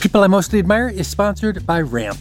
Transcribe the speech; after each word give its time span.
People 0.00 0.22
I 0.22 0.26
Mostly 0.26 0.58
Admire 0.58 0.88
is 0.88 1.08
sponsored 1.08 1.66
by 1.66 1.80
Ramp. 1.80 2.18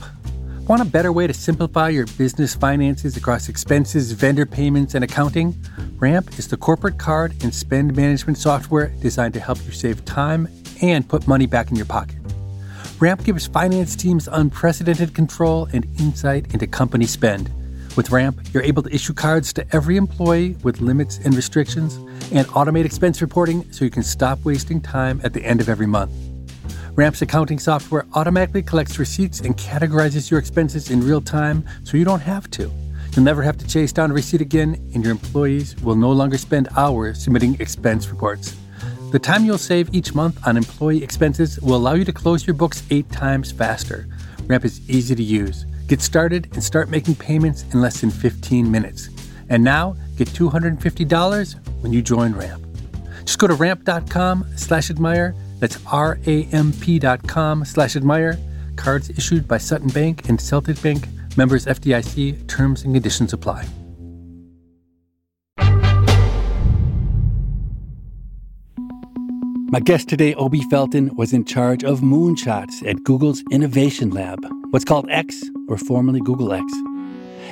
Want 0.67 0.81
a 0.81 0.85
better 0.85 1.11
way 1.11 1.27
to 1.27 1.33
simplify 1.33 1.89
your 1.89 2.07
business 2.17 2.55
finances 2.55 3.17
across 3.17 3.49
expenses, 3.49 4.13
vendor 4.13 4.45
payments, 4.45 4.95
and 4.95 5.03
accounting? 5.03 5.53
Ramp 5.97 6.39
is 6.39 6.47
the 6.47 6.57
corporate 6.57 6.97
card 6.97 7.35
and 7.43 7.53
spend 7.53 7.95
management 7.95 8.37
software 8.37 8.87
designed 9.01 9.33
to 9.33 9.39
help 9.39 9.63
you 9.65 9.71
save 9.71 10.03
time 10.05 10.47
and 10.81 11.07
put 11.07 11.27
money 11.27 11.45
back 11.45 11.69
in 11.69 11.75
your 11.75 11.85
pocket. 11.85 12.17
Ramp 12.99 13.23
gives 13.25 13.45
finance 13.45 13.95
teams 13.95 14.29
unprecedented 14.31 15.13
control 15.13 15.67
and 15.73 15.85
insight 15.99 16.53
into 16.53 16.65
company 16.65 17.05
spend. 17.05 17.51
With 17.97 18.09
Ramp, 18.09 18.39
you're 18.53 18.63
able 18.63 18.83
to 18.83 18.95
issue 18.95 19.13
cards 19.13 19.51
to 19.53 19.75
every 19.75 19.97
employee 19.97 20.55
with 20.63 20.79
limits 20.81 21.19
and 21.19 21.35
restrictions 21.35 21.95
and 22.31 22.47
automate 22.47 22.85
expense 22.85 23.21
reporting 23.21 23.71
so 23.71 23.85
you 23.85 23.91
can 23.91 24.03
stop 24.03 24.43
wasting 24.45 24.81
time 24.81 25.19
at 25.23 25.33
the 25.33 25.45
end 25.45 25.59
of 25.59 25.67
every 25.69 25.87
month. 25.87 26.11
Ramp's 26.95 27.21
accounting 27.21 27.59
software 27.59 28.05
automatically 28.13 28.63
collects 28.63 28.97
receipts 28.97 29.41
and 29.41 29.57
categorizes 29.57 30.31
your 30.31 30.39
expenses 30.39 30.91
in 30.91 31.01
real 31.01 31.19
time 31.19 31.65
so 31.83 31.97
you 31.97 32.05
don't 32.05 32.21
have 32.21 32.49
to. 32.51 32.71
You'll 33.11 33.25
never 33.25 33.43
have 33.43 33.57
to 33.57 33.67
chase 33.67 33.91
down 33.91 34.11
a 34.11 34.13
receipt 34.13 34.39
again, 34.39 34.75
and 34.93 35.03
your 35.03 35.11
employees 35.11 35.75
will 35.81 35.97
no 35.97 36.09
longer 36.11 36.37
spend 36.37 36.69
hours 36.77 37.21
submitting 37.21 37.59
expense 37.59 38.07
reports. 38.07 38.55
The 39.11 39.19
time 39.19 39.43
you'll 39.43 39.57
save 39.57 39.93
each 39.93 40.15
month 40.15 40.39
on 40.47 40.55
employee 40.55 41.03
expenses 41.03 41.59
will 41.59 41.75
allow 41.75 41.95
you 41.95 42.05
to 42.05 42.13
close 42.13 42.47
your 42.47 42.53
books 42.53 42.81
eight 42.89 43.11
times 43.11 43.51
faster. 43.51 44.07
Ramp 44.45 44.63
is 44.63 44.89
easy 44.89 45.15
to 45.15 45.23
use. 45.23 45.65
Get 45.87 46.01
started 46.01 46.47
and 46.53 46.63
start 46.63 46.89
making 46.89 47.15
payments 47.15 47.63
in 47.73 47.81
less 47.81 47.99
than 47.99 48.09
15 48.09 48.71
minutes. 48.71 49.09
And 49.49 49.65
now, 49.65 49.97
get 50.15 50.29
$250 50.29 51.83
when 51.83 51.91
you 51.91 52.01
join 52.01 52.33
Ramp. 52.33 52.65
Just 53.25 53.37
go 53.37 53.47
to 53.47 53.53
ramp.com 53.53 54.45
slash 54.55 54.89
admire 54.89 55.35
that's 55.59 55.77
R-A-M-P 55.85 56.99
dot 56.99 57.27
com 57.27 57.65
slash 57.65 57.95
admire. 57.95 58.37
Cards 58.75 59.09
issued 59.09 59.47
by 59.47 59.57
Sutton 59.57 59.89
Bank 59.89 60.27
and 60.29 60.39
Celtic 60.39 60.81
Bank. 60.81 61.07
Members 61.37 61.65
FDIC. 61.65 62.47
Terms 62.47 62.83
and 62.83 62.93
conditions 62.93 63.33
apply. 63.33 63.65
My 69.71 69.81
guest 69.81 70.07
today, 70.07 70.33
Obi 70.35 70.61
Felten, 70.71 71.13
was 71.17 71.33
in 71.33 71.43
charge 71.43 71.83
of 71.83 71.99
moonshots 71.99 72.87
at 72.87 73.03
Google's 73.03 73.43
Innovation 73.51 74.11
Lab, 74.11 74.39
what's 74.69 74.85
called 74.85 75.05
X, 75.09 75.43
or 75.67 75.77
formerly 75.77 76.21
Google 76.21 76.53
X. 76.53 76.71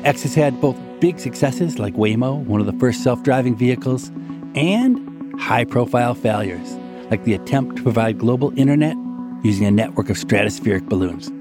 X 0.06 0.24
has 0.24 0.34
had 0.34 0.62
both 0.62 0.78
big 1.02 1.20
successes 1.20 1.80
like 1.80 1.96
Waymo, 1.96 2.46
one 2.46 2.62
of 2.62 2.66
the 2.66 2.80
first 2.80 3.04
self 3.04 3.24
driving 3.24 3.58
vehicles, 3.58 4.10
and 4.56 5.34
high 5.38 5.66
profile 5.66 6.16
failures 6.16 6.78
like 7.14 7.26
the 7.26 7.36
attempt 7.36 7.76
to 7.76 7.84
provide 7.84 8.18
global 8.18 8.52
internet 8.58 8.98
using 9.44 9.68
a 9.68 9.70
network 9.70 10.10
of 10.10 10.18
stratospheric 10.18 10.90
balloons. 10.90 11.32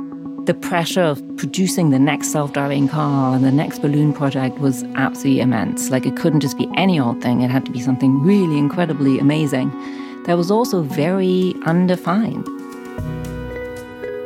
The 0.44 0.52
pressure 0.52 1.00
of 1.00 1.22
producing 1.38 1.88
the 1.88 1.98
next 1.98 2.28
self 2.28 2.52
driving 2.52 2.88
car 2.88 3.34
and 3.34 3.42
the 3.42 3.50
next 3.50 3.78
balloon 3.78 4.12
project 4.12 4.58
was 4.58 4.84
absolutely 4.96 5.40
immense. 5.40 5.88
Like, 5.88 6.04
it 6.04 6.14
couldn't 6.14 6.40
just 6.40 6.58
be 6.58 6.68
any 6.76 7.00
old 7.00 7.22
thing, 7.22 7.40
it 7.40 7.50
had 7.50 7.64
to 7.64 7.72
be 7.72 7.80
something 7.80 8.22
really 8.22 8.58
incredibly 8.58 9.18
amazing 9.18 9.70
that 10.24 10.36
was 10.36 10.50
also 10.50 10.82
very 10.82 11.54
undefined. 11.64 12.46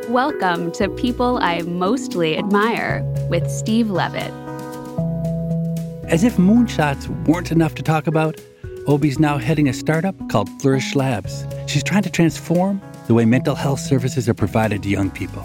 Welcome 0.08 0.72
to 0.72 0.88
People 0.88 1.38
I 1.40 1.62
Mostly 1.62 2.36
Admire 2.36 3.04
with 3.30 3.48
Steve 3.48 3.88
Levitt. 3.88 4.32
As 6.10 6.24
if 6.24 6.38
moonshots 6.38 7.06
weren't 7.28 7.52
enough 7.52 7.76
to 7.76 7.84
talk 7.84 8.08
about, 8.08 8.40
Obi's 8.88 9.18
now 9.18 9.36
heading 9.36 9.68
a 9.68 9.72
startup 9.72 10.14
called 10.28 10.48
Flourish 10.62 10.94
Labs. 10.94 11.44
She's 11.66 11.82
trying 11.82 12.04
to 12.04 12.10
transform 12.10 12.80
the 13.08 13.14
way 13.14 13.24
mental 13.24 13.56
health 13.56 13.80
services 13.80 14.28
are 14.28 14.34
provided 14.34 14.84
to 14.84 14.88
young 14.88 15.10
people. 15.10 15.44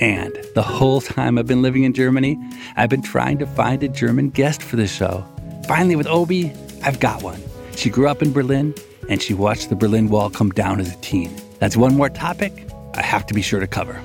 And 0.00 0.34
the 0.54 0.62
whole 0.62 1.02
time 1.02 1.36
I've 1.36 1.46
been 1.46 1.60
living 1.60 1.84
in 1.84 1.92
Germany, 1.92 2.38
I've 2.76 2.88
been 2.88 3.02
trying 3.02 3.36
to 3.40 3.46
find 3.46 3.82
a 3.82 3.88
German 3.88 4.30
guest 4.30 4.62
for 4.62 4.76
the 4.76 4.86
show. 4.86 5.22
Finally, 5.68 5.96
with 5.96 6.06
Obi, 6.06 6.50
I've 6.82 6.98
got 6.98 7.22
one. 7.22 7.42
She 7.76 7.90
grew 7.90 8.08
up 8.08 8.22
in 8.22 8.32
Berlin 8.32 8.74
and 9.10 9.20
she 9.20 9.34
watched 9.34 9.68
the 9.68 9.76
Berlin 9.76 10.08
Wall 10.08 10.30
come 10.30 10.48
down 10.48 10.80
as 10.80 10.94
a 10.94 10.96
teen. 11.00 11.36
That's 11.58 11.76
one 11.76 11.94
more 11.94 12.08
topic 12.08 12.66
I 12.94 13.02
have 13.02 13.26
to 13.26 13.34
be 13.34 13.42
sure 13.42 13.60
to 13.60 13.66
cover. 13.66 14.00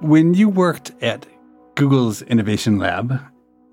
When 0.00 0.34
you 0.34 0.48
worked 0.48 0.90
at 1.02 1.24
Google's 1.76 2.22
Innovation 2.22 2.78
Lab, 2.78 3.20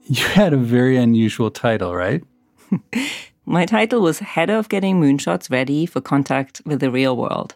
you 0.09 0.25
had 0.25 0.53
a 0.53 0.57
very 0.57 0.97
unusual 0.97 1.51
title, 1.51 1.93
right? 1.93 2.23
My 3.45 3.65
title 3.65 4.01
was 4.01 4.19
Head 4.19 4.49
of 4.49 4.69
Getting 4.69 5.01
Moonshots 5.01 5.51
Ready 5.51 5.85
for 5.85 6.01
Contact 6.01 6.61
with 6.65 6.79
the 6.79 6.91
Real 6.91 7.15
World. 7.15 7.55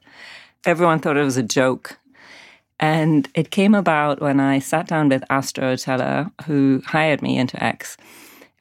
Everyone 0.65 0.99
thought 0.99 1.17
it 1.17 1.23
was 1.23 1.37
a 1.37 1.43
joke. 1.43 1.97
And 2.79 3.29
it 3.35 3.51
came 3.51 3.75
about 3.75 4.21
when 4.21 4.39
I 4.39 4.59
sat 4.59 4.87
down 4.87 5.09
with 5.09 5.23
Astro 5.29 5.75
Teller, 5.75 6.29
who 6.45 6.81
hired 6.85 7.21
me 7.21 7.37
into 7.37 7.61
X. 7.63 7.95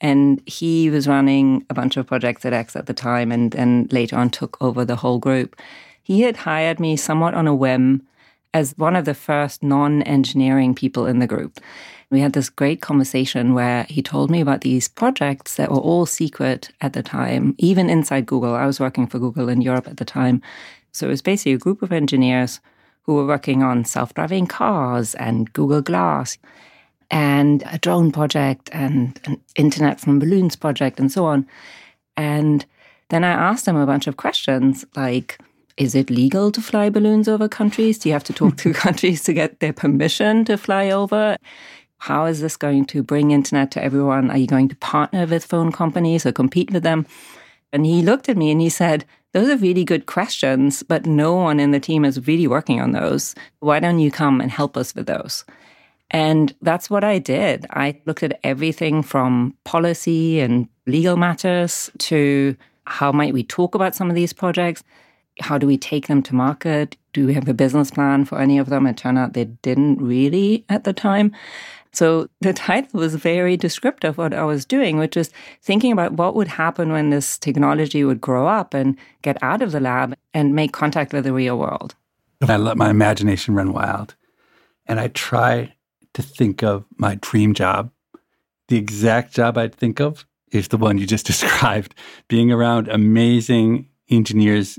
And 0.00 0.40
he 0.46 0.88
was 0.90 1.08
running 1.08 1.64
a 1.68 1.74
bunch 1.74 1.96
of 1.96 2.06
projects 2.06 2.44
at 2.44 2.52
X 2.52 2.76
at 2.76 2.86
the 2.86 2.94
time 2.94 3.32
and 3.32 3.50
then 3.52 3.88
later 3.90 4.16
on 4.16 4.30
took 4.30 4.56
over 4.60 4.84
the 4.84 4.96
whole 4.96 5.18
group. 5.18 5.60
He 6.02 6.22
had 6.22 6.36
hired 6.36 6.78
me 6.78 6.96
somewhat 6.96 7.34
on 7.34 7.46
a 7.46 7.54
whim 7.54 8.06
as 8.54 8.74
one 8.76 8.96
of 8.96 9.04
the 9.04 9.14
first 9.14 9.62
non 9.62 10.02
engineering 10.02 10.74
people 10.74 11.06
in 11.06 11.18
the 11.18 11.26
group. 11.26 11.60
We 12.10 12.20
had 12.20 12.32
this 12.32 12.50
great 12.50 12.80
conversation 12.80 13.54
where 13.54 13.84
he 13.84 14.02
told 14.02 14.30
me 14.30 14.40
about 14.40 14.62
these 14.62 14.88
projects 14.88 15.54
that 15.54 15.70
were 15.70 15.78
all 15.78 16.06
secret 16.06 16.70
at 16.80 16.92
the 16.92 17.04
time, 17.04 17.54
even 17.58 17.88
inside 17.88 18.26
Google. 18.26 18.54
I 18.54 18.66
was 18.66 18.80
working 18.80 19.06
for 19.06 19.20
Google 19.20 19.48
in 19.48 19.60
Europe 19.60 19.86
at 19.86 19.98
the 19.98 20.04
time. 20.04 20.42
So 20.90 21.06
it 21.06 21.10
was 21.10 21.22
basically 21.22 21.52
a 21.52 21.58
group 21.58 21.82
of 21.82 21.92
engineers 21.92 22.58
who 23.02 23.14
were 23.14 23.26
working 23.26 23.62
on 23.62 23.84
self 23.84 24.12
driving 24.14 24.48
cars 24.48 25.14
and 25.14 25.52
Google 25.52 25.82
Glass 25.82 26.36
and 27.12 27.62
a 27.70 27.78
drone 27.78 28.10
project 28.10 28.70
and 28.72 29.20
an 29.24 29.40
Internet 29.54 30.00
from 30.00 30.18
Balloons 30.18 30.56
project 30.56 30.98
and 30.98 31.12
so 31.12 31.26
on. 31.26 31.46
And 32.16 32.66
then 33.10 33.22
I 33.22 33.30
asked 33.30 33.66
them 33.66 33.76
a 33.76 33.86
bunch 33.86 34.08
of 34.08 34.16
questions 34.16 34.84
like, 34.96 35.38
is 35.76 35.94
it 35.94 36.10
legal 36.10 36.52
to 36.52 36.60
fly 36.60 36.90
balloons 36.90 37.26
over 37.26 37.48
countries? 37.48 37.98
Do 37.98 38.08
you 38.08 38.12
have 38.12 38.24
to 38.24 38.32
talk 38.32 38.56
to 38.58 38.72
countries 38.86 39.22
to 39.24 39.32
get 39.32 39.60
their 39.60 39.72
permission 39.72 40.44
to 40.46 40.56
fly 40.56 40.90
over? 40.90 41.36
How 42.00 42.24
is 42.24 42.40
this 42.40 42.56
going 42.56 42.86
to 42.86 43.02
bring 43.02 43.30
internet 43.30 43.70
to 43.72 43.84
everyone? 43.84 44.30
Are 44.30 44.38
you 44.38 44.46
going 44.46 44.68
to 44.68 44.76
partner 44.76 45.26
with 45.26 45.44
phone 45.44 45.70
companies 45.70 46.24
or 46.24 46.32
compete 46.32 46.72
with 46.72 46.82
them? 46.82 47.06
And 47.74 47.84
he 47.84 48.00
looked 48.00 48.28
at 48.28 48.38
me 48.38 48.50
and 48.50 48.60
he 48.60 48.70
said, 48.70 49.04
Those 49.32 49.50
are 49.50 49.56
really 49.56 49.84
good 49.84 50.06
questions, 50.06 50.82
but 50.82 51.04
no 51.04 51.34
one 51.34 51.60
in 51.60 51.72
the 51.72 51.78
team 51.78 52.06
is 52.06 52.26
really 52.26 52.46
working 52.46 52.80
on 52.80 52.92
those. 52.92 53.34
Why 53.58 53.80
don't 53.80 53.98
you 53.98 54.10
come 54.10 54.40
and 54.40 54.50
help 54.50 54.78
us 54.78 54.94
with 54.94 55.06
those? 55.06 55.44
And 56.10 56.54
that's 56.62 56.88
what 56.88 57.04
I 57.04 57.18
did. 57.18 57.66
I 57.70 58.00
looked 58.06 58.22
at 58.22 58.40
everything 58.42 59.02
from 59.02 59.54
policy 59.64 60.40
and 60.40 60.68
legal 60.86 61.18
matters 61.18 61.90
to 61.98 62.56
how 62.86 63.12
might 63.12 63.34
we 63.34 63.44
talk 63.44 63.74
about 63.74 63.94
some 63.94 64.08
of 64.08 64.16
these 64.16 64.32
projects? 64.32 64.82
How 65.40 65.58
do 65.58 65.66
we 65.66 65.76
take 65.76 66.08
them 66.08 66.22
to 66.24 66.34
market? 66.34 66.96
Do 67.12 67.26
we 67.26 67.34
have 67.34 67.48
a 67.48 67.54
business 67.54 67.90
plan 67.90 68.24
for 68.24 68.40
any 68.40 68.58
of 68.58 68.70
them? 68.70 68.86
It 68.86 68.96
turned 68.96 69.18
out 69.18 69.34
they 69.34 69.44
didn't 69.44 70.02
really 70.02 70.64
at 70.68 70.84
the 70.84 70.92
time. 70.92 71.32
So 71.92 72.28
the 72.40 72.52
title 72.68 73.00
was 73.00 73.14
very 73.14 73.56
descriptive 73.56 74.10
of 74.10 74.18
what 74.18 74.34
I 74.34 74.44
was 74.44 74.64
doing, 74.64 74.98
which 74.98 75.16
is 75.16 75.30
thinking 75.62 75.92
about 75.92 76.12
what 76.12 76.34
would 76.34 76.48
happen 76.48 76.92
when 76.92 77.10
this 77.10 77.38
technology 77.38 78.04
would 78.04 78.20
grow 78.20 78.46
up 78.46 78.74
and 78.74 78.96
get 79.22 79.42
out 79.42 79.62
of 79.62 79.72
the 79.72 79.80
lab 79.80 80.14
and 80.34 80.54
make 80.54 80.72
contact 80.72 81.12
with 81.12 81.24
the 81.24 81.32
real 81.32 81.58
world. 81.58 81.94
I 82.48 82.56
let 82.56 82.76
my 82.76 82.90
imagination 82.90 83.54
run 83.54 83.72
wild. 83.72 84.14
And 84.86 84.98
I 84.98 85.08
try 85.08 85.74
to 86.14 86.22
think 86.22 86.62
of 86.62 86.84
my 86.96 87.16
dream 87.20 87.54
job. 87.54 87.90
The 88.68 88.76
exact 88.76 89.34
job 89.34 89.58
I'd 89.58 89.74
think 89.74 90.00
of 90.00 90.26
is 90.50 90.68
the 90.68 90.76
one 90.76 90.98
you 90.98 91.06
just 91.06 91.26
described 91.32 91.94
being 92.28 92.50
around 92.50 92.88
amazing 92.88 93.88
engineers 94.08 94.78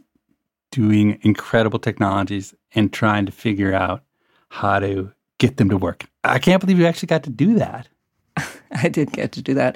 doing 0.72 1.20
incredible 1.22 1.80
technologies 1.80 2.54
and 2.74 2.92
trying 2.92 3.26
to 3.26 3.32
figure 3.32 3.74
out 3.74 4.04
how 4.50 4.80
to 4.80 5.12
get 5.42 5.58
them 5.58 5.70
to 5.70 5.78
work. 5.78 6.06
I 6.24 6.38
can't 6.38 6.62
believe 6.62 6.80
you 6.80 6.86
actually 6.86 7.08
got 7.08 7.24
to 7.24 7.32
do 7.32 7.56
that. 7.56 7.88
I 8.72 8.90
did 8.90 9.12
get 9.12 9.32
to 9.34 9.42
do 9.42 9.56
that. 9.56 9.76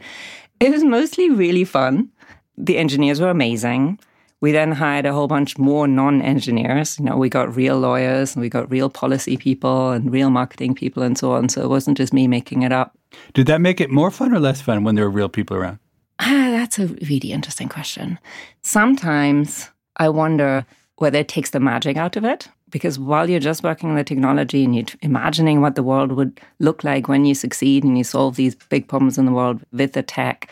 It 0.59 0.71
was 0.71 0.83
mostly 0.83 1.29
really 1.31 1.65
fun. 1.65 2.11
The 2.55 2.77
engineers 2.77 3.19
were 3.19 3.31
amazing. 3.31 3.99
We 4.41 4.51
then 4.51 4.71
hired 4.73 5.07
a 5.07 5.13
whole 5.13 5.27
bunch 5.27 5.57
more 5.57 5.87
non 5.87 6.21
engineers. 6.21 6.99
You 6.99 7.05
know, 7.05 7.17
we 7.17 7.29
got 7.29 7.55
real 7.55 7.79
lawyers 7.79 8.35
and 8.35 8.41
we 8.41 8.49
got 8.49 8.69
real 8.69 8.89
policy 8.89 9.37
people 9.37 9.89
and 9.89 10.11
real 10.11 10.29
marketing 10.29 10.75
people 10.75 11.01
and 11.01 11.17
so 11.17 11.31
on. 11.31 11.49
So 11.49 11.63
it 11.63 11.69
wasn't 11.69 11.97
just 11.97 12.13
me 12.13 12.27
making 12.27 12.61
it 12.61 12.71
up. 12.71 12.95
Did 13.33 13.47
that 13.47 13.59
make 13.59 13.81
it 13.81 13.89
more 13.89 14.11
fun 14.11 14.33
or 14.33 14.39
less 14.39 14.61
fun 14.61 14.83
when 14.83 14.93
there 14.95 15.05
were 15.05 15.17
real 15.17 15.29
people 15.29 15.57
around? 15.57 15.79
Ah, 16.19 16.49
that's 16.51 16.77
a 16.77 16.87
really 17.09 17.31
interesting 17.31 17.69
question. 17.69 18.19
Sometimes 18.61 19.71
I 19.97 20.09
wonder 20.09 20.65
whether 20.97 21.19
it 21.19 21.27
takes 21.27 21.49
the 21.49 21.59
magic 21.59 21.97
out 21.97 22.15
of 22.15 22.23
it. 22.23 22.49
Because 22.69 22.97
while 22.97 23.29
you're 23.29 23.39
just 23.39 23.63
working 23.63 23.89
on 23.89 23.95
the 23.95 24.03
technology 24.03 24.63
and 24.63 24.75
you're 24.75 24.85
imagining 25.01 25.61
what 25.61 25.75
the 25.75 25.83
world 25.83 26.11
would 26.13 26.41
look 26.59 26.83
like 26.83 27.07
when 27.07 27.23
you 27.23 27.35
succeed 27.35 27.83
and 27.83 27.97
you 27.97 28.03
solve 28.03 28.35
these 28.35 28.55
big 28.55 28.87
problems 28.87 29.17
in 29.17 29.25
the 29.25 29.31
world 29.31 29.61
with 29.71 29.93
the 29.93 30.03
tech, 30.03 30.49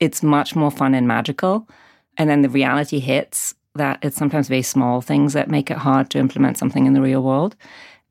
it's 0.00 0.22
much 0.22 0.54
more 0.54 0.70
fun 0.70 0.94
and 0.94 1.08
magical. 1.08 1.68
And 2.16 2.30
then 2.30 2.42
the 2.42 2.48
reality 2.48 3.00
hits 3.00 3.54
that 3.74 3.98
it's 4.02 4.16
sometimes 4.16 4.48
very 4.48 4.62
small 4.62 5.00
things 5.00 5.32
that 5.32 5.50
make 5.50 5.70
it 5.70 5.78
hard 5.78 6.10
to 6.10 6.18
implement 6.18 6.58
something 6.58 6.86
in 6.86 6.94
the 6.94 7.00
real 7.00 7.22
world. 7.22 7.56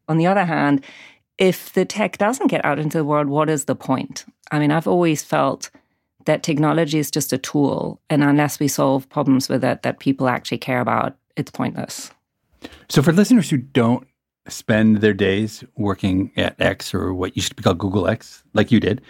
On 0.07 0.17
the 0.17 0.27
other 0.27 0.45
hand, 0.45 0.83
if 1.37 1.73
the 1.73 1.85
tech 1.85 2.17
doesn't 2.17 2.47
get 2.47 2.65
out 2.65 2.79
into 2.79 2.97
the 2.97 3.05
world, 3.05 3.27
what 3.27 3.49
is 3.49 3.65
the 3.65 3.75
point? 3.75 4.25
I 4.51 4.59
mean, 4.59 4.71
I've 4.71 4.87
always 4.87 5.23
felt 5.23 5.69
that 6.25 6.43
technology 6.43 6.99
is 6.99 7.11
just 7.11 7.31
a 7.31 7.37
tool. 7.37 8.01
And 8.09 8.23
unless 8.23 8.59
we 8.59 8.67
solve 8.67 9.07
problems 9.09 9.49
with 9.49 9.63
it 9.63 9.83
that 9.83 9.99
people 9.99 10.27
actually 10.27 10.57
care 10.57 10.81
about, 10.81 11.15
it's 11.35 11.51
pointless. 11.51 12.11
So, 12.89 13.01
for 13.01 13.11
listeners 13.11 13.49
who 13.49 13.57
don't 13.57 14.07
spend 14.47 14.97
their 14.97 15.13
days 15.13 15.63
working 15.75 16.31
at 16.37 16.59
X 16.59 16.93
or 16.93 17.13
what 17.13 17.35
used 17.35 17.49
to 17.49 17.55
be 17.55 17.63
called 17.63 17.77
Google 17.77 18.07
X, 18.07 18.43
like 18.53 18.71
you 18.71 18.79
did, 18.79 19.01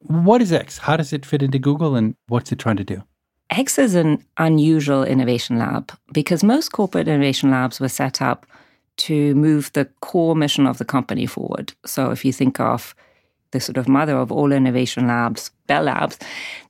what 0.00 0.42
is 0.42 0.52
X? 0.52 0.78
How 0.78 0.96
does 0.96 1.12
it 1.12 1.24
fit 1.24 1.42
into 1.42 1.58
Google 1.58 1.96
and 1.96 2.14
what's 2.28 2.52
it 2.52 2.58
trying 2.58 2.76
to 2.76 2.84
do? 2.84 3.02
X 3.50 3.78
is 3.78 3.94
an 3.94 4.24
unusual 4.38 5.04
innovation 5.04 5.58
lab 5.58 5.92
because 6.12 6.42
most 6.42 6.72
corporate 6.72 7.08
innovation 7.08 7.50
labs 7.50 7.80
were 7.80 7.88
set 7.88 8.20
up 8.20 8.46
to 8.96 9.34
move 9.34 9.72
the 9.72 9.86
core 10.00 10.36
mission 10.36 10.66
of 10.66 10.78
the 10.78 10.84
company 10.84 11.26
forward. 11.26 11.72
So 11.84 12.10
if 12.10 12.24
you 12.24 12.32
think 12.32 12.60
of 12.60 12.94
the 13.50 13.60
sort 13.60 13.76
of 13.76 13.88
mother 13.88 14.16
of 14.16 14.32
all 14.32 14.52
innovation 14.52 15.06
labs, 15.06 15.50
Bell 15.66 15.84
Labs, 15.84 16.18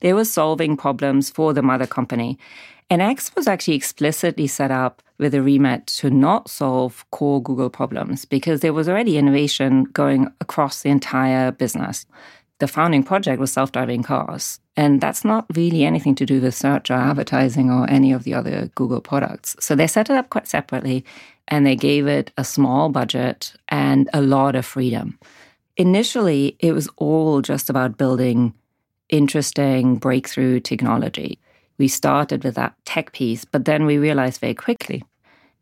they 0.01 0.13
were 0.13 0.25
solving 0.25 0.77
problems 0.77 1.29
for 1.29 1.53
the 1.53 1.61
mother 1.61 1.87
company. 1.87 2.37
And 2.89 3.01
X 3.01 3.31
was 3.35 3.47
actually 3.47 3.75
explicitly 3.75 4.47
set 4.47 4.71
up 4.71 5.01
with 5.17 5.33
a 5.33 5.41
remit 5.41 5.87
to 5.87 6.09
not 6.09 6.49
solve 6.49 7.05
core 7.11 7.41
Google 7.41 7.69
problems 7.69 8.25
because 8.25 8.61
there 8.61 8.73
was 8.73 8.87
already 8.87 9.17
innovation 9.17 9.85
going 9.85 10.27
across 10.39 10.81
the 10.81 10.89
entire 10.89 11.51
business. 11.51 12.05
The 12.59 12.67
founding 12.67 13.03
project 13.03 13.39
was 13.39 13.51
self 13.51 13.71
driving 13.71 14.03
cars. 14.03 14.59
And 14.77 15.01
that's 15.01 15.23
not 15.23 15.45
really 15.55 15.83
anything 15.83 16.15
to 16.15 16.25
do 16.25 16.41
with 16.41 16.53
search 16.53 16.91
or 16.91 16.95
advertising 16.95 17.71
or 17.71 17.89
any 17.89 18.11
of 18.11 18.23
the 18.23 18.33
other 18.33 18.69
Google 18.75 19.01
products. 19.01 19.55
So 19.59 19.73
they 19.73 19.87
set 19.87 20.09
it 20.09 20.17
up 20.17 20.29
quite 20.29 20.47
separately 20.47 21.05
and 21.47 21.65
they 21.65 21.75
gave 21.75 22.07
it 22.07 22.31
a 22.37 22.43
small 22.43 22.89
budget 22.89 23.53
and 23.69 24.09
a 24.13 24.21
lot 24.21 24.55
of 24.55 24.65
freedom. 24.65 25.17
Initially, 25.77 26.55
it 26.59 26.73
was 26.73 26.89
all 26.97 27.41
just 27.41 27.69
about 27.69 27.97
building 27.97 28.53
interesting 29.09 29.95
breakthrough 29.95 30.59
technology. 30.59 31.39
We 31.77 31.87
started 31.87 32.43
with 32.43 32.55
that 32.55 32.75
tech 32.85 33.11
piece, 33.11 33.45
but 33.45 33.65
then 33.65 33.85
we 33.85 33.97
realized 33.97 34.41
very 34.41 34.53
quickly 34.53 35.03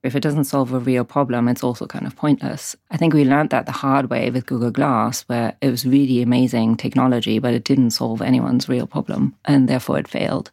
if 0.04 0.16
it 0.18 0.20
doesn't 0.20 0.44
solve 0.44 0.74
a 0.74 0.80
real 0.80 1.06
problem, 1.06 1.48
it's 1.48 1.64
also 1.64 1.88
kind 1.88 2.06
of 2.06 2.16
pointless. 2.16 2.76
I 2.92 2.98
think 2.98 3.14
we 3.14 3.24
learned 3.24 3.52
that 3.52 3.66
the 3.66 3.72
hard 3.72 4.10
way 4.10 4.30
with 4.30 4.46
Google 4.46 4.70
Glass, 4.70 5.22
where 5.24 5.56
it 5.62 5.70
was 5.70 5.86
really 5.86 6.22
amazing 6.22 6.76
technology, 6.76 7.40
but 7.40 7.54
it 7.54 7.64
didn't 7.64 7.92
solve 7.92 8.22
anyone's 8.22 8.68
real 8.68 8.86
problem, 8.86 9.34
and 9.46 9.70
therefore 9.70 9.98
it 9.98 10.10
failed. 10.10 10.52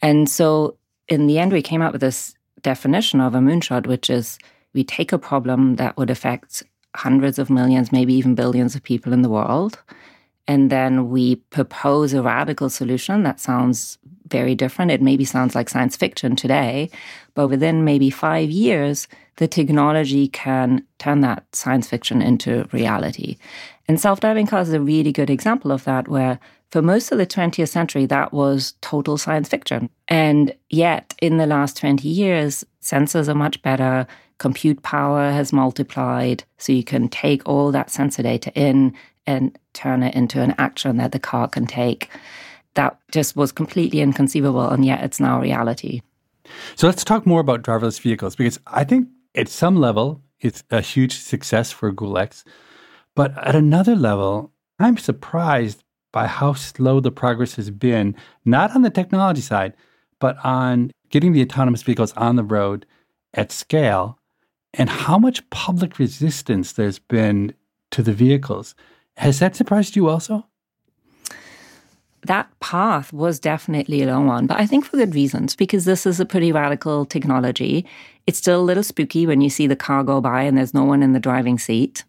And 0.00 0.28
so 0.28 0.76
in 1.08 1.26
the 1.26 1.38
end, 1.38 1.52
we 1.52 1.60
came 1.60 1.82
up 1.82 1.92
with 1.92 2.00
this 2.00 2.34
definition 2.62 3.20
of 3.20 3.34
a 3.34 3.38
moonshot, 3.38 3.86
which 3.86 4.08
is 4.08 4.38
we 4.72 4.82
take 4.82 5.12
a 5.12 5.18
problem 5.18 5.76
that 5.76 5.98
would 5.98 6.10
affect 6.10 6.62
hundreds 6.96 7.38
of 7.38 7.50
millions, 7.50 7.92
maybe 7.92 8.14
even 8.14 8.34
billions 8.34 8.74
of 8.74 8.82
people 8.82 9.12
in 9.12 9.20
the 9.20 9.28
world. 9.28 9.78
And 10.48 10.70
then 10.70 11.10
we 11.10 11.36
propose 11.36 12.14
a 12.14 12.22
radical 12.22 12.70
solution 12.70 13.24
that 13.24 13.40
sounds 13.40 13.98
very 14.28 14.54
different. 14.54 14.90
It 14.90 15.02
maybe 15.02 15.24
sounds 15.24 15.54
like 15.54 15.68
science 15.68 15.96
fiction 15.96 16.36
today, 16.36 16.90
but 17.34 17.48
within 17.48 17.84
maybe 17.84 18.10
five 18.10 18.50
years, 18.50 19.08
the 19.36 19.48
technology 19.48 20.28
can 20.28 20.84
turn 20.98 21.20
that 21.20 21.44
science 21.54 21.88
fiction 21.88 22.22
into 22.22 22.68
reality. 22.72 23.36
And 23.88 24.00
self 24.00 24.20
driving 24.20 24.46
cars 24.46 24.68
is 24.68 24.74
a 24.74 24.80
really 24.80 25.12
good 25.12 25.30
example 25.30 25.72
of 25.72 25.84
that, 25.84 26.08
where 26.08 26.38
for 26.70 26.82
most 26.82 27.12
of 27.12 27.18
the 27.18 27.26
20th 27.26 27.68
century, 27.68 28.06
that 28.06 28.32
was 28.32 28.74
total 28.80 29.18
science 29.18 29.48
fiction. 29.48 29.90
And 30.08 30.54
yet, 30.70 31.14
in 31.20 31.36
the 31.36 31.46
last 31.46 31.76
20 31.76 32.08
years, 32.08 32.64
sensors 32.82 33.28
are 33.28 33.34
much 33.34 33.62
better, 33.62 34.06
compute 34.38 34.82
power 34.82 35.30
has 35.30 35.52
multiplied, 35.52 36.44
so 36.58 36.72
you 36.72 36.84
can 36.84 37.08
take 37.08 37.46
all 37.48 37.70
that 37.72 37.90
sensor 37.90 38.22
data 38.22 38.52
in 38.54 38.94
and 39.26 39.56
turn 39.72 40.02
it 40.02 40.14
into 40.14 40.40
an 40.40 40.54
action 40.58 40.96
that 40.96 41.12
the 41.12 41.18
car 41.18 41.48
can 41.48 41.66
take 41.66 42.10
that 42.74 42.98
just 43.10 43.36
was 43.36 43.52
completely 43.52 44.00
inconceivable, 44.00 44.68
and 44.68 44.84
yet 44.84 45.02
it's 45.02 45.20
now 45.20 45.40
reality. 45.40 46.02
So 46.76 46.86
let's 46.86 47.04
talk 47.04 47.26
more 47.26 47.40
about 47.40 47.62
driverless 47.62 48.00
vehicles 48.00 48.36
because 48.36 48.58
I 48.66 48.84
think 48.84 49.08
at 49.34 49.48
some 49.48 49.76
level 49.76 50.20
it's 50.40 50.62
a 50.70 50.80
huge 50.80 51.18
success 51.18 51.72
for 51.72 51.90
Google 51.90 52.18
X. 52.18 52.44
But 53.14 53.36
at 53.38 53.54
another 53.54 53.96
level, 53.96 54.52
I'm 54.78 54.98
surprised 54.98 55.82
by 56.12 56.26
how 56.26 56.52
slow 56.52 57.00
the 57.00 57.10
progress 57.10 57.56
has 57.56 57.70
been, 57.70 58.14
not 58.44 58.74
on 58.74 58.82
the 58.82 58.90
technology 58.90 59.40
side, 59.40 59.74
but 60.20 60.36
on 60.44 60.90
getting 61.10 61.32
the 61.32 61.42
autonomous 61.42 61.82
vehicles 61.82 62.12
on 62.12 62.36
the 62.36 62.44
road 62.44 62.86
at 63.32 63.52
scale 63.52 64.18
and 64.72 64.88
how 64.88 65.18
much 65.18 65.48
public 65.50 65.98
resistance 65.98 66.72
there's 66.72 66.98
been 66.98 67.54
to 67.90 68.02
the 68.02 68.12
vehicles. 68.12 68.74
Has 69.16 69.38
that 69.38 69.56
surprised 69.56 69.96
you 69.96 70.08
also? 70.08 70.46
That 72.26 72.48
path 72.60 73.12
was 73.12 73.38
definitely 73.38 74.02
a 74.02 74.06
long 74.06 74.26
one, 74.26 74.46
but 74.46 74.58
I 74.58 74.66
think 74.66 74.84
for 74.84 74.96
good 74.96 75.14
reasons, 75.14 75.54
because 75.54 75.84
this 75.84 76.06
is 76.06 76.20
a 76.20 76.24
pretty 76.24 76.52
radical 76.52 77.04
technology. 77.04 77.86
It's 78.26 78.38
still 78.38 78.60
a 78.60 78.62
little 78.62 78.82
spooky 78.82 79.26
when 79.26 79.40
you 79.40 79.50
see 79.50 79.66
the 79.66 79.76
car 79.76 80.02
go 80.02 80.20
by 80.20 80.42
and 80.42 80.56
there's 80.56 80.74
no 80.74 80.84
one 80.84 81.02
in 81.02 81.12
the 81.12 81.20
driving 81.20 81.58
seat. 81.58 82.04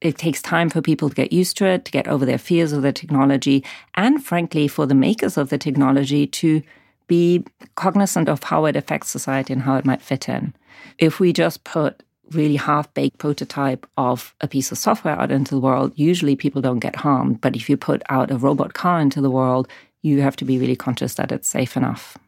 It 0.00 0.18
takes 0.18 0.42
time 0.42 0.68
for 0.68 0.82
people 0.82 1.08
to 1.08 1.14
get 1.14 1.32
used 1.32 1.56
to 1.58 1.66
it, 1.66 1.84
to 1.84 1.92
get 1.92 2.08
over 2.08 2.26
their 2.26 2.38
fears 2.38 2.72
of 2.72 2.82
the 2.82 2.92
technology, 2.92 3.64
and 3.94 4.24
frankly, 4.24 4.66
for 4.66 4.84
the 4.84 4.94
makers 4.94 5.36
of 5.36 5.48
the 5.48 5.58
technology 5.58 6.26
to 6.26 6.62
be 7.06 7.44
cognizant 7.76 8.28
of 8.28 8.42
how 8.42 8.64
it 8.64 8.74
affects 8.74 9.10
society 9.10 9.52
and 9.52 9.62
how 9.62 9.76
it 9.76 9.84
might 9.84 10.02
fit 10.02 10.28
in. 10.28 10.54
If 10.98 11.20
we 11.20 11.32
just 11.32 11.62
put 11.62 12.02
really 12.34 12.56
half 12.56 12.92
baked 12.94 13.18
prototype 13.18 13.86
of 13.96 14.34
a 14.40 14.48
piece 14.48 14.72
of 14.72 14.78
software 14.78 15.18
out 15.18 15.30
into 15.30 15.54
the 15.54 15.60
world, 15.60 15.92
usually 15.96 16.36
people 16.36 16.62
don't 16.62 16.78
get 16.78 16.96
harmed. 16.96 17.40
But 17.40 17.56
if 17.56 17.68
you 17.68 17.76
put 17.76 18.02
out 18.08 18.30
a 18.30 18.36
robot 18.36 18.74
car 18.74 19.00
into 19.00 19.20
the 19.20 19.30
world, 19.30 19.68
you 20.02 20.20
have 20.20 20.36
to 20.36 20.44
be 20.44 20.58
really 20.58 20.76
conscious 20.76 21.14
that 21.14 21.32
it's 21.32 21.48
safe 21.48 21.76
enough. 21.76 22.18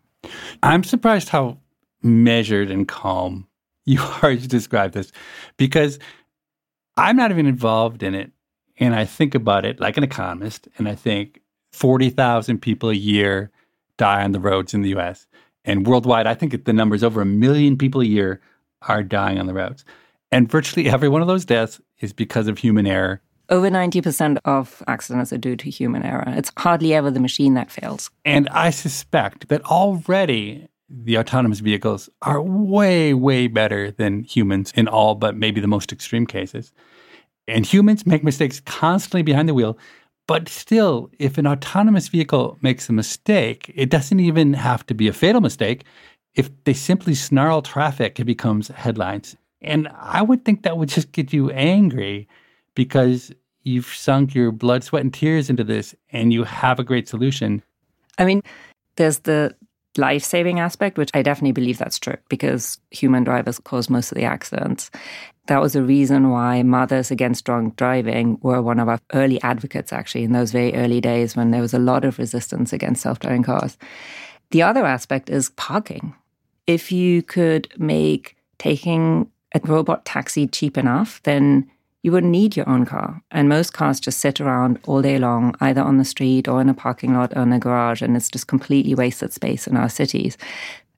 I'm 0.62 0.84
surprised 0.84 1.28
how 1.28 1.58
measured 2.02 2.70
and 2.70 2.86
calm 2.86 3.46
you 3.84 4.00
are 4.22 4.34
to 4.34 4.48
describe 4.48 4.92
this 4.92 5.12
because 5.56 5.98
I'm 6.96 7.16
not 7.16 7.30
even 7.30 7.46
involved 7.46 8.02
in 8.02 8.14
it. 8.14 8.30
And 8.78 8.94
I 8.94 9.04
think 9.04 9.34
about 9.34 9.64
it 9.64 9.78
like 9.78 9.96
an 9.96 10.02
economist, 10.02 10.66
and 10.78 10.88
I 10.88 10.96
think 10.96 11.40
40,000 11.72 12.58
people 12.58 12.90
a 12.90 12.94
year 12.94 13.52
die 13.98 14.24
on 14.24 14.32
the 14.32 14.40
roads 14.40 14.74
in 14.74 14.82
the 14.82 14.96
US. 14.96 15.28
And 15.64 15.86
worldwide, 15.86 16.26
I 16.26 16.34
think 16.34 16.64
the 16.64 16.72
number 16.72 16.96
is 16.96 17.04
over 17.04 17.20
a 17.20 17.26
million 17.26 17.78
people 17.78 18.00
a 18.00 18.04
year 18.04 18.40
are 18.88 19.02
dying 19.02 19.38
on 19.38 19.46
the 19.46 19.54
roads. 19.54 19.84
And 20.30 20.50
virtually 20.50 20.88
every 20.88 21.08
one 21.08 21.22
of 21.22 21.28
those 21.28 21.44
deaths 21.44 21.80
is 22.00 22.12
because 22.12 22.48
of 22.48 22.58
human 22.58 22.86
error. 22.86 23.20
Over 23.50 23.70
90% 23.70 24.38
of 24.44 24.82
accidents 24.86 25.32
are 25.32 25.38
due 25.38 25.56
to 25.56 25.70
human 25.70 26.02
error. 26.02 26.24
It's 26.28 26.50
hardly 26.58 26.94
ever 26.94 27.10
the 27.10 27.20
machine 27.20 27.54
that 27.54 27.70
fails. 27.70 28.10
And 28.24 28.48
I 28.48 28.70
suspect 28.70 29.48
that 29.48 29.62
already 29.66 30.66
the 30.88 31.18
autonomous 31.18 31.60
vehicles 31.60 32.08
are 32.22 32.40
way, 32.40 33.14
way 33.14 33.46
better 33.46 33.90
than 33.90 34.22
humans 34.22 34.72
in 34.74 34.88
all 34.88 35.14
but 35.14 35.36
maybe 35.36 35.60
the 35.60 35.66
most 35.66 35.92
extreme 35.92 36.26
cases. 36.26 36.72
And 37.46 37.66
humans 37.66 38.06
make 38.06 38.24
mistakes 38.24 38.60
constantly 38.60 39.22
behind 39.22 39.48
the 39.48 39.54
wheel. 39.54 39.78
But 40.26 40.48
still, 40.48 41.10
if 41.18 41.36
an 41.36 41.46
autonomous 41.46 42.08
vehicle 42.08 42.56
makes 42.62 42.88
a 42.88 42.94
mistake, 42.94 43.70
it 43.74 43.90
doesn't 43.90 44.20
even 44.20 44.54
have 44.54 44.86
to 44.86 44.94
be 44.94 45.06
a 45.06 45.12
fatal 45.12 45.42
mistake 45.42 45.84
if 46.34 46.50
they 46.64 46.74
simply 46.74 47.14
snarl 47.14 47.62
traffic, 47.62 48.18
it 48.18 48.24
becomes 48.24 48.68
headlines. 48.68 49.36
And 49.62 49.88
I 49.98 50.22
would 50.22 50.44
think 50.44 50.62
that 50.62 50.76
would 50.76 50.88
just 50.88 51.12
get 51.12 51.32
you 51.32 51.50
angry 51.50 52.28
because 52.74 53.32
you've 53.62 53.86
sunk 53.86 54.34
your 54.34 54.52
blood, 54.52 54.84
sweat, 54.84 55.02
and 55.02 55.12
tears 55.12 55.48
into 55.48 55.64
this 55.64 55.94
and 56.12 56.32
you 56.32 56.44
have 56.44 56.78
a 56.78 56.84
great 56.84 57.08
solution. 57.08 57.62
I 58.18 58.24
mean, 58.24 58.42
there's 58.96 59.20
the 59.20 59.56
life 59.96 60.24
saving 60.24 60.60
aspect, 60.60 60.98
which 60.98 61.10
I 61.14 61.22
definitely 61.22 61.52
believe 61.52 61.78
that's 61.78 61.98
true 61.98 62.16
because 62.28 62.78
human 62.90 63.24
drivers 63.24 63.58
cause 63.60 63.88
most 63.88 64.12
of 64.12 64.16
the 64.16 64.24
accidents. 64.24 64.90
That 65.46 65.60
was 65.60 65.74
the 65.74 65.82
reason 65.82 66.30
why 66.30 66.62
Mothers 66.62 67.10
Against 67.10 67.44
Drunk 67.44 67.76
Driving 67.76 68.38
were 68.42 68.62
one 68.62 68.80
of 68.80 68.88
our 68.88 68.98
early 69.12 69.40
advocates, 69.42 69.92
actually, 69.92 70.24
in 70.24 70.32
those 70.32 70.52
very 70.52 70.74
early 70.74 71.00
days 71.00 71.36
when 71.36 71.50
there 71.50 71.60
was 71.60 71.74
a 71.74 71.78
lot 71.78 72.04
of 72.04 72.18
resistance 72.18 72.72
against 72.72 73.02
self 73.02 73.18
driving 73.18 73.42
cars 73.42 73.76
The 74.50 74.62
other 74.62 74.84
aspect 74.84 75.30
is 75.30 75.50
parking. 75.50 76.14
If 76.66 76.90
you 76.90 77.22
could 77.22 77.68
make 77.78 78.36
taking 78.58 79.30
a 79.54 79.60
robot 79.64 80.04
taxi 80.04 80.46
cheap 80.46 80.78
enough, 80.78 81.22
then 81.24 81.70
you 82.02 82.12
wouldn't 82.12 82.30
need 82.30 82.56
your 82.56 82.68
own 82.68 82.84
car. 82.84 83.22
And 83.30 83.48
most 83.48 83.72
cars 83.72 83.98
just 83.98 84.18
sit 84.18 84.40
around 84.40 84.78
all 84.86 85.00
day 85.00 85.18
long, 85.18 85.54
either 85.60 85.80
on 85.80 85.96
the 85.96 86.04
street 86.04 86.46
or 86.48 86.60
in 86.60 86.68
a 86.68 86.74
parking 86.74 87.14
lot 87.14 87.34
or 87.34 87.42
in 87.42 87.52
a 87.52 87.58
garage, 87.58 88.02
and 88.02 88.16
it's 88.16 88.30
just 88.30 88.46
completely 88.46 88.94
wasted 88.94 89.32
space 89.32 89.66
in 89.66 89.76
our 89.76 89.88
cities. 89.88 90.36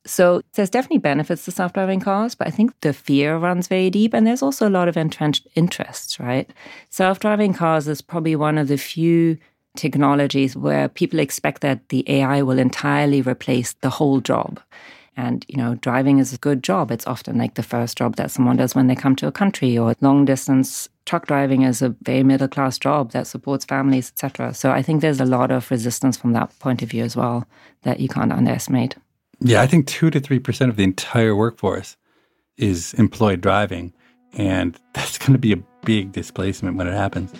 So 0.04 0.40
there's 0.54 0.70
definitely 0.70 0.98
benefits 0.98 1.44
to 1.44 1.50
self-driving 1.50 2.00
cars, 2.00 2.34
but 2.34 2.46
I 2.46 2.50
think 2.50 2.72
the 2.80 2.92
fear 2.92 3.36
runs 3.36 3.66
very 3.66 3.90
deep, 3.90 4.14
and 4.14 4.26
there's 4.26 4.42
also 4.42 4.68
a 4.68 4.70
lot 4.70 4.88
of 4.88 4.96
entrenched 4.96 5.46
interests. 5.54 6.18
Right, 6.20 6.50
self-driving 6.90 7.54
cars 7.54 7.88
is 7.88 8.00
probably 8.00 8.36
one 8.36 8.58
of 8.58 8.68
the 8.68 8.78
few 8.78 9.38
technologies 9.76 10.56
where 10.56 10.88
people 10.88 11.18
expect 11.18 11.60
that 11.62 11.88
the 11.88 12.04
AI 12.08 12.42
will 12.42 12.58
entirely 12.58 13.20
replace 13.20 13.74
the 13.74 13.90
whole 13.90 14.20
job. 14.20 14.60
And, 15.16 15.44
you 15.48 15.56
know, 15.56 15.76
driving 15.76 16.18
is 16.18 16.32
a 16.32 16.38
good 16.38 16.62
job. 16.62 16.90
It's 16.90 17.06
often 17.06 17.38
like 17.38 17.54
the 17.54 17.62
first 17.62 17.96
job 17.96 18.16
that 18.16 18.30
someone 18.30 18.56
does 18.56 18.74
when 18.74 18.86
they 18.86 18.94
come 18.94 19.16
to 19.16 19.26
a 19.26 19.32
country, 19.32 19.78
or 19.78 19.94
long 20.00 20.24
distance 20.26 20.90
truck 21.06 21.26
driving 21.26 21.62
is 21.62 21.80
a 21.80 21.90
very 22.02 22.22
middle 22.22 22.48
class 22.48 22.78
job 22.78 23.12
that 23.12 23.26
supports 23.26 23.64
families, 23.64 24.10
etc. 24.10 24.52
So 24.52 24.72
I 24.72 24.82
think 24.82 25.00
there's 25.00 25.20
a 25.20 25.24
lot 25.24 25.50
of 25.50 25.70
resistance 25.70 26.16
from 26.16 26.32
that 26.32 26.56
point 26.58 26.82
of 26.82 26.90
view 26.90 27.04
as 27.04 27.16
well 27.16 27.46
that 27.82 28.00
you 28.00 28.08
can't 28.08 28.32
underestimate. 28.32 28.96
Yeah, 29.40 29.62
I 29.62 29.66
think 29.66 29.86
two 29.86 30.10
to 30.10 30.20
three 30.20 30.38
percent 30.38 30.70
of 30.70 30.76
the 30.76 30.84
entire 30.84 31.34
workforce 31.34 31.96
is 32.58 32.92
employed 32.94 33.40
driving, 33.40 33.94
and 34.32 34.78
that's 34.92 35.16
going 35.16 35.32
to 35.32 35.38
be 35.38 35.52
a 35.52 35.62
big 35.84 36.12
displacement 36.12 36.76
when 36.76 36.88
it 36.88 36.94
happens. 36.94 37.32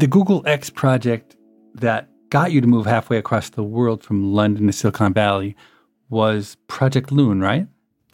The 0.00 0.06
Google 0.06 0.42
X 0.46 0.70
project 0.70 1.36
that 1.74 2.08
got 2.30 2.52
you 2.52 2.62
to 2.62 2.66
move 2.66 2.86
halfway 2.86 3.18
across 3.18 3.50
the 3.50 3.62
world 3.62 4.02
from 4.02 4.32
London 4.32 4.66
to 4.66 4.72
Silicon 4.72 5.12
Valley 5.12 5.54
was 6.08 6.56
Project 6.68 7.12
Loon, 7.12 7.42
right? 7.42 7.66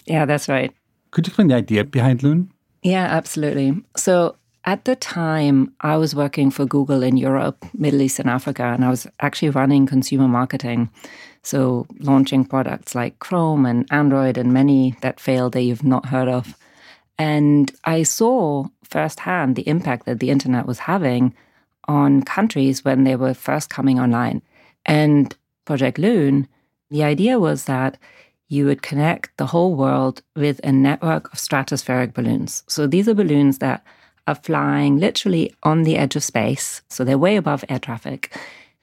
Yeah, 0.05 0.25
that's 0.25 0.49
right. 0.49 0.73
Could 1.13 1.29
you 1.29 1.31
explain 1.31 1.47
the 1.47 1.55
idea 1.55 1.85
behind 1.85 2.25
Loon? 2.25 2.51
Yeah, 2.83 3.05
absolutely. 3.05 3.85
So 3.97 4.35
at 4.65 4.85
the 4.85 4.97
time, 4.97 5.75
I 5.81 5.97
was 5.97 6.13
working 6.13 6.51
for 6.51 6.67
Google 6.67 7.05
in 7.05 7.17
Europe, 7.17 7.65
Middle 7.73 8.03
East, 8.03 8.19
and 8.19 8.29
Africa, 8.29 8.65
and 8.65 8.85
I 8.85 8.91
was 8.91 9.07
actually 9.21 9.51
running 9.51 9.87
consumer 9.87 10.27
marketing. 10.27 10.91
So, 11.45 11.87
launching 12.01 12.45
products 12.45 12.97
like 12.97 13.21
Chrome 13.21 13.65
and 13.65 13.87
Android 13.93 14.37
and 14.39 14.53
many 14.53 14.97
that 15.03 15.21
failed 15.21 15.53
that 15.53 15.63
you've 15.63 15.85
not 15.85 16.07
heard 16.07 16.27
of. 16.27 16.57
And 17.17 17.71
I 17.85 18.03
saw 18.03 18.67
firsthand 18.83 19.55
the 19.55 19.69
impact 19.69 20.07
that 20.07 20.19
the 20.19 20.31
internet 20.31 20.67
was 20.67 20.81
having 20.81 21.33
on 21.89 22.23
countries 22.23 22.85
when 22.85 23.05
they 23.05 23.17
were 23.17 23.35
first 23.35 23.71
coming 23.71 23.99
online. 23.99 24.43
And 24.85 25.35
Project 25.65 25.99
Loon, 25.99 26.49
the 26.91 27.05
idea 27.05 27.39
was 27.39 27.65
that 27.65 27.99
you 28.49 28.65
would 28.67 28.83
connect 28.83 29.37
the 29.37 29.47
whole 29.47 29.75
world 29.75 30.23
with 30.37 30.61
a 30.63 30.71
network 30.71 31.33
of 31.33 31.39
stratospheric 31.39 32.15
balloons. 32.15 32.63
So 32.69 32.87
these 32.87 33.09
are 33.09 33.15
balloons 33.15 33.59
that 33.59 33.85
are 34.29 34.37
flying 34.37 34.99
literally 34.99 35.55
on 35.63 35.83
the 35.83 35.97
edge 35.97 36.17
of 36.17 36.25
space. 36.25 36.83
So 36.89 37.05
they're 37.05 37.19
way 37.19 37.37
above 37.37 37.65
air 37.69 37.79
traffic. 37.79 38.37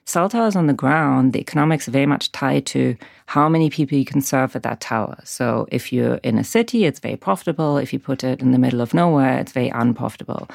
Cell 0.06 0.28
towers 0.28 0.54
on 0.54 0.66
the 0.66 0.74
ground, 0.74 1.32
the 1.32 1.40
economics 1.40 1.88
are 1.88 1.92
very 1.92 2.04
much 2.04 2.30
tied 2.30 2.66
to 2.66 2.94
how 3.26 3.48
many 3.48 3.70
people 3.70 3.96
you 3.96 4.04
can 4.04 4.20
serve 4.20 4.54
at 4.54 4.62
that 4.62 4.80
tower. 4.80 5.18
So 5.24 5.66
if 5.72 5.94
you're 5.94 6.16
in 6.16 6.36
a 6.36 6.44
city, 6.44 6.84
it's 6.84 7.00
very 7.00 7.16
profitable. 7.16 7.78
If 7.78 7.90
you 7.90 7.98
put 7.98 8.22
it 8.22 8.40
in 8.40 8.52
the 8.52 8.58
middle 8.58 8.82
of 8.82 8.92
nowhere, 8.92 9.38
it's 9.38 9.52
very 9.52 9.70
unprofitable. 9.70 10.50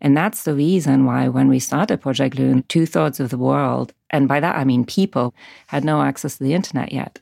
And 0.00 0.16
that's 0.16 0.44
the 0.44 0.54
reason 0.54 1.04
why 1.04 1.28
when 1.28 1.48
we 1.48 1.58
started 1.58 2.00
Project 2.00 2.38
Loon, 2.38 2.64
two 2.68 2.86
thirds 2.86 3.20
of 3.20 3.28
the 3.28 3.36
world, 3.36 3.92
and 4.08 4.26
by 4.26 4.40
that 4.40 4.56
I 4.56 4.64
mean 4.64 4.86
people, 4.86 5.34
had 5.66 5.84
no 5.84 6.00
access 6.00 6.38
to 6.38 6.44
the 6.44 6.54
internet 6.54 6.90
yet. 6.90 7.20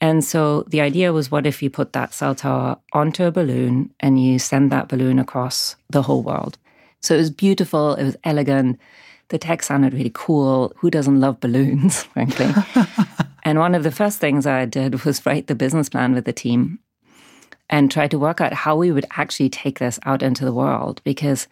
And 0.00 0.24
so 0.24 0.62
the 0.62 0.80
idea 0.80 1.12
was 1.12 1.30
what 1.30 1.46
if 1.46 1.62
you 1.62 1.70
put 1.70 1.92
that 1.92 2.14
cell 2.14 2.34
tower 2.34 2.78
onto 2.92 3.24
a 3.24 3.30
balloon 3.30 3.94
and 4.00 4.22
you 4.22 4.40
send 4.40 4.72
that 4.72 4.88
balloon 4.88 5.20
across 5.20 5.76
the 5.88 6.02
whole 6.02 6.22
world? 6.22 6.58
So 7.00 7.14
it 7.14 7.18
was 7.18 7.30
beautiful, 7.30 7.94
it 7.94 8.04
was 8.04 8.16
elegant 8.24 8.80
the 9.28 9.38
tech 9.38 9.62
sounded 9.62 9.92
really 9.92 10.12
cool. 10.14 10.72
Who 10.76 10.90
doesn't 10.90 11.20
love 11.20 11.40
balloons, 11.40 12.02
frankly? 12.14 12.52
and 13.42 13.58
one 13.58 13.74
of 13.74 13.82
the 13.82 13.90
first 13.90 14.18
things 14.18 14.46
I 14.46 14.64
did 14.64 15.04
was 15.04 15.24
write 15.26 15.46
the 15.46 15.54
business 15.54 15.88
plan 15.88 16.14
with 16.14 16.24
the 16.24 16.32
team 16.32 16.78
and 17.68 17.90
try 17.90 18.06
to 18.08 18.18
work 18.18 18.40
out 18.40 18.52
how 18.52 18.76
we 18.76 18.92
would 18.92 19.06
actually 19.12 19.48
take 19.48 19.78
this 19.78 19.98
out 20.04 20.22
into 20.22 20.44
the 20.44 20.52
world. 20.52 21.00
Because 21.04 21.48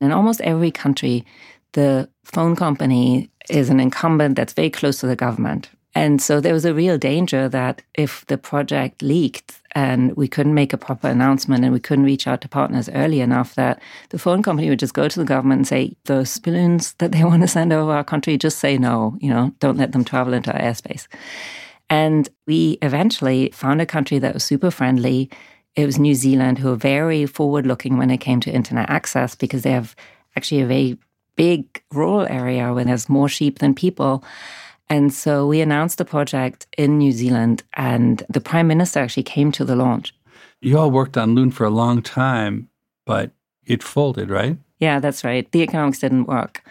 in 0.00 0.12
almost 0.12 0.40
every 0.40 0.70
country, 0.70 1.26
the 1.72 2.08
phone 2.24 2.56
company 2.56 3.30
is 3.50 3.68
an 3.68 3.80
incumbent 3.80 4.36
that's 4.36 4.52
very 4.52 4.70
close 4.70 5.00
to 5.00 5.06
the 5.06 5.16
government. 5.16 5.70
And 5.98 6.22
so 6.22 6.40
there 6.40 6.54
was 6.54 6.64
a 6.64 6.72
real 6.72 6.96
danger 6.96 7.48
that 7.48 7.82
if 7.94 8.24
the 8.26 8.38
project 8.38 9.02
leaked 9.02 9.60
and 9.72 10.16
we 10.16 10.28
couldn't 10.28 10.54
make 10.54 10.72
a 10.72 10.76
proper 10.78 11.08
announcement 11.08 11.64
and 11.64 11.72
we 11.72 11.80
couldn't 11.80 12.04
reach 12.04 12.28
out 12.28 12.40
to 12.42 12.48
partners 12.48 12.88
early 12.90 13.20
enough, 13.20 13.56
that 13.56 13.82
the 14.10 14.18
phone 14.18 14.40
company 14.40 14.68
would 14.68 14.78
just 14.78 14.94
go 14.94 15.08
to 15.08 15.18
the 15.18 15.24
government 15.24 15.58
and 15.58 15.66
say, 15.66 15.96
those 16.04 16.38
balloons 16.38 16.92
that 16.98 17.10
they 17.10 17.24
want 17.30 17.42
to 17.42 17.48
send 17.48 17.72
over 17.72 17.90
our 17.90 18.04
country, 18.04 18.38
just 18.38 18.60
say 18.60 18.78
no, 18.78 19.18
you 19.20 19.28
know, 19.28 19.52
don't 19.58 19.76
let 19.76 19.90
them 19.90 20.04
travel 20.04 20.34
into 20.34 20.52
our 20.52 20.60
airspace. 20.60 21.08
And 21.90 22.28
we 22.46 22.78
eventually 22.80 23.50
found 23.52 23.80
a 23.80 23.86
country 23.86 24.20
that 24.20 24.34
was 24.34 24.44
super 24.44 24.70
friendly. 24.70 25.28
It 25.74 25.84
was 25.84 25.98
New 25.98 26.14
Zealand, 26.14 26.58
who 26.58 26.70
are 26.70 26.76
very 26.76 27.26
forward 27.26 27.66
looking 27.66 27.98
when 27.98 28.12
it 28.12 28.18
came 28.18 28.38
to 28.42 28.52
internet 28.52 28.88
access 28.88 29.34
because 29.34 29.62
they 29.62 29.72
have 29.72 29.96
actually 30.36 30.60
a 30.60 30.66
very 30.66 30.96
big 31.34 31.82
rural 31.92 32.28
area 32.28 32.72
where 32.72 32.84
there's 32.84 33.08
more 33.08 33.28
sheep 33.28 33.58
than 33.58 33.74
people. 33.74 34.22
And 34.90 35.12
so 35.12 35.46
we 35.46 35.60
announced 35.60 35.98
the 35.98 36.04
project 36.04 36.66
in 36.78 36.98
New 36.98 37.12
Zealand, 37.12 37.62
and 37.74 38.22
the 38.28 38.40
Prime 38.40 38.66
Minister 38.66 39.00
actually 39.00 39.24
came 39.24 39.52
to 39.52 39.64
the 39.64 39.76
launch. 39.76 40.14
You 40.60 40.78
all 40.78 40.90
worked 40.90 41.16
on 41.16 41.34
Loon 41.34 41.50
for 41.50 41.64
a 41.64 41.70
long 41.70 42.02
time, 42.02 42.68
but 43.04 43.30
it 43.66 43.82
folded, 43.82 44.30
right? 44.30 44.56
Yeah, 44.80 45.00
that's 45.00 45.24
right. 45.24 45.50
The 45.52 45.62
economics 45.62 45.98
didn't 45.98 46.26
work. 46.26 46.62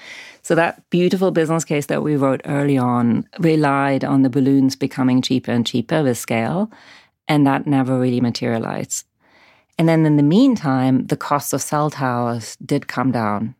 So 0.41 0.55
that 0.55 0.89
beautiful 0.89 1.31
business 1.31 1.65
case 1.65 1.87
that 1.87 2.03
we 2.03 2.15
wrote 2.15 2.41
early 2.45 2.77
on 2.77 3.27
relied 3.39 4.03
on 4.03 4.21
the 4.21 4.29
balloons 4.29 4.75
becoming 4.75 5.21
cheaper 5.21 5.51
and 5.51 5.65
cheaper 5.65 6.01
with 6.03 6.17
scale, 6.17 6.71
and 7.27 7.45
that 7.45 7.67
never 7.67 7.99
really 7.99 8.21
materialized. 8.21 9.05
And 9.77 9.87
then 9.87 10.05
in 10.05 10.17
the 10.17 10.23
meantime, 10.23 11.05
the 11.07 11.17
cost 11.17 11.53
of 11.53 11.61
cell 11.61 11.89
towers 11.91 12.55
did 12.65 12.87
come 12.87 13.11
down 13.11 13.55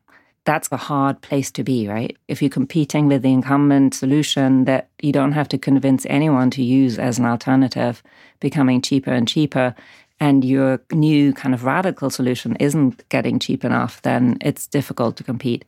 that's 0.48 0.70
a 0.72 0.78
hard 0.78 1.20
place 1.20 1.52
to 1.52 1.62
be, 1.62 1.90
right? 1.90 2.16
If 2.30 2.42
you're 2.42 2.50
competing 2.50 3.08
with 3.08 3.22
the 3.22 3.34
incumbent 3.34 3.94
solution 3.94 4.64
that 4.64 4.88
you 5.02 5.12
don't 5.12 5.34
have 5.34 5.50
to 5.50 5.58
convince 5.58 6.06
anyone 6.10 6.50
to 6.52 6.64
use 6.64 6.98
as 6.98 7.20
an 7.20 7.26
alternative, 7.26 8.02
becoming 8.40 8.82
cheaper 8.82 9.12
and 9.12 9.28
cheaper, 9.28 9.76
and 10.22 10.46
your 10.46 10.80
new 10.94 11.34
kind 11.34 11.54
of 11.54 11.66
radical 11.66 12.10
solution 12.10 12.56
isn't 12.62 13.08
getting 13.10 13.40
cheap 13.40 13.66
enough, 13.66 14.02
then 14.04 14.38
it's 14.40 14.68
difficult 14.68 15.18
to 15.18 15.24
compete. 15.26 15.66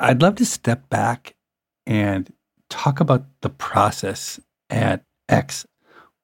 I'd 0.00 0.20
love 0.20 0.34
to 0.36 0.44
step 0.44 0.88
back 0.90 1.36
and 1.86 2.28
talk 2.68 2.98
about 2.98 3.24
the 3.42 3.50
process 3.50 4.40
at 4.68 5.04
X. 5.28 5.64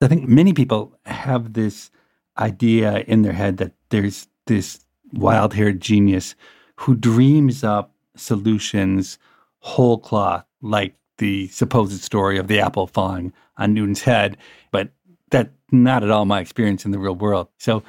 I 0.00 0.08
think 0.08 0.28
many 0.28 0.52
people 0.52 0.98
have 1.06 1.52
this 1.52 1.92
idea 2.36 3.04
in 3.06 3.22
their 3.22 3.32
head 3.32 3.58
that 3.58 3.72
there's 3.90 4.26
this 4.46 4.80
wild 5.12 5.54
haired 5.54 5.80
genius 5.80 6.34
who 6.82 6.96
dreams 6.96 7.62
up 7.62 7.94
solutions 8.16 9.18
whole 9.60 9.98
cloth, 9.98 10.44
like 10.60 10.96
the 11.18 11.46
supposed 11.48 12.00
story 12.02 12.38
of 12.38 12.48
the 12.48 12.58
apple 12.58 12.88
falling 12.88 13.32
on 13.56 13.72
Newton's 13.72 14.02
head. 14.02 14.36
But 14.72 14.90
that's 15.30 15.50
not 15.70 16.02
at 16.02 16.10
all 16.10 16.24
my 16.24 16.40
experience 16.40 16.84
in 16.84 16.90
the 16.90 16.98
real 16.98 17.14
world. 17.14 17.48
So, 17.58 17.84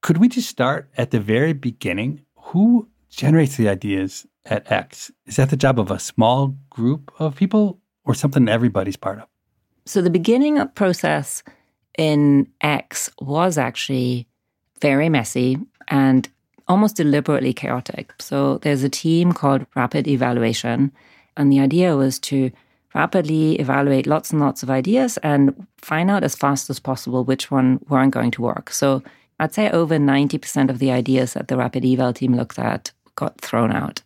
could 0.00 0.18
we 0.18 0.28
just 0.28 0.48
start 0.48 0.88
at 0.96 1.10
the 1.10 1.18
very 1.18 1.52
beginning? 1.52 2.22
Who 2.36 2.88
generates 3.10 3.56
the 3.56 3.68
ideas 3.68 4.26
at 4.44 4.70
X? 4.70 5.10
Is 5.26 5.36
that 5.36 5.50
the 5.50 5.56
job 5.56 5.80
of 5.80 5.90
a 5.90 5.98
small 5.98 6.56
group 6.70 7.12
of 7.18 7.34
people 7.34 7.80
or 8.04 8.14
something 8.14 8.48
everybody's 8.48 8.96
part 8.96 9.18
of? 9.18 9.26
So, 9.86 10.00
the 10.00 10.10
beginning 10.10 10.58
of 10.58 10.72
process 10.76 11.42
in 11.98 12.48
X 12.60 13.10
was 13.20 13.58
actually 13.58 14.28
very 14.80 15.08
messy 15.08 15.58
and 15.88 16.28
almost 16.68 16.96
deliberately 16.96 17.52
chaotic. 17.52 18.12
So 18.20 18.58
there's 18.58 18.82
a 18.82 18.88
team 18.88 19.32
called 19.32 19.66
Rapid 19.74 20.08
Evaluation, 20.08 20.92
and 21.36 21.52
the 21.52 21.60
idea 21.60 21.96
was 21.96 22.18
to 22.20 22.50
rapidly 22.94 23.56
evaluate 23.56 24.06
lots 24.06 24.30
and 24.30 24.40
lots 24.40 24.62
of 24.62 24.70
ideas 24.70 25.18
and 25.18 25.66
find 25.76 26.10
out 26.10 26.24
as 26.24 26.34
fast 26.34 26.70
as 26.70 26.80
possible 26.80 27.24
which 27.24 27.50
one 27.50 27.78
weren't 27.88 28.14
going 28.14 28.30
to 28.32 28.42
work. 28.42 28.70
So 28.70 29.02
I'd 29.38 29.52
say 29.52 29.70
over 29.70 29.98
90% 29.98 30.70
of 30.70 30.78
the 30.78 30.90
ideas 30.90 31.34
that 31.34 31.48
the 31.48 31.58
Rapid 31.58 31.84
Eval 31.84 32.14
team 32.14 32.34
looked 32.34 32.58
at 32.58 32.92
got 33.14 33.38
thrown 33.40 33.70
out 33.70 34.02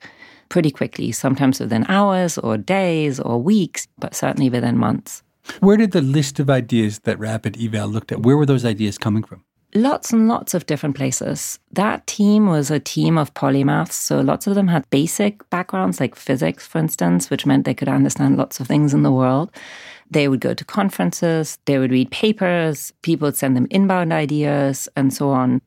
pretty 0.49 0.73
quickly, 0.73 1.13
sometimes 1.13 1.61
within 1.61 1.87
hours 1.89 2.37
or 2.37 2.59
days 2.59 3.21
or 3.21 3.41
weeks, 3.41 3.87
but 3.99 4.15
certainly 4.15 4.51
within 4.51 4.77
months. 4.77 5.23
Where 5.61 5.77
did 5.77 5.93
the 5.93 6.03
list 6.03 6.41
of 6.41 6.51
ideas 6.51 7.01
that 7.01 7.19
Rapid 7.19 7.63
Eval 7.63 7.89
looked 7.89 8.11
at, 8.11 8.23
where 8.23 8.37
were 8.37 8.47
those 8.47 8.65
ideas 8.65 8.99
coming 8.99 9.23
from? 9.23 9.45
Lots 9.75 10.13
and 10.13 10.27
lots 10.27 10.53
of 10.53 10.67
different 10.67 10.97
places. 10.97 11.61
That 11.73 12.05
team 12.09 12.47
was 12.47 12.73
a 12.73 12.81
team 12.81 13.17
of 13.17 13.33
polymaths. 13.35 13.93
So 13.93 14.21
lots 14.21 14.49
of 14.49 14.57
them 14.57 14.67
had 14.67 14.89
basic 14.91 15.49
backgrounds, 15.49 16.01
like 16.01 16.17
physics, 16.17 16.67
for 16.67 16.79
instance, 16.79 17.31
which 17.31 17.47
meant 17.47 17.65
they 17.65 17.75
could 17.75 17.89
understand 17.89 18.37
lots 18.37 18.59
of 18.59 18.67
things 18.67 18.93
in 18.93 19.05
the 19.05 19.13
world. 19.13 19.53
They 20.11 20.27
would 20.27 20.41
go 20.41 20.55
to 20.55 20.65
conferences, 20.65 21.59
they 21.67 21.79
would 21.79 21.93
read 21.93 22.11
papers, 22.11 22.93
people 23.03 23.27
would 23.27 23.37
send 23.37 23.57
them 23.57 23.69
inbound 23.71 24.13
ideas, 24.13 24.89
and 24.97 25.15
so 25.15 25.31
on. 25.31 25.63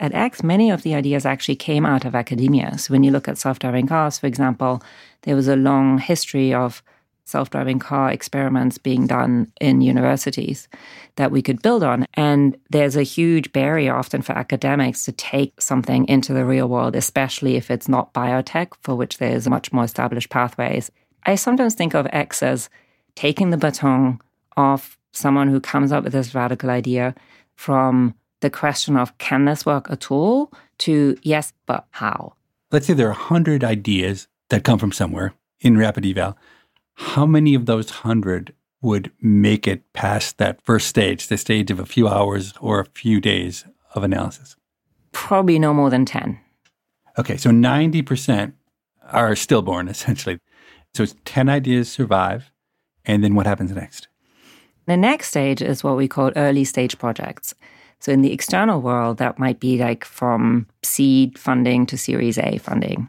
At 0.00 0.12
X, 0.12 0.42
many 0.42 0.72
of 0.72 0.82
the 0.82 0.96
ideas 0.96 1.24
actually 1.24 1.54
came 1.54 1.86
out 1.86 2.04
of 2.04 2.16
academia. 2.16 2.76
So 2.76 2.92
when 2.92 3.04
you 3.04 3.12
look 3.12 3.28
at 3.28 3.38
self 3.38 3.60
driving 3.60 3.86
cars, 3.86 4.18
for 4.18 4.26
example, 4.26 4.82
there 5.22 5.36
was 5.36 5.46
a 5.46 5.54
long 5.54 5.98
history 5.98 6.52
of 6.52 6.82
self 7.24 7.50
driving 7.50 7.78
car 7.78 8.10
experiments 8.10 8.78
being 8.78 9.06
done 9.06 9.50
in 9.60 9.80
universities 9.80 10.68
that 11.16 11.30
we 11.30 11.42
could 11.42 11.62
build 11.62 11.82
on. 11.82 12.06
And 12.14 12.56
there's 12.70 12.96
a 12.96 13.02
huge 13.02 13.52
barrier 13.52 13.94
often 13.94 14.22
for 14.22 14.32
academics 14.32 15.04
to 15.04 15.12
take 15.12 15.60
something 15.60 16.06
into 16.06 16.32
the 16.32 16.44
real 16.44 16.68
world, 16.68 16.94
especially 16.94 17.56
if 17.56 17.70
it's 17.70 17.88
not 17.88 18.12
biotech, 18.12 18.72
for 18.80 18.94
which 18.94 19.18
there's 19.18 19.48
much 19.48 19.72
more 19.72 19.84
established 19.84 20.30
pathways. 20.30 20.90
I 21.24 21.36
sometimes 21.36 21.74
think 21.74 21.94
of 21.94 22.06
X 22.12 22.42
as 22.42 22.68
taking 23.14 23.50
the 23.50 23.56
baton 23.56 24.20
off 24.56 24.98
someone 25.12 25.48
who 25.48 25.60
comes 25.60 25.92
up 25.92 26.04
with 26.04 26.12
this 26.12 26.34
radical 26.34 26.70
idea 26.70 27.14
from 27.56 28.14
the 28.40 28.50
question 28.50 28.96
of 28.96 29.16
can 29.18 29.46
this 29.46 29.64
work 29.64 29.90
at 29.90 30.10
all 30.10 30.52
to 30.78 31.16
yes, 31.22 31.52
but 31.66 31.86
how? 31.90 32.34
Let's 32.70 32.86
say 32.86 32.92
there 32.92 33.06
are 33.06 33.10
100 33.10 33.64
ideas 33.64 34.28
that 34.50 34.64
come 34.64 34.78
from 34.78 34.92
somewhere 34.92 35.34
in 35.60 35.78
Rapid 35.78 36.04
Eval 36.04 36.36
how 36.94 37.26
many 37.26 37.54
of 37.54 37.66
those 37.66 37.90
100 37.90 38.54
would 38.80 39.10
make 39.20 39.66
it 39.66 39.92
past 39.92 40.38
that 40.38 40.60
first 40.62 40.86
stage, 40.86 41.28
the 41.28 41.38
stage 41.38 41.70
of 41.70 41.78
a 41.78 41.86
few 41.86 42.06
hours 42.06 42.52
or 42.60 42.80
a 42.80 42.84
few 42.84 43.20
days 43.20 43.64
of 43.94 44.04
analysis? 44.04 44.56
Probably 45.12 45.58
no 45.58 45.72
more 45.72 45.90
than 45.90 46.04
10. 46.04 46.38
Okay, 47.18 47.36
so 47.36 47.50
90% 47.50 48.52
are 49.10 49.34
stillborn, 49.36 49.88
essentially. 49.94 50.38
So 50.94 51.02
it's 51.02 51.14
10 51.24 51.48
ideas 51.48 51.90
survive, 51.90 52.50
and 53.04 53.24
then 53.24 53.34
what 53.34 53.46
happens 53.46 53.72
next? 53.72 54.08
The 54.86 54.96
next 54.96 55.28
stage 55.28 55.62
is 55.62 55.82
what 55.82 55.96
we 55.96 56.06
call 56.06 56.30
early 56.36 56.64
stage 56.64 56.98
projects. 56.98 57.54
So 58.00 58.12
in 58.12 58.20
the 58.20 58.32
external 58.32 58.82
world, 58.82 59.16
that 59.16 59.38
might 59.38 59.60
be 59.60 59.78
like 59.78 60.04
from 60.04 60.66
seed 60.82 61.38
funding 61.38 61.86
to 61.86 61.96
Series 61.96 62.36
A 62.36 62.58
funding. 62.58 63.08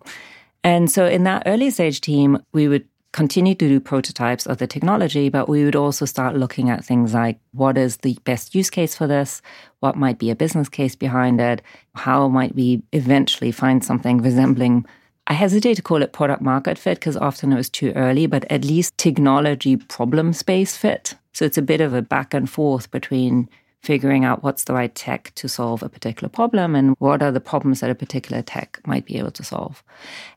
And 0.63 0.89
so 0.89 1.05
in 1.05 1.25
that 1.25 1.43
early 1.45 1.69
stage 1.69 1.99
team, 1.99 2.39
we 2.53 2.67
would 2.67 2.87
continue 3.15 3.55
to 3.55 3.69
do 3.69 3.79
prototypes 3.79 4.45
of 4.45 4.57
the 4.57 4.67
technology, 4.67 5.29
but 5.29 5.47
we 5.47 5.63
would 5.63 5.75
also 5.75 6.03
start 6.03 6.35
looking 6.35 6.69
at 6.69 6.83
things 6.83 7.13
like 7.13 7.39
what 7.53 7.77
is 7.77 7.95
the 7.97 8.17
best 8.25 8.53
use 8.53 8.69
case 8.69 8.93
for 8.93 9.07
this? 9.07 9.41
What 9.79 9.95
might 9.95 10.19
be 10.19 10.29
a 10.29 10.35
business 10.35 10.67
case 10.67 10.97
behind 10.97 11.39
it? 11.39 11.61
How 11.95 12.27
might 12.27 12.55
we 12.55 12.83
eventually 12.91 13.53
find 13.53 13.85
something 13.85 14.21
resembling? 14.21 14.85
I 15.27 15.33
hesitate 15.33 15.75
to 15.75 15.81
call 15.81 16.03
it 16.03 16.11
product 16.11 16.41
market 16.41 16.77
fit 16.77 16.99
because 16.99 17.15
often 17.15 17.53
it 17.53 17.55
was 17.55 17.69
too 17.69 17.93
early, 17.95 18.27
but 18.27 18.43
at 18.51 18.65
least 18.65 18.97
technology 18.97 19.77
problem 19.77 20.33
space 20.33 20.75
fit. 20.75 21.13
So 21.31 21.45
it's 21.45 21.57
a 21.57 21.61
bit 21.61 21.79
of 21.79 21.93
a 21.93 22.01
back 22.01 22.33
and 22.33 22.49
forth 22.49 22.91
between 22.91 23.47
figuring 23.85 24.25
out 24.25 24.43
what's 24.43 24.63
the 24.63 24.73
right 24.73 24.93
tech 24.95 25.31
to 25.35 25.47
solve 25.47 25.83
a 25.83 25.89
particular 25.89 26.27
problem 26.27 26.75
and 26.75 26.95
what 26.99 27.21
are 27.21 27.31
the 27.31 27.39
problems 27.39 27.79
that 27.79 27.89
a 27.89 27.95
particular 27.95 28.41
tech 28.41 28.79
might 28.87 29.05
be 29.05 29.17
able 29.17 29.31
to 29.31 29.43
solve. 29.43 29.83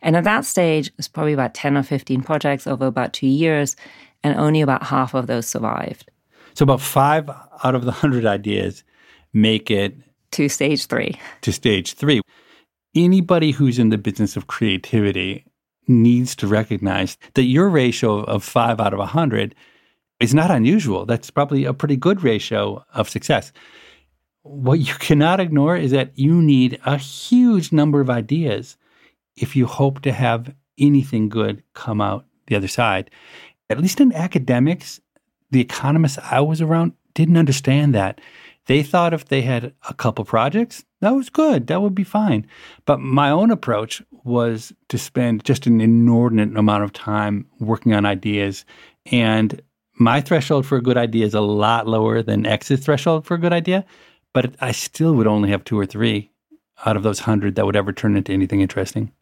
And 0.03 0.17
at 0.17 0.25
that 0.25 0.45
stage, 0.45 0.91
it's 0.99 1.09
probably 1.09 1.33
about 1.33 1.55
10 1.55 1.77
or 1.77 1.83
15 1.83 2.23
projects 2.23 2.67
over 2.67 2.87
about 2.87 3.13
two 3.13 3.27
years, 3.27 3.75
and 4.23 4.39
only 4.39 4.61
about 4.61 4.83
half 4.83 5.15
of 5.15 5.27
those 5.27 5.47
survived. 5.47 6.11
So 6.55 6.65
about 6.65 6.81
five 6.81 7.31
out 7.65 7.75
of 7.75 7.83
the 7.83 7.93
100 7.93 8.27
ideas 8.27 8.85
make 9.33 9.71
it 9.71 9.95
to 10.33 10.49
stage 10.49 10.87
three. 10.87 11.19
To 11.43 11.53
stage 11.53 11.95
three. 11.95 12.21
Anybody 12.95 13.53
who's 13.53 13.79
in 13.79 13.89
the 13.89 13.99
business 13.99 14.37
of 14.37 14.47
creativity 14.47 15.45
needs 15.87 16.37
to 16.37 16.47
recognize 16.47 17.17
that 17.35 17.45
your 17.45 17.69
ratio 17.71 18.25
of 18.25 18.45
five 18.45 18.81
out 18.81 18.93
of 18.93 18.99
a 18.99 19.09
100 19.09 19.55
is 20.21 20.35
not 20.35 20.51
unusual. 20.51 21.07
That's 21.07 21.31
probably 21.31 21.65
a 21.65 21.75
pretty 21.75 21.97
good 21.97 22.23
ratio 22.23 22.85
of 22.95 23.09
success. 23.09 23.53
What 24.43 24.81
you 24.81 24.95
cannot 24.95 25.41
ignore 25.41 25.77
is 25.77 25.91
that 25.91 26.19
you 26.19 26.41
need 26.43 26.81
a 26.85 26.97
huge 26.97 27.73
number 27.73 28.01
of 28.01 28.11
ideas 28.11 28.77
if 29.37 29.55
you 29.55 29.67
hope 29.67 30.01
to 30.03 30.13
have 30.13 30.55
anything 30.79 31.29
good 31.29 31.63
come 31.75 32.01
out 32.01 32.25
the 32.47 32.57
other 32.57 32.69
side. 32.69 33.11
At 33.71 33.81
least 33.81 34.01
in 34.01 34.13
academics, 34.13 35.01
the 35.51 35.61
economists 35.61 36.19
I 36.31 36.41
was 36.41 36.61
around 36.61 36.93
didn't 37.15 37.37
understand 37.37 37.95
that. 37.95 38.21
They 38.67 38.83
thought 38.83 39.15
if 39.15 39.27
they 39.27 39.43
had 39.43 39.73
a 39.89 39.95
couple 39.95 40.25
projects, 40.25 40.85
that 41.01 41.15
was 41.15 41.31
good, 41.31 41.69
that 41.69 41.81
would 41.81 41.95
be 41.95 42.05
fine. 42.05 42.47
But 42.85 43.01
my 43.01 43.31
own 43.31 43.51
approach 43.51 44.03
was 44.25 44.73
to 44.89 44.99
spend 44.99 45.45
just 45.45 45.67
an 45.67 45.81
inordinate 45.81 46.57
amount 46.57 46.85
of 46.85 46.93
time 46.93 47.47
working 47.61 47.95
on 47.95 48.05
ideas 48.05 48.65
and 49.07 49.61
my 49.99 50.21
threshold 50.21 50.67
for 50.67 50.77
a 50.77 50.83
good 50.83 50.97
idea 50.97 51.27
is 51.27 51.35
a 51.35 51.41
lot 51.41 51.87
lower 51.87 52.23
than 52.23 52.47
X's 52.47 52.81
threshold 52.81 53.27
for 53.27 53.35
a 53.35 53.39
good 53.39 53.53
idea, 53.53 53.85
but 54.33 54.55
I 54.61 54.73
still 54.73 55.15
would 55.15 55.27
only 55.27 55.51
have 55.51 55.65
two 55.65 55.79
or 55.79 55.87
three 55.87 56.31
out 56.87 56.97
of 56.97 57.03
those 57.03 57.21
hundred 57.21 57.57
that 57.57 57.67
would 57.67 57.77
ever 57.77 57.93
turn 57.93 58.17
into 58.17 58.33
anything 58.33 58.61
interesting. 58.61 59.13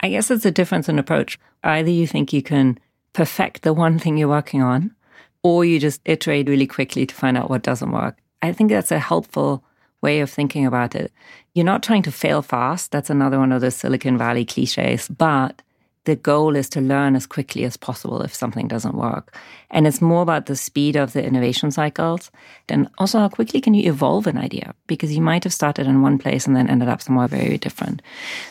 I 0.00 0.10
guess 0.10 0.30
it's 0.30 0.44
a 0.44 0.50
difference 0.50 0.88
in 0.88 0.98
approach. 0.98 1.38
Either 1.62 1.90
you 1.90 2.06
think 2.06 2.32
you 2.32 2.42
can 2.42 2.78
perfect 3.12 3.62
the 3.62 3.72
one 3.72 3.98
thing 3.98 4.16
you're 4.16 4.28
working 4.28 4.62
on, 4.62 4.94
or 5.42 5.64
you 5.64 5.78
just 5.78 6.00
iterate 6.04 6.48
really 6.48 6.66
quickly 6.66 7.06
to 7.06 7.14
find 7.14 7.36
out 7.36 7.50
what 7.50 7.62
doesn't 7.62 7.92
work. 7.92 8.18
I 8.42 8.52
think 8.52 8.70
that's 8.70 8.92
a 8.92 8.98
helpful 8.98 9.64
way 10.02 10.20
of 10.20 10.30
thinking 10.30 10.66
about 10.66 10.94
it. 10.94 11.12
You're 11.54 11.64
not 11.64 11.82
trying 11.82 12.02
to 12.02 12.12
fail 12.12 12.42
fast. 12.42 12.90
That's 12.90 13.10
another 13.10 13.38
one 13.38 13.52
of 13.52 13.60
the 13.60 13.70
Silicon 13.70 14.16
Valley 14.16 14.44
cliches, 14.44 15.08
but 15.08 15.62
the 16.04 16.16
goal 16.16 16.56
is 16.56 16.68
to 16.70 16.80
learn 16.80 17.14
as 17.14 17.26
quickly 17.26 17.64
as 17.64 17.76
possible 17.76 18.22
if 18.22 18.34
something 18.34 18.66
doesn't 18.66 18.94
work. 18.94 19.36
And 19.70 19.86
it's 19.86 20.00
more 20.00 20.22
about 20.22 20.46
the 20.46 20.56
speed 20.56 20.96
of 20.96 21.12
the 21.12 21.22
innovation 21.22 21.70
cycles 21.70 22.30
and 22.68 22.88
also 22.98 23.18
how 23.18 23.28
quickly 23.28 23.60
can 23.60 23.74
you 23.74 23.90
evolve 23.90 24.26
an 24.26 24.38
idea 24.38 24.74
because 24.86 25.14
you 25.14 25.20
might 25.20 25.44
have 25.44 25.52
started 25.52 25.86
in 25.86 26.00
one 26.00 26.18
place 26.18 26.46
and 26.46 26.56
then 26.56 26.70
ended 26.70 26.88
up 26.88 27.02
somewhere 27.02 27.28
very 27.28 27.58
different. 27.58 28.00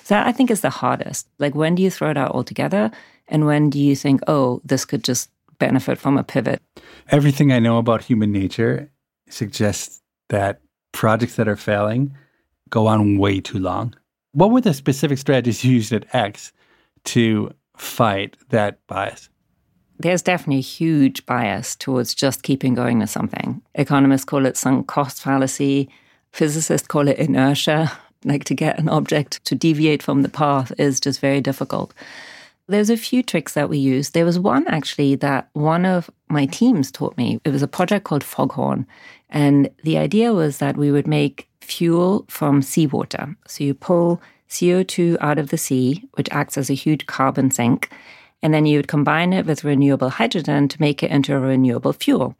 So 0.03 0.17
I 0.17 0.31
think 0.31 0.51
is 0.51 0.61
the 0.61 0.69
hardest. 0.69 1.27
Like 1.39 1.55
when 1.55 1.75
do 1.75 1.81
you 1.81 1.89
throw 1.89 2.11
it 2.11 2.17
out 2.17 2.31
altogether 2.31 2.91
and 3.27 3.45
when 3.45 3.69
do 3.69 3.79
you 3.79 3.95
think, 3.95 4.21
oh, 4.27 4.61
this 4.63 4.85
could 4.85 5.03
just 5.03 5.29
benefit 5.57 5.97
from 5.97 6.17
a 6.17 6.23
pivot? 6.23 6.61
Everything 7.09 7.51
I 7.51 7.59
know 7.59 7.77
about 7.77 8.03
human 8.03 8.31
nature 8.31 8.91
suggests 9.29 10.01
that 10.29 10.61
projects 10.91 11.35
that 11.35 11.47
are 11.47 11.55
failing 11.55 12.15
go 12.69 12.85
on 12.85 13.17
way 13.17 13.41
too 13.41 13.57
long. 13.57 13.95
What 14.33 14.51
were 14.51 14.61
the 14.61 14.75
specific 14.75 15.17
strategies 15.17 15.63
you 15.63 15.73
used 15.73 15.91
at 15.91 16.13
X 16.13 16.53
to 17.05 17.51
fight 17.75 18.37
that 18.49 18.85
bias? 18.87 19.29
There's 19.97 20.21
definitely 20.21 20.59
a 20.59 20.61
huge 20.61 21.25
bias 21.25 21.75
towards 21.75 22.13
just 22.13 22.43
keeping 22.43 22.73
going 22.73 22.99
with 22.99 23.09
something. 23.09 23.61
Economists 23.75 24.23
call 24.23 24.45
it 24.45 24.55
sunk 24.55 24.87
cost 24.87 25.21
fallacy. 25.21 25.89
Physicists 26.31 26.87
call 26.87 27.07
it 27.07 27.17
inertia. 27.17 27.91
Like 28.23 28.45
to 28.45 28.53
get 28.53 28.79
an 28.79 28.89
object 28.89 29.43
to 29.45 29.55
deviate 29.55 30.01
from 30.01 30.21
the 30.21 30.29
path 30.29 30.71
is 30.77 30.99
just 30.99 31.19
very 31.19 31.41
difficult. 31.41 31.93
There's 32.67 32.89
a 32.89 32.97
few 32.97 33.23
tricks 33.23 33.53
that 33.53 33.67
we 33.69 33.77
use. 33.77 34.11
There 34.11 34.25
was 34.25 34.37
one 34.37 34.67
actually 34.67 35.15
that 35.15 35.49
one 35.53 35.85
of 35.85 36.09
my 36.29 36.45
teams 36.45 36.91
taught 36.91 37.17
me. 37.17 37.39
It 37.43 37.49
was 37.49 37.63
a 37.63 37.67
project 37.67 38.05
called 38.05 38.23
Foghorn. 38.23 38.85
And 39.29 39.69
the 39.83 39.97
idea 39.97 40.33
was 40.33 40.59
that 40.59 40.77
we 40.77 40.91
would 40.91 41.07
make 41.07 41.49
fuel 41.61 42.25
from 42.29 42.61
seawater. 42.61 43.35
So 43.47 43.63
you 43.63 43.73
pull 43.73 44.21
CO2 44.49 45.17
out 45.21 45.37
of 45.39 45.49
the 45.49 45.57
sea, 45.57 46.07
which 46.13 46.29
acts 46.31 46.57
as 46.57 46.69
a 46.69 46.75
huge 46.75 47.05
carbon 47.05 47.51
sink, 47.51 47.89
and 48.41 48.53
then 48.53 48.65
you 48.65 48.77
would 48.77 48.87
combine 48.87 49.33
it 49.33 49.45
with 49.45 49.63
renewable 49.63 50.09
hydrogen 50.09 50.67
to 50.67 50.81
make 50.81 51.03
it 51.03 51.11
into 51.11 51.35
a 51.35 51.39
renewable 51.39 51.93
fuel. 51.93 52.35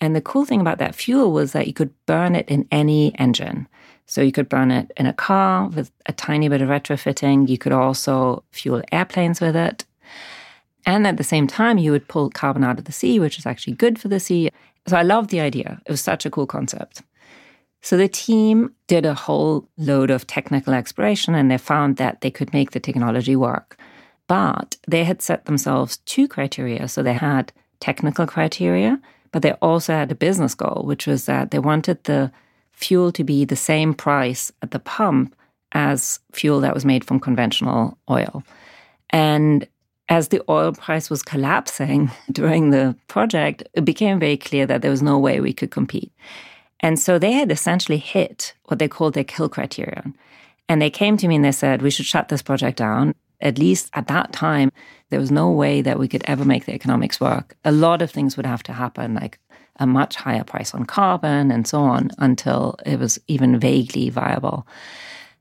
And 0.00 0.16
the 0.16 0.20
cool 0.20 0.44
thing 0.44 0.60
about 0.60 0.78
that 0.78 0.94
fuel 0.94 1.32
was 1.32 1.52
that 1.52 1.66
you 1.66 1.72
could 1.72 1.92
burn 2.06 2.34
it 2.34 2.48
in 2.48 2.66
any 2.70 3.16
engine. 3.18 3.68
So 4.06 4.20
you 4.20 4.32
could 4.32 4.48
burn 4.48 4.70
it 4.70 4.90
in 4.96 5.06
a 5.06 5.12
car 5.12 5.68
with 5.68 5.92
a 6.06 6.12
tiny 6.12 6.48
bit 6.48 6.60
of 6.60 6.68
retrofitting. 6.68 7.48
You 7.48 7.56
could 7.56 7.72
also 7.72 8.42
fuel 8.50 8.82
airplanes 8.90 9.40
with 9.40 9.54
it. 9.54 9.84
And 10.84 11.06
at 11.06 11.16
the 11.16 11.24
same 11.24 11.46
time, 11.46 11.78
you 11.78 11.92
would 11.92 12.08
pull 12.08 12.30
carbon 12.30 12.64
out 12.64 12.78
of 12.78 12.86
the 12.86 12.92
sea, 12.92 13.20
which 13.20 13.38
is 13.38 13.46
actually 13.46 13.74
good 13.74 13.98
for 13.98 14.08
the 14.08 14.18
sea. 14.18 14.50
So 14.86 14.96
I 14.96 15.02
loved 15.02 15.30
the 15.30 15.40
idea. 15.40 15.80
It 15.86 15.90
was 15.90 16.00
such 16.00 16.26
a 16.26 16.30
cool 16.30 16.46
concept. 16.46 17.02
So 17.82 17.96
the 17.96 18.08
team 18.08 18.72
did 18.86 19.04
a 19.04 19.14
whole 19.14 19.68
load 19.76 20.10
of 20.10 20.26
technical 20.26 20.72
exploration 20.72 21.34
and 21.34 21.50
they 21.50 21.58
found 21.58 21.96
that 21.96 22.20
they 22.20 22.30
could 22.30 22.52
make 22.52 22.70
the 22.70 22.80
technology 22.80 23.34
work. 23.36 23.76
But 24.28 24.76
they 24.86 25.04
had 25.04 25.20
set 25.20 25.44
themselves 25.44 25.98
two 26.06 26.28
criteria. 26.28 26.86
So 26.88 27.02
they 27.02 27.12
had 27.12 27.52
technical 27.80 28.24
criteria, 28.26 29.00
but 29.32 29.42
they 29.42 29.52
also 29.54 29.92
had 29.92 30.12
a 30.12 30.14
business 30.14 30.54
goal, 30.54 30.84
which 30.86 31.08
was 31.08 31.26
that 31.26 31.50
they 31.50 31.58
wanted 31.58 32.04
the 32.04 32.30
fuel 32.72 33.10
to 33.12 33.24
be 33.24 33.44
the 33.44 33.56
same 33.56 33.94
price 33.94 34.52
at 34.62 34.70
the 34.70 34.78
pump 34.78 35.34
as 35.72 36.20
fuel 36.32 36.60
that 36.60 36.74
was 36.74 36.84
made 36.84 37.04
from 37.04 37.18
conventional 37.18 37.98
oil. 38.08 38.44
And 39.10 39.66
as 40.08 40.28
the 40.28 40.42
oil 40.48 40.72
price 40.72 41.10
was 41.10 41.22
collapsing 41.22 42.10
during 42.32 42.70
the 42.70 42.96
project, 43.08 43.64
it 43.74 43.84
became 43.84 44.20
very 44.20 44.36
clear 44.36 44.66
that 44.66 44.82
there 44.82 44.90
was 44.90 45.02
no 45.02 45.18
way 45.18 45.40
we 45.40 45.52
could 45.52 45.72
compete. 45.72 46.12
And 46.82 46.98
so 46.98 47.18
they 47.18 47.32
had 47.32 47.52
essentially 47.52 47.98
hit 47.98 48.54
what 48.64 48.78
they 48.78 48.88
called 48.88 49.14
their 49.14 49.24
kill 49.24 49.48
criterion. 49.48 50.16
And 50.68 50.82
they 50.82 50.90
came 50.90 51.16
to 51.16 51.28
me 51.28 51.36
and 51.36 51.44
they 51.44 51.52
said, 51.52 51.82
we 51.82 51.90
should 51.90 52.06
shut 52.06 52.28
this 52.28 52.42
project 52.42 52.78
down. 52.78 53.14
At 53.40 53.58
least 53.58 53.90
at 53.94 54.08
that 54.08 54.32
time, 54.32 54.70
there 55.10 55.20
was 55.20 55.30
no 55.30 55.50
way 55.50 55.82
that 55.82 55.98
we 55.98 56.08
could 56.08 56.22
ever 56.26 56.44
make 56.44 56.64
the 56.64 56.74
economics 56.74 57.20
work. 57.20 57.56
A 57.64 57.72
lot 57.72 58.02
of 58.02 58.10
things 58.10 58.36
would 58.36 58.46
have 58.46 58.62
to 58.64 58.72
happen, 58.72 59.14
like 59.14 59.38
a 59.76 59.86
much 59.86 60.16
higher 60.16 60.44
price 60.44 60.74
on 60.74 60.84
carbon 60.84 61.50
and 61.50 61.66
so 61.66 61.80
on, 61.80 62.10
until 62.18 62.76
it 62.86 62.98
was 62.98 63.18
even 63.26 63.58
vaguely 63.58 64.10
viable. 64.10 64.66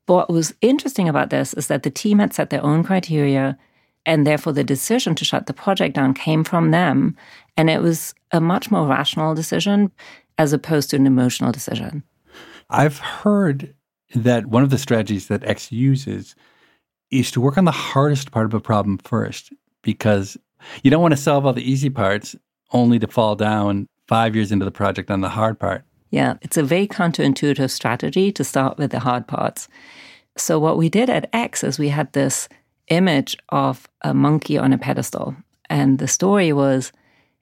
But 0.07 0.15
what 0.15 0.29
was 0.31 0.53
interesting 0.61 1.07
about 1.07 1.29
this 1.29 1.53
is 1.53 1.67
that 1.67 1.83
the 1.83 1.91
team 1.91 2.19
had 2.19 2.33
set 2.33 2.49
their 2.49 2.63
own 2.63 2.83
criteria, 2.83 3.57
and 4.05 4.25
therefore 4.25 4.53
the 4.53 4.63
decision 4.63 5.13
to 5.15 5.25
shut 5.25 5.45
the 5.45 5.53
project 5.53 5.95
down 5.95 6.13
came 6.13 6.43
from 6.43 6.71
them. 6.71 7.15
And 7.55 7.69
it 7.69 7.81
was 7.81 8.15
a 8.31 8.41
much 8.41 8.71
more 8.71 8.87
rational 8.87 9.35
decision 9.35 9.91
as 10.41 10.53
opposed 10.53 10.89
to 10.89 10.95
an 10.95 11.05
emotional 11.05 11.51
decision. 11.51 12.01
I've 12.71 12.97
heard 12.97 13.75
that 14.15 14.47
one 14.47 14.63
of 14.63 14.71
the 14.71 14.79
strategies 14.79 15.27
that 15.27 15.43
X 15.43 15.71
uses 15.71 16.35
is 17.11 17.29
to 17.31 17.39
work 17.39 17.59
on 17.59 17.65
the 17.65 17.71
hardest 17.71 18.31
part 18.31 18.47
of 18.47 18.55
a 18.55 18.59
problem 18.59 18.97
first 18.97 19.53
because 19.83 20.37
you 20.81 20.89
don't 20.89 21.01
want 21.01 21.11
to 21.11 21.21
solve 21.21 21.45
all 21.45 21.53
the 21.53 21.69
easy 21.69 21.91
parts 21.91 22.35
only 22.71 22.97
to 22.97 23.07
fall 23.07 23.35
down 23.35 23.87
five 24.07 24.35
years 24.35 24.51
into 24.51 24.65
the 24.65 24.71
project 24.71 25.11
on 25.11 25.21
the 25.21 25.29
hard 25.29 25.59
part. 25.59 25.83
Yeah, 26.09 26.37
it's 26.41 26.57
a 26.57 26.63
very 26.63 26.87
counterintuitive 26.87 27.69
strategy 27.69 28.31
to 28.31 28.43
start 28.43 28.79
with 28.79 28.89
the 28.89 28.99
hard 28.99 29.27
parts. 29.27 29.69
So, 30.37 30.57
what 30.57 30.77
we 30.77 30.89
did 30.89 31.09
at 31.09 31.29
X 31.33 31.63
is 31.63 31.77
we 31.77 31.89
had 31.89 32.11
this 32.13 32.49
image 32.87 33.37
of 33.49 33.87
a 34.01 34.13
monkey 34.13 34.57
on 34.57 34.73
a 34.73 34.77
pedestal. 34.77 35.35
And 35.69 35.99
the 35.99 36.07
story 36.07 36.51
was 36.51 36.91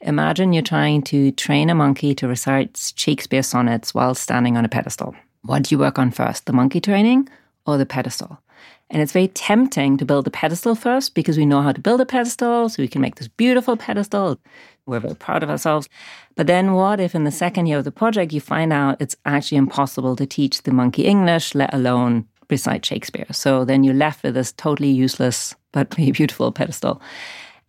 imagine 0.02 0.54
you're 0.54 0.64
trying 0.64 1.02
to 1.04 1.32
train 1.32 1.70
a 1.70 1.76
monkey 1.76 2.16
to 2.16 2.28
recite 2.28 2.94
Shakespeare 2.96 3.44
sonnets 3.44 3.94
while 3.94 4.16
standing 4.16 4.58
on 4.58 4.66
a 4.66 4.70
pedestal. 4.70 5.16
What 5.44 5.64
do 5.64 5.76
you 5.76 5.80
work 5.80 6.00
on 6.00 6.12
first, 6.12 6.46
the 6.46 6.54
monkey 6.54 6.82
training 6.82 7.30
or 7.66 7.78
the 7.78 7.86
pedestal? 7.86 8.42
And 8.90 9.02
it's 9.02 9.12
very 9.12 9.28
tempting 9.28 9.98
to 9.98 10.06
build 10.06 10.26
the 10.26 10.32
pedestal 10.32 10.74
first 10.74 11.14
because 11.14 11.38
we 11.38 11.46
know 11.46 11.62
how 11.62 11.72
to 11.72 11.80
build 11.80 12.02
a 12.02 12.06
pedestal, 12.06 12.70
so 12.70 12.82
we 12.82 12.88
can 12.88 13.02
make 13.02 13.16
this 13.16 13.28
beautiful 13.28 13.78
pedestal. 13.78 14.40
We're 14.88 15.00
very 15.00 15.16
proud 15.16 15.44
of 15.44 15.50
ourselves. 15.50 15.88
But 16.36 16.48
then 16.48 16.74
what 16.74 17.00
if 17.00 17.14
in 17.14 17.24
the 17.24 17.32
second 17.32 17.68
year 17.68 17.78
of 17.78 17.84
the 17.84 17.92
project 17.92 18.34
you 18.34 18.42
find 18.42 18.74
out 18.74 19.00
it's 19.00 19.16
actually 19.26 19.60
impossible 19.60 20.16
to 20.16 20.26
teach 20.26 20.64
the 20.64 20.72
monkey 20.72 21.06
English, 21.06 21.54
let 21.54 21.72
alone 21.74 22.28
recite 22.50 22.84
Shakespeare? 22.84 23.28
So 23.32 23.64
then 23.64 23.84
you're 23.84 23.94
left 23.94 24.24
with 24.24 24.34
this 24.34 24.52
totally 24.54 24.90
useless 24.90 25.56
but 25.72 25.94
very 25.96 26.12
beautiful 26.12 26.52
pedestal. 26.52 27.00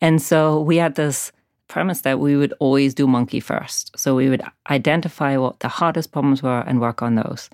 And 0.00 0.22
so 0.22 0.60
we 0.60 0.78
had 0.78 0.94
this 0.94 1.32
premise 1.70 2.02
that 2.02 2.18
we 2.18 2.36
would 2.36 2.52
always 2.58 2.92
do 2.92 3.06
monkey 3.06 3.40
first. 3.40 3.98
So 3.98 4.14
we 4.14 4.28
would 4.28 4.42
identify 4.68 5.36
what 5.38 5.60
the 5.60 5.68
hardest 5.68 6.12
problems 6.12 6.42
were 6.42 6.60
and 6.66 6.80
work 6.80 7.00
on 7.00 7.14
those. 7.14 7.48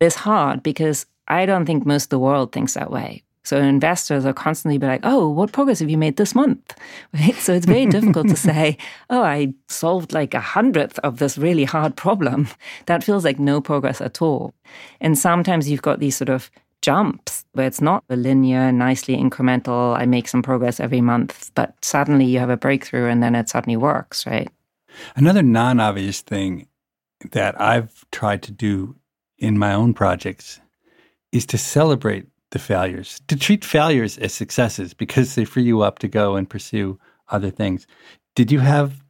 It's 0.00 0.14
hard 0.14 0.62
because 0.62 1.06
I 1.26 1.46
don't 1.46 1.66
think 1.66 1.84
most 1.86 2.04
of 2.04 2.10
the 2.10 2.18
world 2.18 2.52
thinks 2.52 2.74
that 2.74 2.90
way. 2.90 3.24
So 3.44 3.58
investors 3.58 4.24
are 4.24 4.32
constantly 4.32 4.78
be 4.78 4.86
like, 4.86 5.02
"Oh, 5.04 5.28
what 5.28 5.52
progress 5.52 5.80
have 5.80 5.90
you 5.90 5.98
made 5.98 6.16
this 6.16 6.34
month?" 6.34 6.74
Right? 7.12 7.34
So 7.34 7.52
it's 7.52 7.66
very 7.66 7.86
difficult 7.86 8.28
to 8.28 8.36
say, 8.50 8.78
"Oh, 9.10 9.22
I 9.22 9.52
solved 9.68 10.12
like 10.14 10.34
a 10.34 10.40
hundredth 10.40 10.98
of 11.00 11.18
this 11.18 11.36
really 11.38 11.64
hard 11.64 11.94
problem." 11.96 12.48
That 12.86 13.04
feels 13.04 13.24
like 13.24 13.38
no 13.38 13.60
progress 13.60 14.00
at 14.00 14.22
all. 14.22 14.54
And 15.00 15.18
sometimes 15.18 15.68
you've 15.68 15.88
got 15.88 16.00
these 16.00 16.16
sort 16.16 16.30
of 16.30 16.50
jumps 16.84 17.46
where 17.52 17.66
it's 17.66 17.80
not 17.80 18.04
a 18.10 18.16
linear, 18.16 18.70
nicely 18.70 19.16
incremental. 19.16 19.96
I 19.96 20.04
make 20.04 20.28
some 20.28 20.42
progress 20.42 20.80
every 20.80 21.00
month, 21.00 21.50
but 21.54 21.74
suddenly 21.82 22.26
you 22.26 22.38
have 22.38 22.50
a 22.50 22.58
breakthrough, 22.58 23.08
and 23.08 23.22
then 23.22 23.34
it 23.34 23.48
suddenly 23.48 23.78
works, 23.78 24.26
right? 24.26 24.50
Another 25.16 25.42
non-obvious 25.42 26.20
thing 26.20 26.68
that 27.32 27.58
I've 27.58 28.04
tried 28.12 28.42
to 28.42 28.52
do 28.52 28.96
in 29.38 29.58
my 29.58 29.72
own 29.72 29.94
projects 29.94 30.60
is 31.32 31.46
to 31.46 31.58
celebrate 31.58 32.26
the 32.50 32.58
failures, 32.58 33.20
to 33.28 33.36
treat 33.36 33.64
failures 33.64 34.18
as 34.18 34.34
successes 34.34 34.92
because 34.92 35.34
they 35.34 35.46
free 35.46 35.64
you 35.64 35.80
up 35.80 36.00
to 36.00 36.08
go 36.08 36.36
and 36.36 36.50
pursue 36.50 36.98
other 37.30 37.50
things. 37.50 37.86
Did 38.34 38.52
you 38.52 38.60
have 38.60 39.02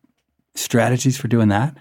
strategies 0.55 1.19
for 1.19 1.27
doing 1.27 1.49
that? 1.49 1.77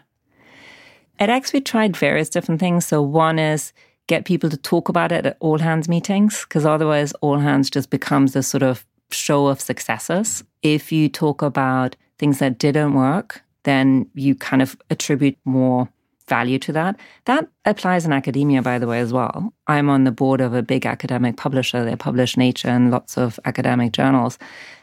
At 1.19 1.29
X, 1.29 1.53
we 1.53 1.61
tried 1.61 1.95
various 1.95 2.29
different 2.29 2.59
things. 2.59 2.87
So, 2.87 3.01
one 3.03 3.37
is 3.37 3.73
get 4.07 4.25
people 4.25 4.49
to 4.49 4.57
talk 4.57 4.89
about 4.89 5.11
it 5.11 5.25
at 5.25 5.37
all 5.39 5.59
hands 5.59 5.87
meetings, 5.87 6.45
because 6.47 6.65
otherwise, 6.65 7.13
all 7.21 7.39
hands 7.39 7.69
just 7.69 7.89
becomes 7.89 8.35
a 8.35 8.43
sort 8.43 8.63
of 8.63 8.85
show 9.11 9.47
of 9.47 9.61
successes. 9.61 10.43
If 10.61 10.91
you 10.91 11.09
talk 11.09 11.41
about 11.41 11.95
things 12.17 12.39
that 12.39 12.57
didn't 12.57 12.93
work, 12.93 13.41
then 13.63 14.09
you 14.13 14.35
kind 14.35 14.61
of 14.61 14.75
attribute 14.89 15.37
more 15.45 15.89
value 16.27 16.57
to 16.57 16.71
that. 16.71 16.97
That 17.25 17.47
applies 17.65 18.05
in 18.05 18.13
academia, 18.13 18.61
by 18.61 18.79
the 18.79 18.87
way, 18.87 18.99
as 18.99 19.11
well. 19.11 19.53
I'm 19.67 19.89
on 19.89 20.03
the 20.03 20.11
board 20.11 20.41
of 20.41 20.53
a 20.53 20.63
big 20.63 20.85
academic 20.85 21.37
publisher. 21.37 21.83
They 21.83 21.95
publish 21.95 22.37
Nature 22.37 22.69
and 22.69 22.91
lots 22.91 23.17
of 23.17 23.39
academic 23.45 23.91
journals. 23.91 24.37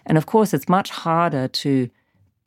And 0.06 0.18
of 0.18 0.26
course, 0.26 0.52
it's 0.52 0.68
much 0.68 0.90
harder 0.90 1.48
to 1.48 1.90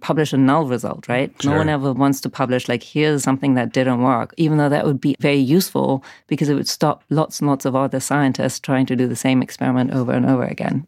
publish 0.04 0.34
a 0.34 0.38
null 0.38 0.66
result, 0.66 1.08
right? 1.08 1.34
Sure. 1.42 1.52
No 1.52 1.58
one 1.58 1.70
ever 1.70 1.94
wants 1.94 2.22
to 2.22 2.30
publish, 2.30 2.68
like, 2.68 2.84
here's 2.84 3.24
something 3.24 3.56
that 3.56 3.72
didn't 3.72 4.04
work, 4.04 4.34
even 4.38 4.58
though 4.58 4.70
that 4.70 4.86
would 4.86 5.02
be 5.02 5.16
very 5.20 5.38
useful 5.38 6.04
because 6.28 6.50
it 6.50 6.56
would 6.56 6.68
stop 6.68 7.04
lots 7.10 7.40
and 7.40 7.50
lots 7.50 7.66
of 7.66 7.76
other 7.76 8.00
scientists 8.00 8.60
trying 8.60 8.86
to 8.86 8.96
do 8.96 9.08
the 9.08 9.16
same 9.16 9.42
experiment 9.42 9.92
over 9.92 10.12
and 10.12 10.26
over 10.26 10.44
again. 10.44 10.86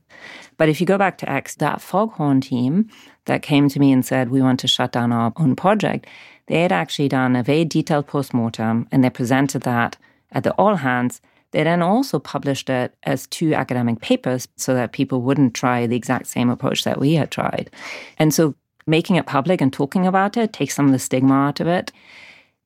But 0.57 0.69
if 0.69 0.79
you 0.79 0.85
go 0.85 0.97
back 0.97 1.17
to 1.19 1.31
X, 1.31 1.55
that 1.55 1.81
Foghorn 1.81 2.41
team 2.41 2.89
that 3.25 3.41
came 3.41 3.69
to 3.69 3.79
me 3.79 3.91
and 3.91 4.05
said, 4.05 4.29
we 4.29 4.41
want 4.41 4.59
to 4.59 4.67
shut 4.67 4.91
down 4.91 5.11
our 5.11 5.33
own 5.37 5.55
project, 5.55 6.07
they 6.47 6.61
had 6.61 6.71
actually 6.71 7.07
done 7.07 7.35
a 7.35 7.43
very 7.43 7.65
detailed 7.65 8.07
postmortem 8.07 8.87
and 8.91 9.03
they 9.03 9.09
presented 9.09 9.63
that 9.63 9.97
at 10.31 10.43
the 10.43 10.51
all 10.53 10.75
hands. 10.75 11.21
They 11.51 11.63
then 11.63 11.81
also 11.81 12.19
published 12.19 12.69
it 12.69 12.93
as 13.03 13.27
two 13.27 13.53
academic 13.53 14.01
papers 14.01 14.47
so 14.57 14.73
that 14.73 14.91
people 14.91 15.21
wouldn't 15.21 15.53
try 15.53 15.87
the 15.87 15.95
exact 15.95 16.27
same 16.27 16.49
approach 16.49 16.83
that 16.83 16.99
we 16.99 17.13
had 17.13 17.31
tried. 17.31 17.71
And 18.17 18.33
so 18.33 18.55
making 18.87 19.15
it 19.15 19.25
public 19.25 19.61
and 19.61 19.71
talking 19.73 20.05
about 20.05 20.37
it 20.37 20.53
takes 20.53 20.75
some 20.75 20.85
of 20.85 20.91
the 20.91 20.99
stigma 20.99 21.33
out 21.33 21.59
of 21.59 21.67
it. 21.67 21.91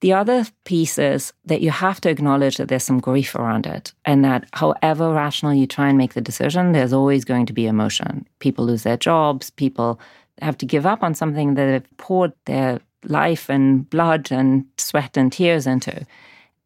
The 0.01 0.13
other 0.13 0.45
piece 0.63 0.97
is 0.97 1.33
that 1.45 1.61
you 1.61 1.71
have 1.71 1.99
to 2.01 2.09
acknowledge 2.09 2.57
that 2.57 2.69
there's 2.69 2.83
some 2.83 3.01
grief 3.01 3.35
around 3.35 3.65
it, 3.65 3.93
and 4.05 4.23
that 4.23 4.45
however 4.53 5.13
rational 5.13 5.53
you 5.53 5.67
try 5.67 5.89
and 5.89 5.97
make 5.97 6.13
the 6.13 6.21
decision, 6.21 6.71
there's 6.71 6.93
always 6.93 7.25
going 7.25 7.45
to 7.47 7.53
be 7.53 7.67
emotion. 7.67 8.25
People 8.39 8.65
lose 8.65 8.83
their 8.83 8.95
jobs, 8.95 9.49
people 9.49 9.99
have 10.41 10.57
to 10.59 10.65
give 10.65 10.85
up 10.85 11.03
on 11.03 11.13
something 11.13 11.55
that 11.55 11.65
they've 11.65 11.97
poured 11.97 12.31
their 12.45 12.79
life 13.03 13.49
and 13.49 13.89
blood 13.89 14.31
and 14.31 14.65
sweat 14.77 15.17
and 15.17 15.33
tears 15.33 15.67
into. 15.67 16.05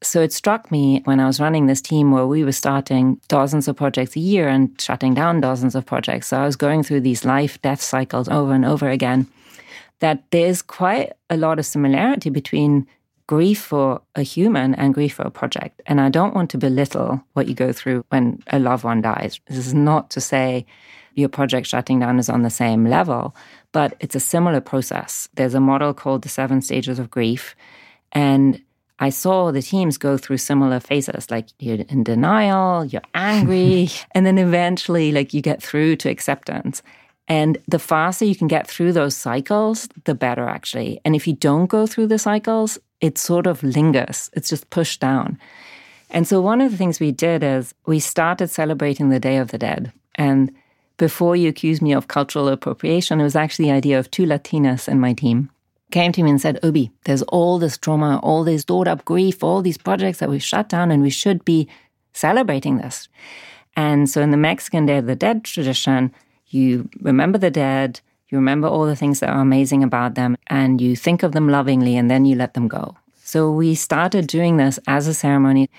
So 0.03 0.21
it 0.21 0.33
struck 0.33 0.69
me 0.69 1.01
when 1.05 1.19
I 1.19 1.25
was 1.25 1.39
running 1.39 1.65
this 1.65 1.81
team 1.81 2.11
where 2.11 2.27
we 2.27 2.43
were 2.43 2.51
starting 2.51 3.19
dozens 3.29 3.67
of 3.67 3.77
projects 3.77 4.15
a 4.15 4.19
year 4.19 4.47
and 4.47 4.79
shutting 4.79 5.13
down 5.13 5.41
dozens 5.41 5.75
of 5.75 5.85
projects. 5.85 6.27
So 6.27 6.37
I 6.37 6.45
was 6.45 6.55
going 6.55 6.83
through 6.83 7.01
these 7.01 7.23
life 7.23 7.61
death 7.61 7.81
cycles 7.81 8.27
over 8.27 8.53
and 8.53 8.65
over 8.65 8.89
again. 8.89 9.27
That 10.03 10.23
there's 10.31 10.61
quite 10.61 11.13
a 11.29 11.37
lot 11.37 11.59
of 11.59 11.65
similarity 11.65 12.29
between 12.29 12.87
grief 13.27 13.61
for 13.61 14.01
a 14.15 14.21
human 14.21 14.75
and 14.75 14.93
grief 14.93 15.13
for 15.13 15.23
a 15.23 15.31
project. 15.31 15.81
And 15.85 16.01
I 16.01 16.09
don't 16.09 16.35
want 16.35 16.49
to 16.51 16.57
belittle 16.57 17.23
what 17.33 17.47
you 17.47 17.55
go 17.55 17.71
through 17.71 18.03
when 18.09 18.43
a 18.47 18.59
loved 18.59 18.83
one 18.83 19.01
dies. 19.01 19.39
This 19.47 19.65
is 19.65 19.73
not 19.73 20.09
to 20.11 20.19
say 20.19 20.65
your 21.15 21.29
project 21.29 21.67
shutting 21.67 21.99
down 21.99 22.19
is 22.19 22.29
on 22.29 22.41
the 22.41 22.49
same 22.49 22.85
level, 22.85 23.33
but 23.71 23.95
it's 24.01 24.15
a 24.15 24.19
similar 24.19 24.59
process. 24.59 25.29
There's 25.35 25.53
a 25.53 25.59
model 25.61 25.93
called 25.93 26.23
the 26.23 26.29
seven 26.29 26.61
stages 26.61 26.99
of 26.99 27.09
grief. 27.09 27.55
And 28.11 28.61
I 28.99 29.09
saw 29.09 29.51
the 29.51 29.61
teams 29.61 29.97
go 29.97 30.17
through 30.17 30.37
similar 30.37 30.79
phases, 30.79 31.31
like 31.31 31.47
you're 31.59 31.85
in 31.89 32.03
denial, 32.03 32.85
you're 32.85 33.01
angry, 33.13 33.89
and 34.11 34.25
then 34.25 34.37
eventually, 34.37 35.11
like 35.11 35.33
you 35.33 35.41
get 35.41 35.61
through 35.63 35.95
to 35.97 36.09
acceptance. 36.09 36.83
And 37.27 37.57
the 37.67 37.79
faster 37.79 38.25
you 38.25 38.35
can 38.35 38.47
get 38.47 38.67
through 38.67 38.93
those 38.93 39.15
cycles, 39.15 39.87
the 40.03 40.15
better, 40.15 40.47
actually. 40.47 40.99
And 41.05 41.15
if 41.15 41.25
you 41.25 41.33
don't 41.33 41.67
go 41.67 41.87
through 41.87 42.07
the 42.07 42.19
cycles, 42.19 42.77
it 42.99 43.17
sort 43.17 43.47
of 43.47 43.63
lingers, 43.63 44.29
it's 44.33 44.49
just 44.49 44.69
pushed 44.69 44.99
down. 44.99 45.39
And 46.09 46.27
so, 46.27 46.41
one 46.41 46.61
of 46.61 46.71
the 46.71 46.77
things 46.77 46.99
we 46.99 47.11
did 47.11 47.43
is 47.43 47.73
we 47.85 47.99
started 47.99 48.49
celebrating 48.49 49.09
the 49.09 49.19
Day 49.19 49.37
of 49.37 49.49
the 49.49 49.57
Dead. 49.57 49.91
And 50.15 50.53
before 50.97 51.35
you 51.35 51.49
accused 51.49 51.81
me 51.81 51.93
of 51.93 52.07
cultural 52.07 52.47
appropriation, 52.49 53.19
it 53.19 53.23
was 53.23 53.35
actually 53.35 53.65
the 53.65 53.71
idea 53.71 53.97
of 53.97 54.11
two 54.11 54.25
Latinas 54.25 54.87
in 54.87 54.99
my 54.99 55.13
team 55.13 55.49
came 55.93 56.11
to 56.11 56.23
me 56.23 56.31
and 56.31 56.41
said, 56.41 56.59
Obi, 56.63 56.91
there's 57.05 57.21
all 57.23 57.59
this 57.59 57.77
trauma, 57.77 58.19
all 58.23 58.43
this 58.43 58.63
stored 58.63 58.87
up 58.87 59.05
grief, 59.05 59.43
all 59.43 59.61
these 59.61 59.77
projects 59.77 60.17
that 60.17 60.29
we've 60.29 60.43
shut 60.43 60.67
down, 60.67 60.91
and 60.91 61.03
we 61.03 61.09
should 61.09 61.45
be 61.45 61.69
celebrating 62.13 62.77
this. 62.77 63.07
And 63.77 64.09
so 64.09 64.21
in 64.21 64.31
the 64.31 64.37
Mexican 64.37 64.85
Day 64.85 64.97
of 64.97 65.05
the 65.05 65.15
Dead 65.15 65.43
tradition, 65.43 66.11
you 66.53 66.89
remember 67.01 67.37
the 67.37 67.51
dead, 67.51 67.99
you 68.29 68.37
remember 68.37 68.67
all 68.67 68.85
the 68.85 68.95
things 68.95 69.19
that 69.19 69.29
are 69.29 69.41
amazing 69.41 69.83
about 69.83 70.15
them, 70.15 70.37
and 70.47 70.81
you 70.81 70.95
think 70.95 71.23
of 71.23 71.31
them 71.31 71.49
lovingly, 71.49 71.95
and 71.97 72.09
then 72.09 72.25
you 72.25 72.35
let 72.35 72.53
them 72.53 72.67
go. 72.67 72.95
So 73.23 73.51
we 73.51 73.75
started 73.75 74.27
doing 74.27 74.57
this 74.57 74.79
as 74.87 75.07
a 75.07 75.13
ceremony, 75.13 75.69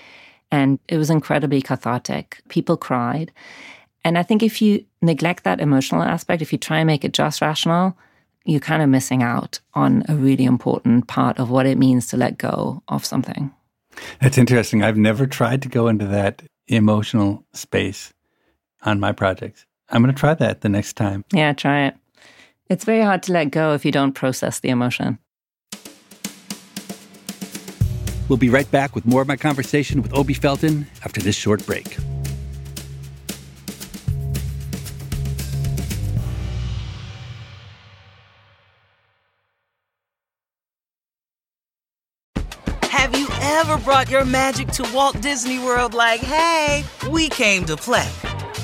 and 0.51 0.79
it 0.87 0.97
was 0.97 1.09
incredibly 1.09 1.61
cathartic. 1.61 2.41
People 2.49 2.77
cried. 2.77 3.31
And 4.03 4.17
I 4.17 4.23
think 4.23 4.43
if 4.43 4.61
you 4.61 4.85
neglect 5.01 5.43
that 5.43 5.59
emotional 5.59 6.03
aspect, 6.03 6.41
if 6.41 6.51
you 6.51 6.59
try 6.59 6.79
and 6.79 6.87
make 6.87 7.03
it 7.03 7.13
just 7.13 7.41
rational, 7.41 7.97
you're 8.45 8.59
kind 8.59 8.83
of 8.83 8.89
missing 8.89 9.23
out 9.23 9.59
on 9.73 10.03
a 10.07 10.15
really 10.15 10.45
important 10.45 11.07
part 11.07 11.39
of 11.39 11.49
what 11.49 11.65
it 11.65 11.77
means 11.77 12.07
to 12.07 12.17
let 12.17 12.37
go 12.37 12.83
of 12.87 13.03
something. 13.03 13.51
That's 14.21 14.37
interesting. 14.37 14.83
I've 14.83 14.97
never 14.97 15.25
tried 15.25 15.61
to 15.63 15.69
go 15.69 15.87
into 15.87 16.05
that 16.07 16.43
emotional 16.67 17.43
space 17.53 18.13
on 18.83 18.99
my 18.99 19.11
projects. 19.11 19.65
I'm 19.89 20.01
going 20.01 20.13
to 20.13 20.19
try 20.19 20.33
that 20.33 20.61
the 20.61 20.69
next 20.69 20.93
time. 20.93 21.23
Yeah, 21.31 21.53
try 21.53 21.85
it. 21.85 21.95
It's 22.69 22.85
very 22.85 23.03
hard 23.03 23.23
to 23.23 23.31
let 23.31 23.51
go 23.51 23.73
if 23.73 23.85
you 23.85 23.91
don't 23.91 24.13
process 24.13 24.59
the 24.59 24.69
emotion. 24.69 25.19
We'll 28.27 28.37
be 28.37 28.49
right 28.49 28.69
back 28.71 28.95
with 28.95 29.05
more 29.05 29.21
of 29.21 29.27
my 29.27 29.35
conversation 29.35 30.01
with 30.01 30.11
Obi 30.15 30.33
Felten 30.33 30.87
after 31.03 31.21
this 31.21 31.35
short 31.35 31.63
break. 31.67 31.95
Have 42.89 43.15
you 43.15 43.27
ever 43.41 43.77
brought 43.77 44.09
your 44.09 44.25
magic 44.25 44.69
to 44.69 44.91
Walt 44.91 45.21
Disney 45.21 45.59
World 45.59 45.93
like, 45.93 46.21
hey, 46.21 46.83
we 47.11 47.29
came 47.29 47.65
to 47.65 47.77
play? 47.77 48.09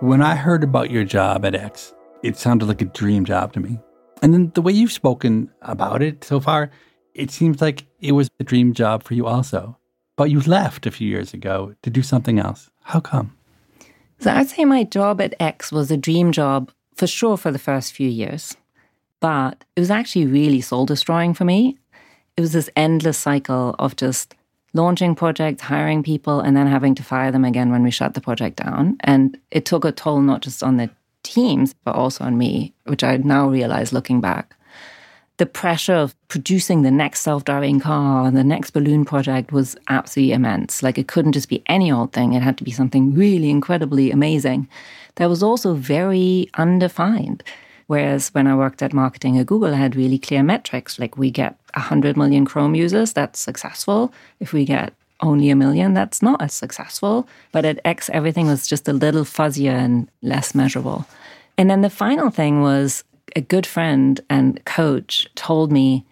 When 0.00 0.20
I 0.20 0.34
heard 0.34 0.62
about 0.62 0.90
your 0.90 1.04
job 1.04 1.46
at 1.46 1.54
X, 1.54 1.94
it 2.22 2.36
sounded 2.36 2.66
like 2.66 2.82
a 2.82 2.84
dream 2.84 3.24
job 3.24 3.54
to 3.54 3.60
me. 3.60 3.80
And 4.20 4.34
then 4.34 4.52
the 4.54 4.60
way 4.60 4.72
you've 4.72 4.92
spoken 4.92 5.50
about 5.62 6.02
it 6.02 6.22
so 6.22 6.38
far, 6.38 6.70
it 7.14 7.30
seems 7.30 7.62
like 7.62 7.86
it 8.00 8.12
was 8.12 8.28
a 8.38 8.44
dream 8.44 8.74
job 8.74 9.02
for 9.04 9.14
you 9.14 9.26
also. 9.26 9.78
But 10.16 10.30
you 10.30 10.40
left 10.40 10.84
a 10.84 10.90
few 10.90 11.08
years 11.08 11.32
ago 11.32 11.74
to 11.82 11.88
do 11.88 12.02
something 12.02 12.38
else. 12.38 12.70
How 12.82 13.00
come? 13.00 13.38
So 14.18 14.30
I'd 14.30 14.50
say 14.50 14.66
my 14.66 14.84
job 14.84 15.18
at 15.22 15.34
X 15.40 15.72
was 15.72 15.90
a 15.90 15.96
dream 15.96 16.30
job 16.30 16.70
for 16.94 17.06
sure 17.06 17.38
for 17.38 17.50
the 17.50 17.58
first 17.58 17.94
few 17.94 18.08
years. 18.08 18.54
But 19.20 19.64
it 19.76 19.80
was 19.80 19.90
actually 19.90 20.26
really 20.26 20.60
soul 20.60 20.84
destroying 20.84 21.32
for 21.32 21.46
me. 21.46 21.78
It 22.36 22.42
was 22.42 22.52
this 22.52 22.68
endless 22.76 23.16
cycle 23.16 23.74
of 23.78 23.96
just 23.96 24.34
launching 24.76 25.14
projects, 25.14 25.62
hiring 25.62 26.02
people, 26.02 26.40
and 26.40 26.56
then 26.56 26.66
having 26.66 26.94
to 26.94 27.02
fire 27.02 27.32
them 27.32 27.44
again 27.44 27.70
when 27.70 27.82
we 27.82 27.90
shut 27.90 28.14
the 28.14 28.20
project 28.20 28.56
down. 28.56 28.96
And 29.00 29.38
it 29.50 29.64
took 29.64 29.84
a 29.84 29.92
toll 29.92 30.20
not 30.20 30.42
just 30.42 30.62
on 30.62 30.76
the 30.76 30.90
teams, 31.22 31.74
but 31.84 31.96
also 31.96 32.24
on 32.24 32.38
me, 32.38 32.72
which 32.84 33.02
I 33.02 33.16
now 33.16 33.48
realize 33.48 33.92
looking 33.92 34.20
back. 34.20 34.54
The 35.38 35.46
pressure 35.46 35.94
of 35.94 36.14
producing 36.28 36.80
the 36.80 36.90
next 36.90 37.20
self 37.20 37.44
driving 37.44 37.80
car 37.80 38.26
and 38.26 38.36
the 38.36 38.44
next 38.44 38.70
balloon 38.70 39.04
project 39.04 39.52
was 39.52 39.76
absolutely 39.88 40.32
immense. 40.32 40.82
Like 40.82 40.96
it 40.96 41.08
couldn't 41.08 41.32
just 41.32 41.48
be 41.48 41.62
any 41.66 41.92
old 41.92 42.12
thing, 42.12 42.32
it 42.32 42.42
had 42.42 42.56
to 42.58 42.64
be 42.64 42.70
something 42.70 43.14
really 43.14 43.50
incredibly 43.50 44.10
amazing. 44.10 44.68
That 45.16 45.28
was 45.28 45.42
also 45.42 45.74
very 45.74 46.48
undefined. 46.54 47.42
Whereas 47.86 48.30
when 48.30 48.46
I 48.46 48.56
worked 48.56 48.82
at 48.82 48.92
marketing 48.92 49.38
at 49.38 49.46
Google, 49.46 49.72
I 49.72 49.78
had 49.78 49.94
really 49.94 50.18
clear 50.18 50.42
metrics. 50.42 50.98
Like 50.98 51.16
we 51.16 51.30
get 51.30 51.56
100 51.74 52.16
million 52.16 52.44
Chrome 52.44 52.74
users, 52.74 53.12
that's 53.12 53.38
successful. 53.38 54.12
If 54.40 54.52
we 54.52 54.64
get 54.64 54.92
only 55.20 55.50
a 55.50 55.56
million, 55.56 55.94
that's 55.94 56.20
not 56.20 56.42
as 56.42 56.52
successful. 56.52 57.28
But 57.52 57.64
at 57.64 57.80
X, 57.84 58.10
everything 58.10 58.46
was 58.46 58.66
just 58.66 58.88
a 58.88 58.92
little 58.92 59.24
fuzzier 59.24 59.72
and 59.72 60.10
less 60.20 60.54
measurable. 60.54 61.06
And 61.56 61.70
then 61.70 61.82
the 61.82 61.90
final 61.90 62.30
thing 62.30 62.60
was 62.60 63.04
a 63.34 63.40
good 63.40 63.66
friend 63.66 64.20
and 64.28 64.64
coach 64.64 65.28
told 65.34 65.70
me, 65.70 66.04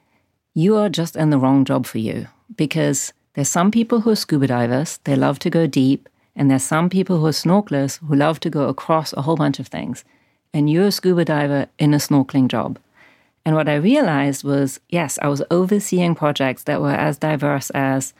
You 0.54 0.76
are 0.76 0.88
just 0.88 1.16
in 1.16 1.30
the 1.30 1.38
wrong 1.38 1.64
job 1.64 1.86
for 1.86 1.98
you 1.98 2.28
because 2.56 3.12
there's 3.34 3.48
some 3.48 3.70
people 3.70 4.00
who 4.00 4.10
are 4.10 4.16
scuba 4.16 4.46
divers, 4.46 5.00
they 5.04 5.16
love 5.16 5.40
to 5.40 5.50
go 5.50 5.66
deep, 5.66 6.08
and 6.36 6.50
there's 6.50 6.62
some 6.62 6.88
people 6.88 7.18
who 7.18 7.26
are 7.26 7.30
snorkelers 7.30 7.98
who 8.06 8.14
love 8.14 8.38
to 8.40 8.50
go 8.50 8.68
across 8.68 9.12
a 9.12 9.22
whole 9.22 9.36
bunch 9.36 9.58
of 9.58 9.66
things 9.66 10.04
and 10.54 10.70
you're 10.70 10.86
a 10.86 10.92
scuba 10.92 11.24
diver 11.24 11.66
in 11.78 11.92
a 11.92 11.98
snorkeling 11.98 12.48
job. 12.48 12.78
And 13.44 13.54
what 13.54 13.68
I 13.68 13.74
realized 13.74 14.44
was 14.44 14.80
yes, 14.88 15.18
I 15.20 15.28
was 15.28 15.42
overseeing 15.50 16.14
projects 16.14 16.62
that 16.62 16.80
were 16.80 16.92
as 16.92 17.18
diverse 17.18 17.68
as 17.70 18.14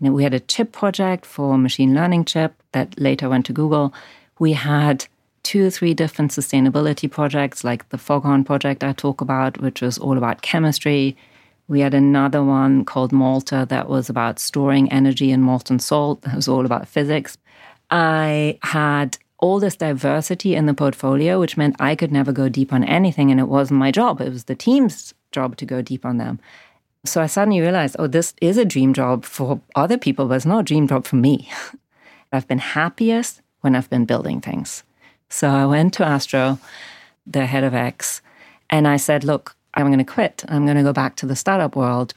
you 0.00 0.06
know, 0.06 0.14
we 0.14 0.22
had 0.22 0.32
a 0.32 0.40
chip 0.40 0.72
project 0.72 1.26
for 1.26 1.58
machine 1.58 1.94
learning 1.94 2.24
chip 2.24 2.54
that 2.72 2.98
later 2.98 3.28
went 3.28 3.44
to 3.46 3.52
Google. 3.52 3.92
We 4.38 4.54
had 4.54 5.04
two 5.42 5.66
or 5.66 5.70
three 5.70 5.92
different 5.92 6.30
sustainability 6.30 7.10
projects, 7.10 7.64
like 7.64 7.86
the 7.90 7.98
Foghorn 7.98 8.44
project 8.44 8.82
I 8.82 8.92
talk 8.92 9.20
about, 9.20 9.60
which 9.60 9.82
was 9.82 9.98
all 9.98 10.16
about 10.16 10.40
chemistry. 10.40 11.16
We 11.68 11.80
had 11.80 11.92
another 11.92 12.42
one 12.42 12.84
called 12.84 13.12
Malta 13.12 13.66
that 13.68 13.88
was 13.88 14.08
about 14.08 14.38
storing 14.38 14.90
energy 14.90 15.30
in 15.30 15.42
molten 15.42 15.78
salt. 15.78 16.22
That 16.22 16.34
was 16.36 16.48
all 16.48 16.64
about 16.64 16.88
physics. 16.88 17.36
I 17.90 18.58
had 18.62 19.18
all 19.40 19.58
this 19.58 19.76
diversity 19.76 20.54
in 20.54 20.66
the 20.66 20.74
portfolio, 20.74 21.40
which 21.40 21.56
meant 21.56 21.76
I 21.80 21.94
could 21.94 22.12
never 22.12 22.32
go 22.32 22.48
deep 22.48 22.72
on 22.72 22.84
anything. 22.84 23.30
And 23.30 23.40
it 23.40 23.48
wasn't 23.48 23.80
my 23.80 23.90
job, 23.90 24.20
it 24.20 24.30
was 24.30 24.44
the 24.44 24.54
team's 24.54 25.14
job 25.32 25.56
to 25.56 25.66
go 25.66 25.82
deep 25.82 26.04
on 26.04 26.18
them. 26.18 26.38
So 27.04 27.22
I 27.22 27.26
suddenly 27.26 27.60
realized, 27.60 27.96
oh, 27.98 28.06
this 28.06 28.34
is 28.42 28.58
a 28.58 28.64
dream 28.64 28.92
job 28.92 29.24
for 29.24 29.60
other 29.74 29.96
people, 29.96 30.26
but 30.26 30.34
it's 30.34 30.46
not 30.46 30.60
a 30.60 30.64
dream 30.64 30.86
job 30.86 31.06
for 31.06 31.16
me. 31.16 31.48
I've 32.32 32.46
been 32.46 32.58
happiest 32.58 33.40
when 33.62 33.74
I've 33.74 33.90
been 33.90 34.04
building 34.04 34.40
things. 34.40 34.84
So 35.30 35.48
I 35.48 35.64
went 35.64 35.94
to 35.94 36.04
Astro, 36.04 36.58
the 37.26 37.46
head 37.46 37.64
of 37.64 37.74
X, 37.74 38.20
and 38.68 38.86
I 38.86 38.96
said, 38.96 39.24
look, 39.24 39.56
I'm 39.74 39.86
going 39.86 39.98
to 39.98 40.04
quit. 40.04 40.44
I'm 40.48 40.66
going 40.66 40.76
to 40.76 40.82
go 40.82 40.92
back 40.92 41.16
to 41.16 41.26
the 41.26 41.36
startup 41.36 41.74
world. 41.74 42.14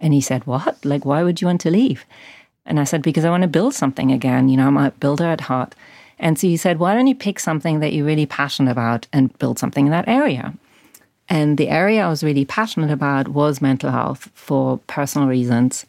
And 0.00 0.12
he 0.12 0.20
said, 0.20 0.46
what? 0.46 0.84
Like, 0.84 1.04
why 1.04 1.22
would 1.22 1.40
you 1.40 1.46
want 1.46 1.60
to 1.62 1.70
leave? 1.70 2.04
And 2.66 2.80
I 2.80 2.84
said, 2.84 3.02
because 3.02 3.24
I 3.24 3.30
want 3.30 3.42
to 3.42 3.48
build 3.48 3.74
something 3.74 4.10
again. 4.10 4.48
You 4.48 4.56
know, 4.56 4.66
I'm 4.66 4.76
a 4.76 4.90
builder 4.90 5.26
at 5.26 5.42
heart. 5.42 5.74
And 6.18 6.38
so 6.38 6.46
he 6.46 6.56
said, 6.56 6.78
why 6.78 6.94
don't 6.94 7.06
you 7.06 7.14
pick 7.14 7.40
something 7.40 7.80
that 7.80 7.92
you're 7.92 8.06
really 8.06 8.26
passionate 8.26 8.70
about 8.70 9.06
and 9.12 9.36
build 9.38 9.58
something 9.58 9.86
in 9.86 9.92
that 9.92 10.08
area? 10.08 10.54
And 11.28 11.56
the 11.58 11.68
area 11.68 12.04
I 12.04 12.08
was 12.08 12.22
really 12.22 12.44
passionate 12.44 12.90
about 12.90 13.28
was 13.28 13.62
mental 13.62 13.90
health 13.90 14.30
for 14.34 14.78
personal 14.86 15.28
reasons. 15.28 15.86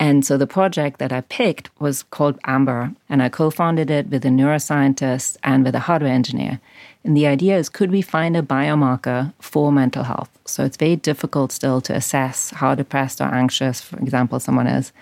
And 0.00 0.24
so 0.24 0.36
the 0.36 0.46
project 0.46 1.00
that 1.00 1.12
I 1.12 1.22
picked 1.22 1.70
was 1.80 2.04
called 2.04 2.38
Amber, 2.44 2.92
and 3.08 3.20
I 3.20 3.28
co 3.28 3.50
founded 3.50 3.90
it 3.90 4.08
with 4.08 4.24
a 4.24 4.28
neuroscientist 4.28 5.36
and 5.42 5.64
with 5.64 5.74
a 5.74 5.80
hardware 5.80 6.12
engineer. 6.12 6.60
And 7.02 7.16
the 7.16 7.26
idea 7.26 7.58
is 7.58 7.68
could 7.68 7.90
we 7.90 8.02
find 8.02 8.36
a 8.36 8.42
biomarker 8.42 9.32
for 9.40 9.72
mental 9.72 10.04
health? 10.04 10.30
So 10.44 10.64
it's 10.64 10.76
very 10.76 10.94
difficult 10.94 11.50
still 11.50 11.80
to 11.82 11.94
assess 11.94 12.50
how 12.50 12.76
depressed 12.76 13.20
or 13.20 13.24
anxious, 13.24 13.80
for 13.80 13.98
example, 13.98 14.38
someone 14.38 14.68
is. 14.68 14.92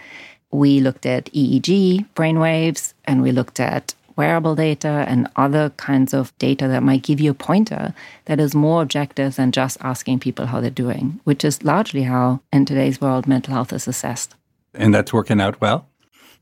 We 0.51 0.81
looked 0.81 1.05
at 1.05 1.27
EEG 1.27 2.07
brainwaves 2.15 2.95
and 3.05 3.21
we 3.21 3.33
looked 3.33 3.61
at 3.61 3.95
wearable 4.17 4.55
data 4.55 5.05
and 5.07 5.29
other 5.37 5.71
kinds 5.77 6.13
of 6.15 6.37
data 6.39 6.67
that 6.69 6.83
might 6.83 7.03
give 7.03 7.21
you 7.21 7.31
a 7.31 7.35
pointer 7.35 7.95
that 8.25 8.41
is 8.41 8.55
more 8.55 8.83
objective 8.83 9.37
than 9.37 9.53
just 9.53 9.77
asking 9.81 10.19
people 10.19 10.47
how 10.47 10.61
they're 10.61 10.71
doing, 10.71 11.21
which 11.25 11.45
is 11.45 11.63
largely 11.63 12.03
how, 12.03 12.41
in 12.53 12.65
today's 12.65 13.01
world, 13.01 13.27
mental 13.27 13.55
health 13.55 13.73
is 13.73 13.87
assessed. 13.87 14.35
And 14.75 14.95
that's 14.95 15.13
working 15.13 15.41
out 15.41 15.61
well? 15.61 15.87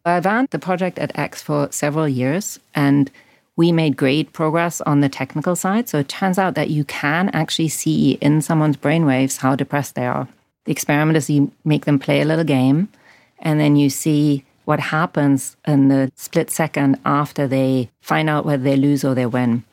I've 0.05 0.25
ran 0.25 0.49
the 0.51 0.59
project 0.59 0.99
at 0.99 1.19
X 1.19 1.43
for 1.43 1.69
several 1.71 2.09
years 2.09 2.61
and 2.75 3.11
we 3.57 3.73
made 3.73 3.97
great 3.97 4.33
progress 4.33 4.81
on 4.83 5.01
the 5.01 5.09
technical 5.09 5.57
side. 5.57 5.89
So 5.89 5.99
it 5.99 6.09
turns 6.09 6.39
out 6.39 6.55
that 6.57 6.71
you 6.71 6.85
can 6.85 7.31
actually 7.31 7.69
see 7.69 8.13
in 8.21 8.43
someone's 8.43 8.77
brainwaves 8.77 9.39
how 9.39 9.57
depressed 9.57 9.95
they 9.95 10.07
are. 10.07 10.29
The 10.65 10.73
experiment 10.73 11.17
is 11.17 11.31
you 11.31 11.53
make 11.65 11.85
them 11.85 11.99
play 11.99 12.21
a 12.21 12.25
little 12.25 12.45
game 12.45 12.89
and 13.39 13.61
then 13.61 13.77
you 13.77 13.91
see 13.91 14.45
what 14.65 14.81
happens 14.81 15.57
in 15.67 15.89
the 15.89 16.11
split 16.17 16.51
second 16.51 16.99
after 17.05 17.47
they 17.47 17.91
find 18.01 18.29
out 18.31 18.47
whether 18.47 18.63
they 18.63 18.77
lose 18.77 19.05
or 19.05 19.15
they 19.15 19.27
win. 19.27 19.65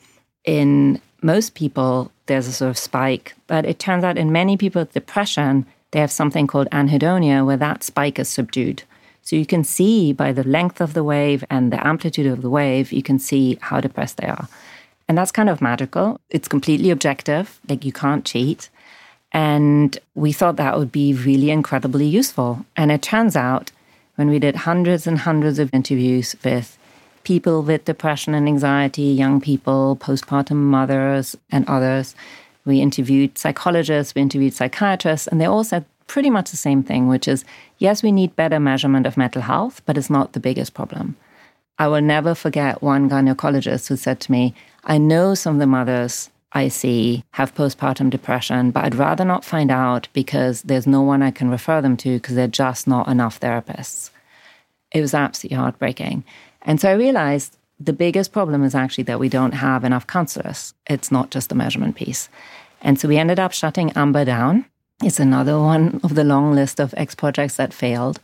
In 0.43 1.01
most 1.21 1.53
people, 1.55 2.11
there's 2.25 2.47
a 2.47 2.51
sort 2.51 2.69
of 2.69 2.77
spike, 2.77 3.35
but 3.47 3.65
it 3.65 3.79
turns 3.79 4.03
out 4.03 4.17
in 4.17 4.31
many 4.31 4.57
people 4.57 4.81
with 4.81 4.93
depression, 4.93 5.65
they 5.91 5.99
have 5.99 6.11
something 6.11 6.47
called 6.47 6.69
anhedonia 6.71 7.45
where 7.45 7.57
that 7.57 7.83
spike 7.83 8.19
is 8.19 8.29
subdued. 8.29 8.83
So 9.21 9.35
you 9.35 9.45
can 9.45 9.63
see 9.63 10.13
by 10.13 10.31
the 10.31 10.43
length 10.43 10.81
of 10.81 10.93
the 10.93 11.03
wave 11.03 11.43
and 11.49 11.71
the 11.71 11.85
amplitude 11.85 12.25
of 12.25 12.41
the 12.41 12.49
wave, 12.49 12.91
you 12.91 13.03
can 13.03 13.19
see 13.19 13.57
how 13.61 13.79
depressed 13.79 14.17
they 14.17 14.27
are. 14.27 14.47
And 15.07 15.17
that's 15.17 15.31
kind 15.31 15.49
of 15.49 15.61
magical. 15.61 16.19
It's 16.29 16.47
completely 16.47 16.89
objective, 16.89 17.59
like 17.69 17.85
you 17.85 17.91
can't 17.91 18.25
cheat. 18.25 18.69
And 19.31 19.97
we 20.15 20.31
thought 20.31 20.55
that 20.55 20.77
would 20.77 20.91
be 20.91 21.13
really 21.13 21.51
incredibly 21.51 22.07
useful. 22.07 22.65
And 22.75 22.91
it 22.91 23.01
turns 23.01 23.35
out 23.35 23.71
when 24.21 24.29
we 24.29 24.37
did 24.37 24.55
hundreds 24.55 25.07
and 25.07 25.17
hundreds 25.17 25.57
of 25.57 25.73
interviews 25.73 26.35
with 26.43 26.77
people 27.23 27.63
with 27.63 27.85
depression 27.85 28.35
and 28.35 28.47
anxiety, 28.47 29.01
young 29.01 29.41
people, 29.41 29.97
postpartum 29.99 30.57
mothers, 30.57 31.35
and 31.51 31.67
others, 31.67 32.13
we 32.63 32.81
interviewed 32.81 33.35
psychologists, 33.35 34.13
we 34.13 34.21
interviewed 34.21 34.53
psychiatrists, 34.53 35.25
and 35.25 35.41
they 35.41 35.45
all 35.45 35.63
said 35.63 35.85
pretty 36.05 36.29
much 36.29 36.51
the 36.51 36.55
same 36.67 36.83
thing, 36.83 37.07
which 37.07 37.27
is 37.27 37.43
yes, 37.79 38.03
we 38.03 38.11
need 38.11 38.35
better 38.35 38.59
measurement 38.59 39.07
of 39.07 39.17
mental 39.17 39.41
health, 39.41 39.81
but 39.87 39.97
it's 39.97 40.11
not 40.11 40.33
the 40.33 40.39
biggest 40.39 40.75
problem. 40.75 41.15
I 41.79 41.87
will 41.87 42.01
never 42.01 42.35
forget 42.35 42.83
one 42.83 43.09
gynecologist 43.09 43.87
who 43.87 43.95
said 43.95 44.19
to 44.19 44.31
me, 44.31 44.53
I 44.83 44.99
know 44.99 45.33
some 45.33 45.55
of 45.55 45.59
the 45.59 45.65
mothers 45.65 46.29
I 46.53 46.67
see 46.67 47.23
have 47.31 47.55
postpartum 47.55 48.11
depression, 48.11 48.69
but 48.69 48.83
I'd 48.83 48.93
rather 48.93 49.25
not 49.25 49.43
find 49.43 49.71
out 49.71 50.09
because 50.13 50.61
there's 50.61 50.85
no 50.85 51.01
one 51.01 51.23
I 51.23 51.31
can 51.31 51.49
refer 51.49 51.81
them 51.81 51.97
to 51.97 52.17
because 52.17 52.35
there 52.35 52.45
are 52.45 52.59
just 52.65 52.87
not 52.87 53.07
enough 53.07 53.39
therapists. 53.39 54.10
It 54.91 55.01
was 55.01 55.13
absolutely 55.13 55.57
heartbreaking. 55.57 56.23
And 56.63 56.79
so 56.79 56.89
I 56.89 56.93
realized 56.93 57.57
the 57.79 57.93
biggest 57.93 58.31
problem 58.31 58.63
is 58.63 58.75
actually 58.75 59.05
that 59.05 59.19
we 59.19 59.29
don't 59.29 59.53
have 59.53 59.83
enough 59.83 60.05
counselors. 60.07 60.73
It's 60.87 61.11
not 61.11 61.31
just 61.31 61.49
the 61.49 61.55
measurement 61.55 61.95
piece. 61.95 62.29
And 62.81 62.99
so 62.99 63.07
we 63.07 63.17
ended 63.17 63.39
up 63.39 63.53
shutting 63.53 63.91
AMBER 63.95 64.25
down. 64.25 64.65
It's 65.03 65.19
another 65.19 65.59
one 65.59 65.99
of 66.03 66.15
the 66.15 66.23
long 66.23 66.53
list 66.53 66.79
of 66.79 66.93
X 66.95 67.15
projects 67.15 67.55
that 67.55 67.73
failed. 67.73 68.19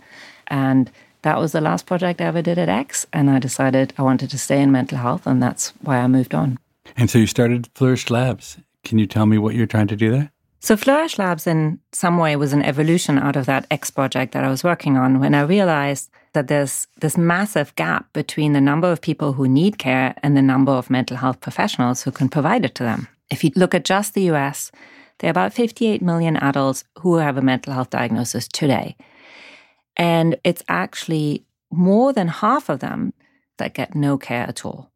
And 0.48 0.92
that 1.24 1.40
was 1.40 1.52
the 1.52 1.62
last 1.62 1.86
project 1.86 2.22
I 2.22 2.26
ever 2.26 2.42
did 2.42 2.60
at 2.60 2.70
X. 2.70 3.08
And 3.12 3.30
I 3.30 3.40
decided 3.40 3.94
I 3.98 4.04
wanted 4.04 4.30
to 4.30 4.38
stay 4.38 4.62
in 4.62 4.72
mental 4.72 4.98
health, 4.98 5.26
and 5.26 5.42
that's 5.42 5.70
why 5.82 5.98
I 5.98 6.08
moved 6.08 6.36
on. 6.36 6.60
And 6.96 7.10
so 7.10 7.18
you 7.18 7.28
started 7.28 7.68
Flourish 7.74 8.10
Labs. 8.10 8.58
Can 8.84 9.00
you 9.00 9.08
tell 9.08 9.26
me 9.26 9.38
what 9.38 9.56
you're 9.56 9.66
trying 9.66 9.88
to 9.88 9.96
do 9.96 10.12
there? 10.12 10.32
So, 10.68 10.76
Flourish 10.76 11.18
Labs, 11.18 11.48
in 11.48 11.80
some 11.94 12.18
way, 12.18 12.36
was 12.36 12.52
an 12.52 12.62
evolution 12.62 13.18
out 13.18 13.38
of 13.38 13.46
that 13.46 13.66
X 13.72 13.90
project 13.90 14.34
that 14.34 14.44
I 14.44 14.50
was 14.50 14.66
working 14.66 14.98
on 14.98 15.22
when 15.22 15.34
I 15.34 15.44
realized 15.44 16.10
that 16.34 16.50
there's 16.50 16.88
this 17.00 17.18
massive 17.18 17.74
gap 17.76 18.12
between 18.12 18.52
the 18.52 18.60
number 18.60 18.92
of 18.92 19.00
people 19.00 19.32
who 19.32 19.48
need 19.48 19.78
care 19.78 20.14
and 20.22 20.36
the 20.36 20.42
number 20.42 20.74
of 20.74 20.90
mental 20.90 21.16
health 21.16 21.40
professionals 21.40 22.04
who 22.04 22.12
can 22.12 22.28
provide 22.28 22.66
it 22.66 22.76
to 22.76 22.84
them. 22.84 23.08
If 23.32 23.46
you 23.46 23.52
look 23.56 23.74
at 23.74 23.86
just 23.86 24.14
the 24.14 24.30
US, 24.32 24.70
there 25.20 25.30
are 25.30 25.32
about 25.32 25.54
58 25.54 26.02
million 26.02 26.36
adults 26.36 26.84
who 26.98 27.16
have 27.16 27.38
a 27.38 27.42
mental 27.42 27.72
health 27.72 27.92
diagnosis 27.92 28.46
today. 28.50 28.98
And 29.96 30.36
it's 30.44 30.64
actually 30.68 31.46
more 31.72 32.12
than 32.12 32.28
half 32.28 32.68
of 32.68 32.82
them 32.82 33.14
that 33.56 33.74
get 33.74 33.96
no 33.96 34.18
care 34.18 34.44
at 34.44 34.66
all. 34.66 34.92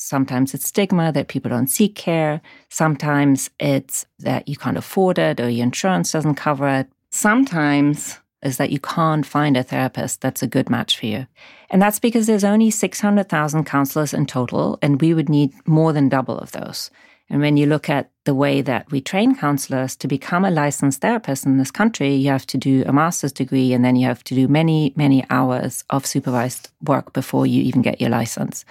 Sometimes 0.00 0.54
it's 0.54 0.68
stigma 0.68 1.10
that 1.10 1.26
people 1.26 1.48
don't 1.48 1.66
seek 1.66 1.96
care. 1.96 2.40
Sometimes 2.68 3.50
it's 3.58 4.06
that 4.20 4.46
you 4.46 4.54
can't 4.54 4.76
afford 4.76 5.18
it 5.18 5.40
or 5.40 5.48
your 5.50 5.64
insurance 5.64 6.12
doesn't 6.12 6.36
cover 6.36 6.68
it. 6.68 6.88
Sometimes 7.10 8.20
is 8.40 8.58
that 8.58 8.70
you 8.70 8.78
can't 8.78 9.26
find 9.26 9.56
a 9.56 9.64
therapist 9.64 10.20
that's 10.20 10.40
a 10.40 10.46
good 10.46 10.70
match 10.70 10.96
for 10.96 11.06
you. 11.06 11.26
And 11.68 11.82
that's 11.82 11.98
because 11.98 12.28
there's 12.28 12.44
only 12.44 12.70
600,000 12.70 13.64
counselors 13.64 14.14
in 14.14 14.26
total, 14.26 14.78
and 14.80 15.00
we 15.00 15.14
would 15.14 15.28
need 15.28 15.52
more 15.66 15.92
than 15.92 16.08
double 16.08 16.38
of 16.38 16.52
those. 16.52 16.92
And 17.28 17.40
when 17.40 17.56
you 17.56 17.66
look 17.66 17.90
at 17.90 18.10
the 18.24 18.36
way 18.36 18.62
that 18.62 18.90
we 18.92 19.00
train 19.00 19.34
counselors 19.34 19.96
to 19.96 20.06
become 20.06 20.44
a 20.44 20.50
licensed 20.50 21.00
therapist 21.00 21.44
in 21.44 21.58
this 21.58 21.72
country, 21.72 22.14
you 22.14 22.30
have 22.30 22.46
to 22.46 22.56
do 22.56 22.84
a 22.86 22.92
master's 22.92 23.32
degree 23.32 23.72
and 23.72 23.84
then 23.84 23.96
you 23.96 24.06
have 24.06 24.24
to 24.24 24.34
do 24.34 24.48
many, 24.48 24.94
many 24.96 25.24
hours 25.28 25.84
of 25.90 26.06
supervised 26.06 26.70
work 26.84 27.12
before 27.12 27.46
you 27.46 27.62
even 27.62 27.82
get 27.82 28.00
your 28.00 28.10
license. 28.10 28.64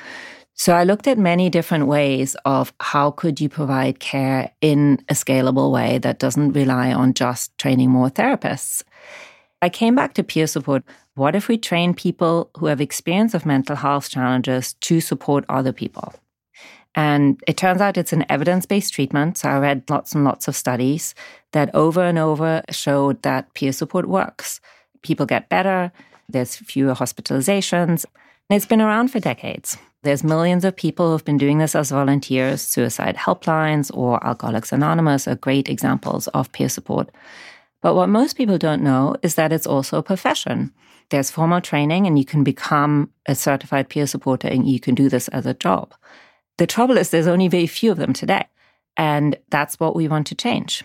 So 0.59 0.73
I 0.73 0.85
looked 0.85 1.05
at 1.07 1.19
many 1.19 1.51
different 1.51 1.85
ways 1.85 2.35
of 2.43 2.73
how 2.79 3.11
could 3.11 3.39
you 3.39 3.47
provide 3.47 3.99
care 3.99 4.51
in 4.59 5.03
a 5.07 5.13
scalable 5.13 5.71
way 5.71 5.99
that 5.99 6.17
doesn't 6.17 6.53
rely 6.53 6.91
on 6.91 7.13
just 7.13 7.55
training 7.59 7.91
more 7.91 8.09
therapists. 8.09 8.83
I 9.61 9.69
came 9.69 9.93
back 9.93 10.15
to 10.15 10.23
peer 10.23 10.47
support. 10.47 10.83
What 11.13 11.35
if 11.35 11.47
we 11.47 11.59
train 11.59 11.93
people 11.93 12.49
who 12.57 12.65
have 12.65 12.81
experience 12.81 13.35
of 13.35 13.45
mental 13.45 13.75
health 13.75 14.09
challenges 14.09 14.73
to 14.81 14.99
support 14.99 15.45
other 15.47 15.71
people? 15.71 16.15
And 16.95 17.39
it 17.47 17.57
turns 17.57 17.79
out 17.79 17.95
it's 17.95 18.13
an 18.13 18.25
evidence 18.27 18.65
based 18.65 18.93
treatment. 18.93 19.37
So 19.37 19.49
I 19.49 19.59
read 19.59 19.83
lots 19.87 20.13
and 20.13 20.23
lots 20.23 20.47
of 20.47 20.55
studies 20.55 21.13
that 21.51 21.73
over 21.75 22.01
and 22.01 22.17
over 22.17 22.63
showed 22.71 23.21
that 23.21 23.53
peer 23.53 23.71
support 23.71 24.07
works. 24.07 24.59
People 25.03 25.27
get 25.27 25.49
better, 25.49 25.91
there's 26.27 26.55
fewer 26.55 26.95
hospitalizations. 26.95 28.05
And 28.49 28.55
it's 28.55 28.65
been 28.65 28.81
around 28.81 29.09
for 29.09 29.19
decades. 29.19 29.77
There's 30.03 30.23
millions 30.23 30.63
of 30.63 30.75
people 30.75 31.11
who've 31.11 31.25
been 31.25 31.37
doing 31.37 31.57
this 31.57 31.75
as 31.75 31.91
volunteers. 31.91 32.61
Suicide 32.61 33.17
helplines 33.17 33.91
or 33.93 34.25
Alcoholics 34.25 34.71
Anonymous 34.71 35.27
are 35.27 35.35
great 35.35 35.67
examples 35.67 36.27
of 36.29 36.51
peer 36.53 36.69
support. 36.69 37.09
But 37.81 37.95
what 37.95 38.07
most 38.07 38.37
people 38.37 38.57
don't 38.57 38.83
know 38.83 39.17
is 39.21 39.35
that 39.35 39.51
it's 39.51 39.67
also 39.67 39.97
a 39.97 40.03
profession. 40.03 40.71
There's 41.09 41.31
formal 41.31 41.61
training, 41.61 42.07
and 42.07 42.17
you 42.17 42.25
can 42.25 42.43
become 42.43 43.11
a 43.27 43.35
certified 43.35 43.89
peer 43.89 44.07
supporter, 44.07 44.47
and 44.47 44.67
you 44.67 44.79
can 44.79 44.95
do 44.95 45.09
this 45.09 45.27
as 45.29 45.45
a 45.45 45.53
job. 45.53 45.93
The 46.57 46.67
trouble 46.67 46.97
is, 46.97 47.09
there's 47.09 47.27
only 47.27 47.49
very 47.49 47.67
few 47.67 47.91
of 47.91 47.97
them 47.97 48.13
today. 48.13 48.45
And 48.95 49.37
that's 49.49 49.79
what 49.79 49.95
we 49.95 50.07
want 50.07 50.25
to 50.27 50.35
change. 50.35 50.83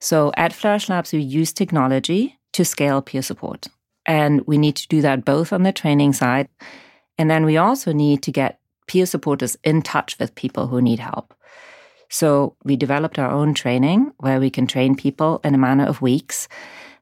So 0.00 0.32
at 0.36 0.52
Flourish 0.52 0.88
Labs, 0.88 1.12
we 1.12 1.20
use 1.20 1.52
technology 1.52 2.38
to 2.52 2.64
scale 2.64 3.02
peer 3.02 3.22
support. 3.22 3.68
And 4.06 4.46
we 4.46 4.56
need 4.56 4.76
to 4.76 4.88
do 4.88 5.00
that 5.02 5.24
both 5.24 5.52
on 5.52 5.62
the 5.62 5.72
training 5.72 6.12
side 6.12 6.48
and 7.18 7.30
then 7.30 7.44
we 7.44 7.56
also 7.56 7.92
need 7.92 8.22
to 8.22 8.32
get 8.32 8.60
peer 8.86 9.06
supporters 9.06 9.56
in 9.64 9.82
touch 9.82 10.18
with 10.18 10.34
people 10.34 10.68
who 10.68 10.80
need 10.80 11.00
help. 11.00 11.34
So 12.08 12.54
we 12.62 12.76
developed 12.76 13.18
our 13.18 13.30
own 13.30 13.54
training 13.54 14.12
where 14.18 14.38
we 14.38 14.50
can 14.50 14.66
train 14.66 14.94
people 14.94 15.40
in 15.42 15.54
a 15.54 15.58
matter 15.58 15.82
of 15.82 16.02
weeks 16.02 16.48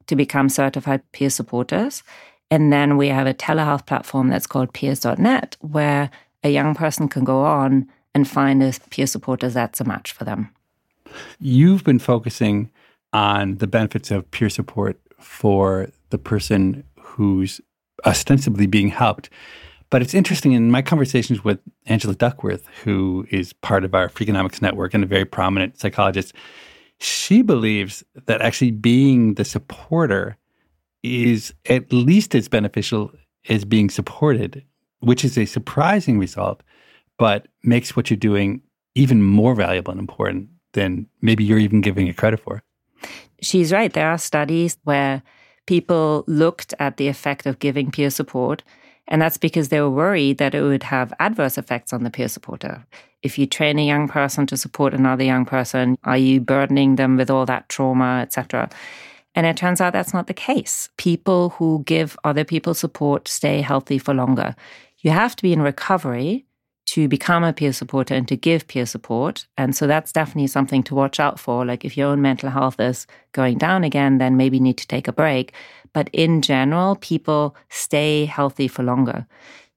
to 0.06 0.16
become 0.16 0.48
certified 0.48 1.02
peer 1.12 1.30
supporters. 1.30 2.02
And 2.50 2.72
then 2.72 2.96
we 2.96 3.08
have 3.08 3.26
a 3.26 3.34
telehealth 3.34 3.86
platform 3.86 4.28
that's 4.28 4.46
called 4.46 4.72
peers.net 4.72 5.56
where 5.60 6.10
a 6.42 6.50
young 6.50 6.74
person 6.74 7.08
can 7.08 7.24
go 7.24 7.40
on 7.44 7.88
and 8.14 8.28
find 8.28 8.62
a 8.62 8.72
peer 8.90 9.06
supporter 9.06 9.48
that's 9.48 9.80
a 9.80 9.84
match 9.84 10.12
for 10.12 10.24
them. 10.24 10.50
You've 11.40 11.84
been 11.84 11.98
focusing 11.98 12.70
on 13.12 13.56
the 13.56 13.66
benefits 13.66 14.10
of 14.10 14.30
peer 14.30 14.48
support 14.48 14.98
for 15.18 15.90
the 16.10 16.18
person 16.18 16.84
who's 17.14 17.60
ostensibly 18.04 18.66
being 18.66 18.88
helped. 18.88 19.30
But 19.90 20.02
it's 20.02 20.14
interesting 20.14 20.52
in 20.52 20.70
my 20.70 20.82
conversations 20.82 21.44
with 21.44 21.60
Angela 21.86 22.14
Duckworth, 22.14 22.66
who 22.82 23.26
is 23.30 23.52
part 23.52 23.84
of 23.84 23.94
our 23.94 24.08
Freakonomics 24.08 24.60
network 24.60 24.94
and 24.94 25.04
a 25.04 25.06
very 25.06 25.24
prominent 25.24 25.78
psychologist, 25.78 26.32
she 26.98 27.42
believes 27.42 28.02
that 28.26 28.40
actually 28.40 28.72
being 28.72 29.34
the 29.34 29.44
supporter 29.44 30.36
is 31.02 31.54
at 31.68 31.92
least 31.92 32.34
as 32.34 32.48
beneficial 32.48 33.12
as 33.48 33.64
being 33.64 33.90
supported, 33.90 34.64
which 35.00 35.24
is 35.24 35.38
a 35.38 35.44
surprising 35.44 36.18
result, 36.18 36.62
but 37.18 37.46
makes 37.62 37.94
what 37.94 38.10
you're 38.10 38.16
doing 38.16 38.62
even 38.94 39.22
more 39.22 39.54
valuable 39.54 39.92
and 39.92 40.00
important 40.00 40.48
than 40.72 41.06
maybe 41.20 41.44
you're 41.44 41.58
even 41.58 41.80
giving 41.80 42.06
it 42.06 42.16
credit 42.16 42.40
for. 42.40 42.62
She's 43.40 43.72
right. 43.72 43.92
There 43.92 44.08
are 44.08 44.18
studies 44.18 44.78
where 44.84 45.22
people 45.66 46.24
looked 46.26 46.74
at 46.78 46.96
the 46.96 47.08
effect 47.08 47.46
of 47.46 47.58
giving 47.58 47.90
peer 47.90 48.10
support 48.10 48.62
and 49.06 49.20
that's 49.20 49.36
because 49.36 49.68
they 49.68 49.80
were 49.80 49.90
worried 49.90 50.38
that 50.38 50.54
it 50.54 50.62
would 50.62 50.84
have 50.84 51.12
adverse 51.20 51.58
effects 51.58 51.92
on 51.92 52.04
the 52.04 52.10
peer 52.10 52.28
supporter. 52.28 52.84
If 53.22 53.38
you 53.38 53.46
train 53.46 53.78
a 53.78 53.86
young 53.86 54.08
person 54.08 54.46
to 54.46 54.56
support 54.56 54.94
another 54.94 55.24
young 55.24 55.44
person, 55.44 55.96
are 56.04 56.16
you 56.16 56.40
burdening 56.40 56.96
them 56.96 57.16
with 57.16 57.30
all 57.30 57.46
that 57.46 57.68
trauma, 57.68 58.20
etc.? 58.22 58.70
And 59.34 59.46
it 59.46 59.56
turns 59.56 59.80
out 59.80 59.92
that's 59.92 60.14
not 60.14 60.26
the 60.26 60.34
case. 60.34 60.88
People 60.96 61.50
who 61.50 61.82
give 61.84 62.16
other 62.24 62.44
people 62.44 62.72
support 62.74 63.28
stay 63.28 63.60
healthy 63.60 63.98
for 63.98 64.14
longer. 64.14 64.54
You 64.98 65.10
have 65.10 65.36
to 65.36 65.42
be 65.42 65.52
in 65.52 65.60
recovery 65.60 66.46
to 66.86 67.08
become 67.08 67.44
a 67.44 67.52
peer 67.52 67.72
supporter 67.72 68.14
and 68.14 68.28
to 68.28 68.36
give 68.36 68.68
peer 68.68 68.86
support. 68.86 69.46
And 69.56 69.74
so 69.74 69.86
that's 69.86 70.12
definitely 70.12 70.48
something 70.48 70.82
to 70.84 70.94
watch 70.94 71.18
out 71.18 71.40
for. 71.40 71.64
Like 71.64 71.84
if 71.84 71.96
your 71.96 72.08
own 72.08 72.20
mental 72.20 72.50
health 72.50 72.78
is 72.78 73.06
going 73.32 73.58
down 73.58 73.84
again, 73.84 74.18
then 74.18 74.36
maybe 74.36 74.60
need 74.60 74.78
to 74.78 74.86
take 74.86 75.08
a 75.08 75.12
break. 75.12 75.54
But 75.92 76.10
in 76.12 76.42
general, 76.42 76.96
people 76.96 77.56
stay 77.70 78.26
healthy 78.26 78.68
for 78.68 78.82
longer. 78.82 79.26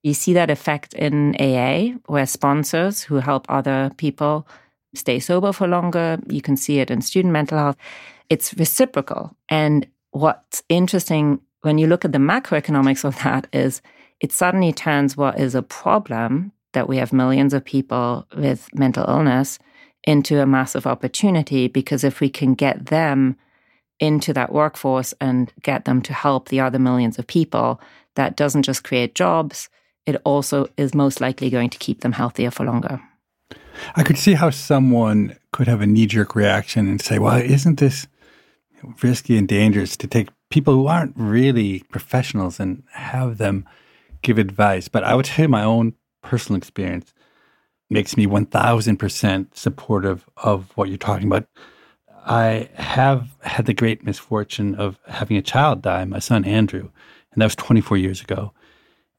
You 0.03 0.13
see 0.13 0.33
that 0.33 0.49
effect 0.49 0.93
in 0.93 1.35
AA, 1.39 1.97
where 2.07 2.25
sponsors 2.25 3.03
who 3.03 3.15
help 3.15 3.45
other 3.49 3.91
people 3.97 4.47
stay 4.93 5.19
sober 5.19 5.53
for 5.53 5.67
longer. 5.67 6.19
You 6.27 6.41
can 6.41 6.57
see 6.57 6.79
it 6.79 6.91
in 6.91 7.01
student 7.01 7.31
mental 7.31 7.57
health. 7.57 7.77
It's 8.29 8.53
reciprocal. 8.55 9.35
And 9.49 9.87
what's 10.11 10.63
interesting 10.69 11.39
when 11.61 11.77
you 11.77 11.87
look 11.87 12.05
at 12.05 12.11
the 12.11 12.19
macroeconomics 12.19 13.03
of 13.03 13.21
that 13.23 13.47
is 13.53 13.81
it 14.19 14.31
suddenly 14.31 14.73
turns 14.73 15.15
what 15.15 15.39
is 15.39 15.55
a 15.55 15.61
problem 15.61 16.51
that 16.77 16.87
we 16.87 16.97
have 16.97 17.11
millions 17.11 17.55
of 17.55 17.65
people 17.65 18.27
with 18.37 18.69
mental 18.71 19.03
illness 19.09 19.57
into 20.03 20.39
a 20.39 20.45
massive 20.45 20.85
opportunity 20.85 21.67
because 21.67 22.03
if 22.03 22.19
we 22.19 22.29
can 22.29 22.53
get 22.53 22.85
them 22.85 23.35
into 23.99 24.31
that 24.31 24.53
workforce 24.53 25.11
and 25.19 25.51
get 25.63 25.85
them 25.85 26.03
to 26.03 26.13
help 26.13 26.49
the 26.49 26.59
other 26.59 26.77
millions 26.77 27.17
of 27.17 27.25
people, 27.25 27.81
that 28.13 28.37
doesn't 28.37 28.61
just 28.61 28.83
create 28.83 29.15
jobs, 29.15 29.69
it 30.05 30.21
also 30.23 30.67
is 30.77 30.93
most 30.93 31.19
likely 31.19 31.49
going 31.49 31.71
to 31.71 31.79
keep 31.79 32.01
them 32.01 32.11
healthier 32.11 32.51
for 32.51 32.63
longer. 32.63 33.01
I 33.95 34.03
could 34.03 34.19
see 34.19 34.35
how 34.35 34.51
someone 34.51 35.35
could 35.51 35.67
have 35.67 35.81
a 35.81 35.87
knee 35.87 36.05
jerk 36.05 36.35
reaction 36.35 36.87
and 36.87 37.01
say, 37.01 37.17
well, 37.17 37.41
isn't 37.41 37.79
this 37.79 38.05
risky 39.01 39.35
and 39.35 39.47
dangerous 39.47 39.97
to 39.97 40.05
take 40.05 40.29
people 40.51 40.75
who 40.75 40.85
aren't 40.85 41.15
really 41.15 41.79
professionals 41.89 42.59
and 42.59 42.83
have 42.91 43.39
them 43.39 43.65
give 44.21 44.37
advice? 44.37 44.87
But 44.87 45.03
I 45.03 45.15
would 45.15 45.25
say 45.25 45.47
my 45.47 45.63
own 45.63 45.95
personal 46.21 46.57
experience 46.57 47.13
makes 47.89 48.17
me 48.17 48.27
1000% 48.27 49.47
supportive 49.55 50.27
of 50.37 50.71
what 50.75 50.89
you're 50.89 50.97
talking 50.97 51.27
about. 51.27 51.47
I 52.25 52.69
have 52.75 53.29
had 53.41 53.65
the 53.65 53.73
great 53.73 54.03
misfortune 54.03 54.75
of 54.75 54.99
having 55.07 55.37
a 55.37 55.41
child 55.41 55.81
die, 55.81 56.03
my 56.05 56.19
son 56.19 56.43
Andrew, 56.43 56.89
and 57.31 57.41
that 57.41 57.45
was 57.45 57.55
24 57.55 57.97
years 57.97 58.21
ago. 58.21 58.51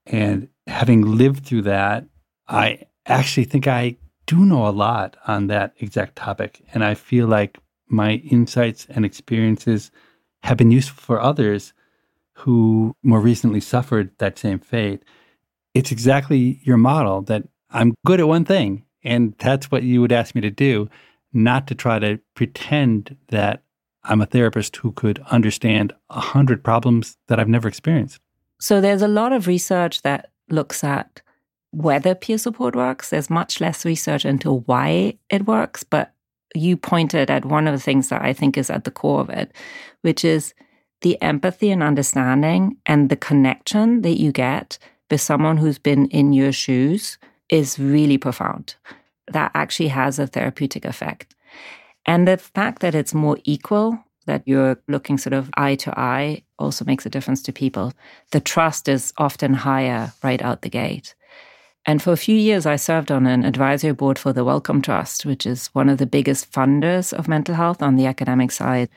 And 0.04 0.48
having 0.66 1.16
lived 1.16 1.46
through 1.46 1.62
that, 1.62 2.04
I 2.48 2.82
actually 3.06 3.44
think 3.44 3.66
I 3.66 3.96
do 4.26 4.44
know 4.44 4.68
a 4.68 4.70
lot 4.70 5.16
on 5.26 5.46
that 5.46 5.72
exact 5.78 6.16
topic. 6.16 6.62
And 6.74 6.84
I 6.84 6.94
feel 6.94 7.26
like 7.26 7.58
my 7.88 8.14
insights 8.30 8.86
and 8.90 9.04
experiences 9.04 9.90
have 10.42 10.58
been 10.58 10.70
useful 10.70 11.00
for 11.02 11.20
others 11.20 11.72
who 12.34 12.94
more 13.02 13.20
recently 13.20 13.60
suffered 13.60 14.10
that 14.18 14.38
same 14.38 14.58
fate. 14.58 15.02
It's 15.74 15.92
exactly 15.92 16.60
your 16.62 16.76
model 16.76 17.22
that 17.22 17.44
I'm 17.70 17.94
good 18.06 18.20
at 18.20 18.28
one 18.28 18.44
thing, 18.44 18.84
and 19.04 19.34
that's 19.38 19.70
what 19.70 19.82
you 19.82 20.00
would 20.00 20.12
ask 20.12 20.34
me 20.34 20.40
to 20.40 20.50
do, 20.50 20.88
not 21.32 21.66
to 21.68 21.74
try 21.74 21.98
to 21.98 22.18
pretend 22.34 23.16
that 23.28 23.62
I'm 24.04 24.20
a 24.20 24.26
therapist 24.26 24.76
who 24.76 24.92
could 24.92 25.22
understand 25.30 25.92
a 26.10 26.20
hundred 26.20 26.64
problems 26.64 27.16
that 27.28 27.38
I've 27.38 27.48
never 27.48 27.68
experienced. 27.68 28.20
So 28.60 28.80
there's 28.80 29.02
a 29.02 29.08
lot 29.08 29.32
of 29.32 29.46
research 29.46 30.02
that 30.02 30.30
looks 30.48 30.82
at 30.82 31.20
whether 31.70 32.14
peer 32.14 32.38
support 32.38 32.74
works. 32.74 33.10
There's 33.10 33.28
much 33.28 33.60
less 33.60 33.84
research 33.84 34.24
into 34.24 34.52
why 34.52 35.18
it 35.28 35.46
works, 35.46 35.84
but 35.84 36.12
you 36.54 36.76
pointed 36.76 37.30
at 37.30 37.44
one 37.44 37.68
of 37.68 37.74
the 37.74 37.80
things 37.80 38.08
that 38.08 38.22
I 38.22 38.32
think 38.32 38.56
is 38.56 38.70
at 38.70 38.84
the 38.84 38.90
core 38.90 39.20
of 39.20 39.28
it, 39.28 39.52
which 40.00 40.24
is 40.24 40.54
the 41.02 41.20
empathy 41.22 41.70
and 41.70 41.82
understanding 41.82 42.78
and 42.86 43.08
the 43.10 43.16
connection 43.16 44.00
that 44.02 44.18
you 44.18 44.32
get 44.32 44.78
with 45.10 45.20
someone 45.20 45.56
who's 45.56 45.78
been 45.78 46.06
in 46.06 46.32
your 46.32 46.52
shoes 46.52 47.18
is 47.48 47.78
really 47.78 48.18
profound. 48.18 48.74
That 49.32 49.50
actually 49.54 49.88
has 49.88 50.18
a 50.18 50.26
therapeutic 50.26 50.84
effect. 50.84 51.34
And 52.06 52.26
the 52.26 52.36
fact 52.36 52.80
that 52.80 52.94
it's 52.94 53.14
more 53.14 53.38
equal, 53.44 53.98
that 54.26 54.42
you're 54.46 54.78
looking 54.88 55.18
sort 55.18 55.34
of 55.34 55.50
eye 55.56 55.74
to 55.76 55.98
eye, 55.98 56.42
also 56.58 56.84
makes 56.84 57.06
a 57.06 57.10
difference 57.10 57.42
to 57.42 57.52
people. 57.52 57.92
The 58.32 58.40
trust 58.40 58.88
is 58.88 59.12
often 59.18 59.54
higher 59.54 60.12
right 60.22 60.42
out 60.42 60.62
the 60.62 60.70
gate. 60.70 61.14
And 61.86 62.02
for 62.02 62.12
a 62.12 62.18
few 62.18 62.36
years, 62.36 62.66
I 62.66 62.76
served 62.76 63.10
on 63.10 63.26
an 63.26 63.44
advisory 63.44 63.92
board 63.92 64.18
for 64.18 64.32
the 64.32 64.44
Wellcome 64.44 64.82
Trust, 64.82 65.24
which 65.24 65.46
is 65.46 65.68
one 65.68 65.88
of 65.88 65.96
the 65.96 66.06
biggest 66.06 66.52
funders 66.52 67.12
of 67.12 67.28
mental 67.28 67.54
health 67.54 67.82
on 67.82 67.96
the 67.96 68.06
academic 68.06 68.50
side. 68.50 68.90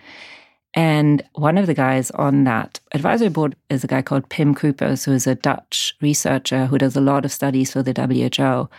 And 0.73 1.21
one 1.33 1.57
of 1.57 1.67
the 1.67 1.73
guys 1.73 2.11
on 2.11 2.45
that 2.45 2.79
advisory 2.93 3.29
board 3.29 3.55
is 3.69 3.83
a 3.83 3.87
guy 3.87 4.01
called 4.01 4.29
Pim 4.29 4.55
Cuijpers, 4.55 5.05
who 5.05 5.11
is 5.11 5.27
a 5.27 5.35
Dutch 5.35 5.95
researcher 6.01 6.65
who 6.65 6.77
does 6.77 6.95
a 6.95 7.01
lot 7.01 7.25
of 7.25 7.31
studies 7.31 7.71
for 7.73 7.83
the 7.83 7.91
WHO. 7.93 8.69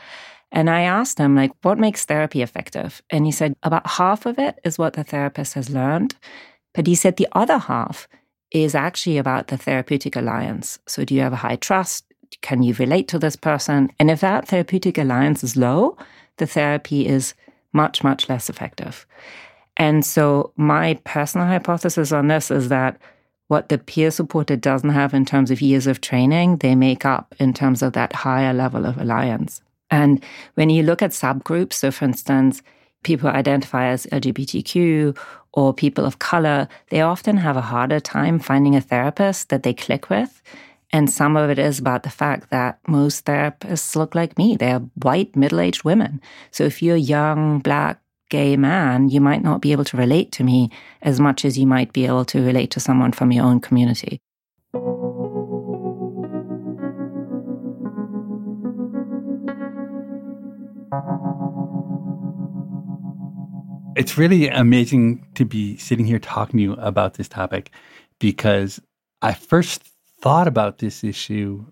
And 0.53 0.68
I 0.68 0.82
asked 0.82 1.18
him, 1.18 1.34
like, 1.34 1.53
what 1.62 1.78
makes 1.78 2.05
therapy 2.05 2.43
effective? 2.43 3.03
And 3.11 3.26
he 3.26 3.32
said 3.32 3.55
about 3.62 3.86
half 3.86 4.26
of 4.26 4.38
it 4.38 4.59
is 4.64 4.78
what 4.78 4.95
the 4.95 5.05
therapist 5.05 5.55
has 5.55 5.70
learned. 5.70 6.14
But 6.74 6.86
he 6.86 6.95
said 6.95 7.16
the 7.16 7.28
other 7.32 7.59
half 7.59 8.09
is 8.51 8.74
actually 8.74 9.18
about 9.18 9.49
the 9.49 9.57
therapeutic 9.57 10.14
alliance. 10.14 10.78
So, 10.86 11.05
do 11.05 11.14
you 11.14 11.22
have 11.22 11.32
a 11.32 11.36
high 11.36 11.57
trust? 11.57 12.05
Can 12.43 12.62
you 12.62 12.74
relate 12.74 13.09
to 13.09 13.18
this 13.18 13.36
person? 13.36 13.90
And 13.99 14.11
if 14.11 14.20
that 14.20 14.49
therapeutic 14.49 14.99
alliance 14.99 15.43
is 15.43 15.57
low, 15.57 15.97
the 16.36 16.47
therapy 16.47 17.07
is 17.07 17.34
much, 17.72 18.05
much 18.05 18.28
less 18.28 18.51
effective. 18.51 19.07
And 19.76 20.04
so, 20.04 20.52
my 20.56 20.94
personal 21.04 21.46
hypothesis 21.46 22.12
on 22.12 22.28
this 22.28 22.50
is 22.50 22.68
that 22.68 23.00
what 23.48 23.68
the 23.68 23.78
peer 23.78 24.10
supporter 24.10 24.56
doesn't 24.56 24.90
have 24.90 25.14
in 25.14 25.24
terms 25.24 25.50
of 25.50 25.60
years 25.60 25.86
of 25.86 26.00
training, 26.00 26.58
they 26.58 26.74
make 26.74 27.04
up 27.04 27.34
in 27.38 27.52
terms 27.52 27.82
of 27.82 27.92
that 27.92 28.12
higher 28.14 28.52
level 28.52 28.86
of 28.86 28.98
alliance. 28.98 29.60
And 29.90 30.24
when 30.54 30.70
you 30.70 30.82
look 30.82 31.02
at 31.02 31.10
subgroups, 31.10 31.74
so 31.74 31.90
for 31.90 32.06
instance, 32.06 32.62
people 33.02 33.28
identify 33.28 33.88
as 33.88 34.06
LGBTQ 34.06 35.16
or 35.52 35.74
people 35.74 36.06
of 36.06 36.18
color, 36.18 36.66
they 36.88 37.02
often 37.02 37.36
have 37.36 37.56
a 37.56 37.60
harder 37.60 38.00
time 38.00 38.38
finding 38.38 38.74
a 38.74 38.80
therapist 38.80 39.50
that 39.50 39.62
they 39.62 39.74
click 39.74 40.08
with. 40.08 40.42
And 40.92 41.10
some 41.10 41.36
of 41.36 41.50
it 41.50 41.58
is 41.58 41.78
about 41.78 42.02
the 42.02 42.10
fact 42.10 42.50
that 42.50 42.78
most 42.86 43.24
therapists 43.24 43.96
look 43.96 44.14
like 44.14 44.36
me. 44.36 44.56
They're 44.56 44.80
white, 45.02 45.34
middle 45.36 45.60
aged 45.60 45.84
women. 45.84 46.20
So 46.50 46.64
if 46.64 46.82
you're 46.82 46.96
young, 46.96 47.60
black, 47.60 48.00
gay 48.33 48.57
man, 48.57 49.11
you 49.11 49.20
might 49.20 49.43
not 49.43 49.61
be 49.61 49.72
able 49.72 49.85
to 49.85 49.99
relate 49.99 50.33
to 50.33 50.43
me 50.43 50.70
as 51.03 51.20
much 51.20 51.45
as 51.45 51.59
you 51.59 51.66
might 51.66 51.93
be 51.93 52.07
able 52.07 52.24
to 52.24 52.43
relate 52.43 52.70
to 52.70 52.80
someone 52.80 53.12
from 53.12 53.30
your 53.30 53.45
own 53.45 53.61
community. 53.61 54.18
It's 63.95 64.16
really 64.16 64.49
amazing 64.49 65.26
to 65.35 65.45
be 65.45 65.76
sitting 65.76 66.07
here 66.07 66.18
talking 66.18 66.57
to 66.57 66.62
you 66.62 66.72
about 66.74 67.14
this 67.14 67.28
topic 67.28 67.70
because 68.18 68.80
I 69.20 69.35
first 69.35 69.83
thought 70.22 70.49
about 70.49 70.78
this 70.78 71.05
issue 71.05 71.66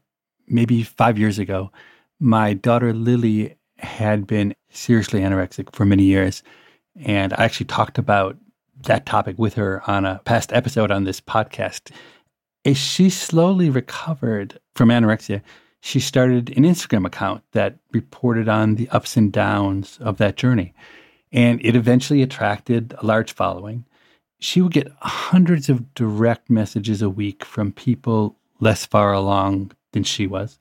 maybe 0.47 0.83
five 0.83 1.19
years 1.19 1.39
ago. 1.39 1.73
My 2.19 2.53
daughter 2.53 2.93
Lily 2.93 3.57
had 3.83 4.27
been 4.27 4.55
seriously 4.71 5.21
anorexic 5.21 5.75
for 5.75 5.85
many 5.85 6.05
years. 6.05 6.43
And 7.05 7.33
I 7.35 7.45
actually 7.45 7.67
talked 7.67 7.99
about 7.99 8.37
that 8.83 9.07
topic 9.07 9.39
with 9.39 9.55
her 9.55 9.83
on 9.89 10.05
a 10.05 10.21
past 10.25 10.53
episode 10.53 10.91
on 10.91 11.05
this 11.05 11.21
podcast. 11.21 11.91
As 12.65 12.77
she 12.77 13.11
slowly 13.11 13.71
recovered 13.71 14.59
from 14.75 14.89
anorexia, 14.89 15.43
she 15.81 16.01
started 16.01 16.57
an 16.57 16.65
Instagram 16.65 17.07
account 17.07 17.43
that 17.53 17.79
reported 17.93 18.49
on 18.49 18.75
the 18.75 18.89
ups 18.91 19.17
and 19.17 19.33
downs 19.33 19.99
of 20.01 20.19
that 20.19 20.37
journey. 20.37 20.75
And 21.33 21.65
it 21.65 21.75
eventually 21.77 22.23
attracted 22.23 22.95
a 22.99 23.07
large 23.07 23.33
following. 23.33 23.85
She 24.41 24.61
would 24.61 24.73
get 24.73 24.93
hundreds 25.01 25.69
of 25.69 25.95
direct 25.95 26.51
messages 26.51 27.03
a 27.03 27.11
week 27.11 27.45
from 27.45 27.73
people 27.73 28.37
less 28.59 28.85
far 28.85 29.13
along 29.13 29.73
than 29.93 30.05
she 30.05 30.27
was. 30.27 30.59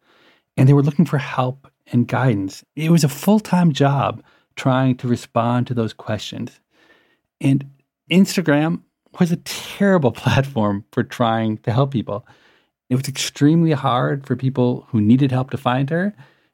And 0.55 0.67
they 0.67 0.73
were 0.73 0.83
looking 0.83 1.05
for 1.05 1.17
help 1.17 1.71
and 1.91 2.07
guidance. 2.07 2.63
It 2.75 2.91
was 2.91 3.03
a 3.03 3.09
full 3.09 3.39
time 3.39 3.71
job 3.71 4.23
trying 4.55 4.97
to 4.97 5.07
respond 5.07 5.67
to 5.67 5.73
those 5.73 5.93
questions. 5.93 6.59
And 7.39 7.69
Instagram 8.11 8.81
was 9.19 9.31
a 9.31 9.37
terrible 9.37 10.11
platform 10.23 10.85
for 10.91 11.03
trying 11.03 11.57
to 11.59 11.71
help 11.71 11.91
people. 11.91 12.25
It 12.89 12.95
was 12.95 13.07
extremely 13.07 13.71
hard 13.71 14.25
for 14.25 14.35
people 14.35 14.87
who 14.89 14.99
needed 14.99 15.31
help 15.31 15.51
to 15.51 15.57
find 15.57 15.89
her. 15.89 16.13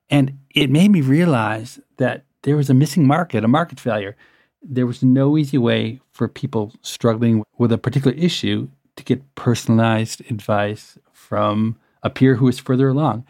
And 0.10 0.38
it 0.54 0.70
made 0.70 0.92
me 0.92 1.02
realize 1.02 1.80
that 1.98 2.26
there 2.44 2.58
was 2.58 2.70
a 2.70 2.74
missing 2.74 3.08
market, 3.08 3.44
a 3.44 3.48
market 3.48 3.80
failure. 3.80 4.16
There 4.62 4.86
was 4.86 5.02
no 5.02 5.38
easy 5.38 5.58
way 5.58 6.00
for 6.12 6.28
people 6.28 6.74
struggling 6.82 7.44
with 7.58 7.72
a 7.72 7.78
particular 7.78 8.16
issue 8.16 8.68
to 8.98 9.04
get 9.04 9.36
personalized 9.36 10.22
advice 10.30 10.98
from 11.12 11.78
a 12.04 12.10
peer 12.10 12.36
who 12.36 12.46
was 12.46 12.60
further 12.60 12.90
along. 12.90 13.26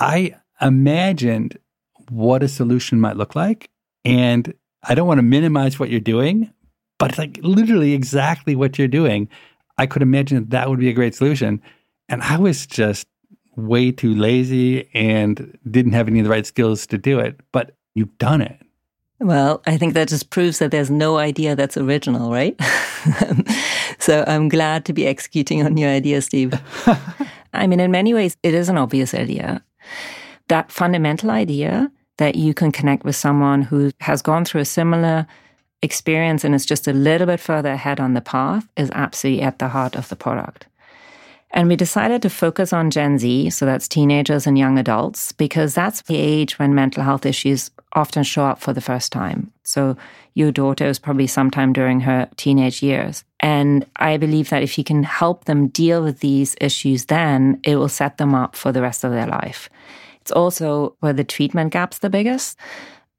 I 0.00 0.34
imagined 0.60 1.58
what 2.10 2.42
a 2.42 2.48
solution 2.48 3.00
might 3.00 3.16
look 3.16 3.34
like. 3.34 3.70
And 4.04 4.52
I 4.84 4.94
don't 4.94 5.06
want 5.06 5.18
to 5.18 5.22
minimize 5.22 5.78
what 5.78 5.90
you're 5.90 6.00
doing, 6.00 6.52
but 6.98 7.10
it's 7.10 7.18
like 7.18 7.38
literally 7.42 7.94
exactly 7.94 8.56
what 8.56 8.78
you're 8.78 8.88
doing. 8.88 9.28
I 9.76 9.86
could 9.86 10.02
imagine 10.02 10.38
that, 10.38 10.50
that 10.50 10.70
would 10.70 10.80
be 10.80 10.88
a 10.88 10.94
great 10.94 11.14
solution. 11.14 11.60
And 12.08 12.22
I 12.22 12.38
was 12.38 12.66
just 12.66 13.06
way 13.56 13.90
too 13.92 14.14
lazy 14.14 14.88
and 14.94 15.58
didn't 15.70 15.92
have 15.92 16.08
any 16.08 16.20
of 16.20 16.24
the 16.24 16.30
right 16.30 16.46
skills 16.46 16.86
to 16.86 16.98
do 16.98 17.18
it. 17.18 17.38
But 17.52 17.72
you've 17.94 18.16
done 18.18 18.40
it. 18.40 18.58
Well, 19.20 19.62
I 19.66 19.76
think 19.76 19.94
that 19.94 20.08
just 20.08 20.30
proves 20.30 20.60
that 20.60 20.70
there's 20.70 20.90
no 20.90 21.18
idea 21.18 21.56
that's 21.56 21.76
original, 21.76 22.30
right? 22.30 22.56
so 23.98 24.24
I'm 24.28 24.48
glad 24.48 24.84
to 24.84 24.92
be 24.92 25.08
executing 25.08 25.64
on 25.64 25.76
your 25.76 25.90
idea, 25.90 26.22
Steve. 26.22 26.54
I 27.52 27.66
mean, 27.66 27.80
in 27.80 27.90
many 27.90 28.14
ways, 28.14 28.36
it 28.44 28.54
is 28.54 28.68
an 28.68 28.78
obvious 28.78 29.14
idea 29.14 29.64
that 30.48 30.72
fundamental 30.72 31.30
idea 31.30 31.90
that 32.18 32.34
you 32.34 32.52
can 32.52 32.72
connect 32.72 33.04
with 33.04 33.16
someone 33.16 33.62
who 33.62 33.90
has 34.00 34.22
gone 34.22 34.44
through 34.44 34.60
a 34.60 34.66
similar 34.66 35.26
experience 35.82 36.44
and 36.44 36.54
is 36.54 36.66
just 36.66 36.88
a 36.88 36.92
little 36.92 37.26
bit 37.26 37.40
further 37.40 37.70
ahead 37.70 38.00
on 38.00 38.14
the 38.14 38.20
path 38.20 38.66
is 38.76 38.90
absolutely 38.92 39.42
at 39.42 39.58
the 39.58 39.68
heart 39.68 39.94
of 39.94 40.08
the 40.08 40.16
product. 40.16 40.66
And 41.50 41.68
we 41.68 41.76
decided 41.76 42.20
to 42.22 42.30
focus 42.30 42.72
on 42.72 42.90
Gen 42.90 43.18
Z, 43.18 43.50
so 43.50 43.64
that's 43.64 43.88
teenagers 43.88 44.46
and 44.46 44.58
young 44.58 44.78
adults, 44.78 45.32
because 45.32 45.74
that's 45.74 46.02
the 46.02 46.16
age 46.16 46.58
when 46.58 46.74
mental 46.74 47.02
health 47.02 47.24
issues 47.24 47.70
often 47.94 48.22
show 48.22 48.44
up 48.44 48.58
for 48.58 48.74
the 48.74 48.82
first 48.82 49.12
time. 49.12 49.50
So 49.62 49.96
your 50.34 50.52
daughter 50.52 50.86
is 50.86 50.98
probably 50.98 51.26
sometime 51.26 51.72
during 51.72 52.00
her 52.00 52.28
teenage 52.36 52.82
years. 52.82 53.24
And 53.40 53.86
I 53.96 54.18
believe 54.18 54.50
that 54.50 54.62
if 54.62 54.76
you 54.76 54.84
can 54.84 55.04
help 55.04 55.46
them 55.46 55.68
deal 55.68 56.02
with 56.02 56.20
these 56.20 56.54
issues, 56.60 57.06
then 57.06 57.60
it 57.64 57.76
will 57.76 57.88
set 57.88 58.18
them 58.18 58.34
up 58.34 58.54
for 58.54 58.70
the 58.70 58.82
rest 58.82 59.02
of 59.04 59.12
their 59.12 59.26
life. 59.26 59.70
It's 60.28 60.36
also 60.36 60.94
where 61.00 61.14
the 61.14 61.24
treatment 61.24 61.72
gap's 61.72 62.00
the 62.00 62.10
biggest. 62.10 62.58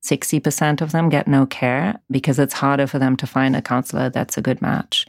60% 0.03 0.79
of 0.79 0.91
them 0.91 1.09
get 1.09 1.27
no 1.27 1.47
care 1.47 1.99
because 2.11 2.37
it's 2.37 2.53
harder 2.53 2.85
for 2.85 2.99
them 2.99 3.17
to 3.17 3.25
find 3.25 3.55
a 3.55 3.63
counselor 3.63 4.11
that's 4.11 4.37
a 4.37 4.43
good 4.43 4.61
match. 4.61 5.07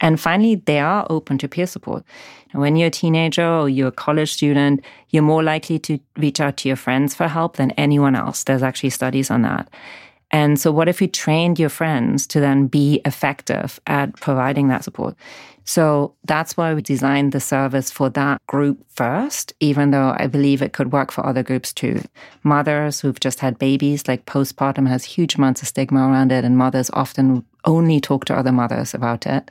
And 0.00 0.20
finally, 0.20 0.54
they 0.54 0.78
are 0.78 1.04
open 1.10 1.38
to 1.38 1.48
peer 1.48 1.66
support. 1.66 2.04
When 2.52 2.76
you're 2.76 2.86
a 2.86 2.90
teenager 2.92 3.44
or 3.44 3.68
you're 3.68 3.88
a 3.88 3.92
college 4.06 4.32
student, 4.32 4.84
you're 5.10 5.24
more 5.24 5.42
likely 5.42 5.80
to 5.80 5.98
reach 6.16 6.40
out 6.40 6.58
to 6.58 6.68
your 6.68 6.76
friends 6.76 7.12
for 7.12 7.26
help 7.26 7.56
than 7.56 7.72
anyone 7.72 8.14
else. 8.14 8.44
There's 8.44 8.62
actually 8.62 8.90
studies 8.90 9.28
on 9.28 9.42
that. 9.42 9.68
And 10.32 10.58
so, 10.58 10.72
what 10.72 10.88
if 10.88 11.00
you 11.00 11.08
trained 11.08 11.58
your 11.58 11.68
friends 11.68 12.26
to 12.28 12.40
then 12.40 12.66
be 12.66 13.00
effective 13.04 13.78
at 13.86 14.16
providing 14.16 14.68
that 14.68 14.82
support? 14.84 15.14
So 15.64 16.14
that's 16.24 16.56
why 16.56 16.74
we 16.74 16.82
designed 16.82 17.32
the 17.32 17.40
service 17.40 17.90
for 17.90 18.10
that 18.10 18.44
group 18.46 18.84
first, 18.88 19.52
even 19.60 19.90
though 19.92 20.14
I 20.18 20.26
believe 20.26 20.60
it 20.60 20.72
could 20.72 20.92
work 20.92 21.12
for 21.12 21.24
other 21.24 21.42
groups 21.42 21.72
too. 21.72 22.02
Mothers 22.42 23.00
who've 23.00 23.20
just 23.20 23.40
had 23.40 23.58
babies, 23.58 24.08
like 24.08 24.26
postpartum 24.26 24.88
has 24.88 25.04
huge 25.04 25.36
amounts 25.36 25.62
of 25.62 25.68
stigma 25.68 26.00
around 26.00 26.32
it, 26.32 26.44
and 26.44 26.58
mothers 26.58 26.90
often 26.94 27.44
only 27.64 28.00
talk 28.00 28.24
to 28.24 28.36
other 28.36 28.52
mothers 28.52 28.92
about 28.92 29.26
it. 29.26 29.50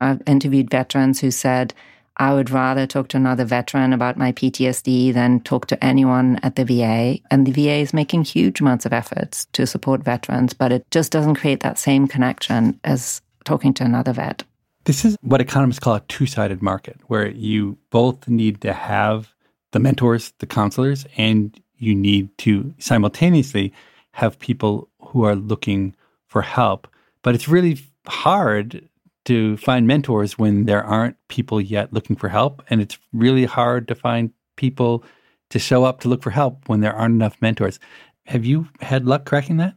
I've 0.00 0.22
interviewed 0.26 0.70
veterans 0.70 1.20
who 1.20 1.32
said, 1.32 1.74
I 2.18 2.34
would 2.34 2.50
rather 2.50 2.86
talk 2.86 3.08
to 3.08 3.16
another 3.16 3.44
veteran 3.44 3.92
about 3.92 4.16
my 4.16 4.32
PTSD 4.32 5.14
than 5.14 5.40
talk 5.40 5.66
to 5.66 5.84
anyone 5.84 6.40
at 6.42 6.56
the 6.56 6.64
VA. 6.64 7.18
And 7.30 7.46
the 7.46 7.52
VA 7.52 7.76
is 7.76 7.94
making 7.94 8.24
huge 8.24 8.60
amounts 8.60 8.84
of 8.86 8.92
efforts 8.92 9.46
to 9.52 9.66
support 9.66 10.02
veterans, 10.02 10.52
but 10.52 10.72
it 10.72 10.90
just 10.90 11.12
doesn't 11.12 11.36
create 11.36 11.60
that 11.60 11.78
same 11.78 12.08
connection 12.08 12.78
as 12.82 13.22
talking 13.44 13.72
to 13.74 13.84
another 13.84 14.12
vet. 14.12 14.42
This 14.84 15.04
is 15.04 15.16
what 15.20 15.40
economists 15.40 15.78
call 15.78 15.96
a 15.96 16.00
two 16.00 16.26
sided 16.26 16.62
market, 16.62 16.98
where 17.06 17.28
you 17.28 17.76
both 17.90 18.26
need 18.26 18.60
to 18.62 18.72
have 18.72 19.34
the 19.72 19.78
mentors, 19.78 20.32
the 20.38 20.46
counselors, 20.46 21.06
and 21.16 21.60
you 21.76 21.94
need 21.94 22.36
to 22.38 22.74
simultaneously 22.78 23.72
have 24.12 24.38
people 24.38 24.88
who 25.00 25.24
are 25.24 25.36
looking 25.36 25.94
for 26.26 26.42
help. 26.42 26.88
But 27.22 27.34
it's 27.34 27.48
really 27.48 27.78
hard 28.06 28.88
to 29.28 29.58
find 29.58 29.86
mentors 29.86 30.38
when 30.38 30.64
there 30.64 30.82
aren't 30.82 31.14
people 31.28 31.60
yet 31.60 31.92
looking 31.92 32.16
for 32.16 32.30
help. 32.30 32.62
And 32.70 32.80
it's 32.80 32.98
really 33.12 33.44
hard 33.44 33.86
to 33.88 33.94
find 33.94 34.32
people 34.56 35.04
to 35.50 35.58
show 35.58 35.84
up 35.84 36.00
to 36.00 36.08
look 36.08 36.22
for 36.22 36.30
help 36.30 36.66
when 36.66 36.80
there 36.80 36.94
aren't 36.94 37.16
enough 37.16 37.36
mentors. 37.42 37.78
Have 38.26 38.46
you 38.46 38.68
had 38.80 39.04
luck 39.04 39.26
cracking 39.26 39.58
that? 39.58 39.74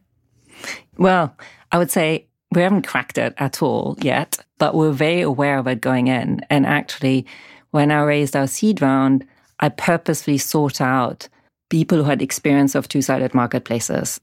Well, 0.96 1.36
I 1.70 1.76
would 1.76 1.90
say 1.90 2.28
we 2.50 2.62
haven't 2.62 2.86
cracked 2.86 3.18
it 3.18 3.34
at 3.36 3.62
all 3.62 3.98
yet, 4.00 4.38
but 4.56 4.74
we're 4.74 4.90
very 4.90 5.20
aware 5.20 5.58
of 5.58 5.66
it 5.66 5.82
going 5.82 6.06
in. 6.06 6.40
And 6.48 6.64
actually, 6.64 7.26
when 7.72 7.90
I 7.90 8.00
raised 8.04 8.34
our 8.34 8.46
seed 8.46 8.80
round, 8.80 9.26
I 9.60 9.68
purposely 9.68 10.38
sought 10.38 10.80
out 10.80 11.28
people 11.68 11.98
who 11.98 12.04
had 12.04 12.22
experience 12.22 12.74
of 12.74 12.88
two 12.88 13.02
sided 13.02 13.34
marketplaces 13.34 14.18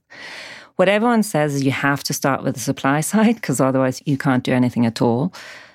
what 0.80 0.88
everyone 0.88 1.24
says 1.24 1.56
is 1.56 1.66
you 1.66 1.72
have 1.72 2.02
to 2.06 2.14
start 2.14 2.42
with 2.42 2.54
the 2.54 2.62
supply 2.62 3.02
side 3.02 3.36
because 3.36 3.60
otherwise 3.60 4.02
you 4.06 4.18
can't 4.18 4.46
do 4.46 4.54
anything 4.54 4.86
at 4.86 5.02
all. 5.02 5.34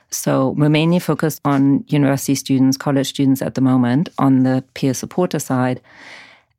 So 0.09 0.55
we're 0.57 0.71
mainly 0.71 0.99
focused 0.99 1.43
on 1.45 1.85
university 1.89 2.35
students, 2.35 2.79
college 2.79 3.09
students 3.09 3.43
at 3.43 3.55
the 3.55 3.61
moment 3.61 4.09
on 4.17 4.45
the 4.45 4.65
peer 4.73 4.95
supporter 4.95 5.39
side. 5.39 5.83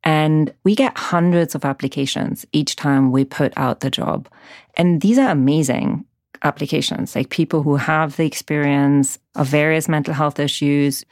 And 0.04 0.54
we 0.62 0.76
get 0.76 0.96
hundreds 0.96 1.56
of 1.56 1.64
applications 1.64 2.46
each 2.52 2.76
time 2.76 3.10
we 3.10 3.24
put 3.24 3.52
out 3.56 3.80
the 3.80 3.90
job. 3.90 4.28
And 4.76 5.00
these 5.00 5.18
are 5.18 5.30
amazing 5.30 6.04
applications, 6.44 7.16
like 7.16 7.30
people 7.30 7.64
who 7.64 7.74
have 7.74 8.16
the 8.16 8.26
experience 8.26 9.18
of 9.34 9.48
various 9.48 9.88
mental 9.88 10.14
health 10.14 10.38
issues. 10.38 11.04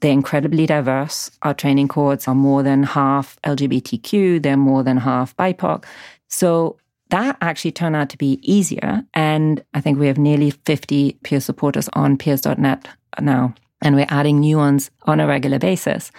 They're 0.00 0.12
incredibly 0.12 0.64
diverse. 0.64 1.30
Our 1.42 1.52
training 1.52 1.88
cohorts 1.88 2.28
are 2.28 2.34
more 2.34 2.62
than 2.62 2.84
half 2.84 3.36
LGBTQ, 3.42 4.42
they're 4.42 4.56
more 4.56 4.82
than 4.82 4.96
half 4.96 5.36
BIPOC. 5.36 5.84
So 6.28 6.76
that 7.10 7.36
actually 7.40 7.72
turned 7.72 7.96
out 7.96 8.10
to 8.10 8.18
be 8.18 8.38
easier. 8.42 9.02
And 9.14 9.64
I 9.74 9.80
think 9.80 9.98
we 9.98 10.06
have 10.06 10.18
nearly 10.18 10.50
50 10.50 11.18
peer 11.22 11.40
supporters 11.40 11.88
on 11.94 12.18
peers.net 12.18 12.86
now, 13.20 13.54
and 13.80 13.94
we're 13.94 14.06
adding 14.08 14.40
new 14.40 14.58
ones 14.58 14.90
on 15.02 15.20
a 15.20 15.26
regular 15.26 15.58
basis. 15.58 16.10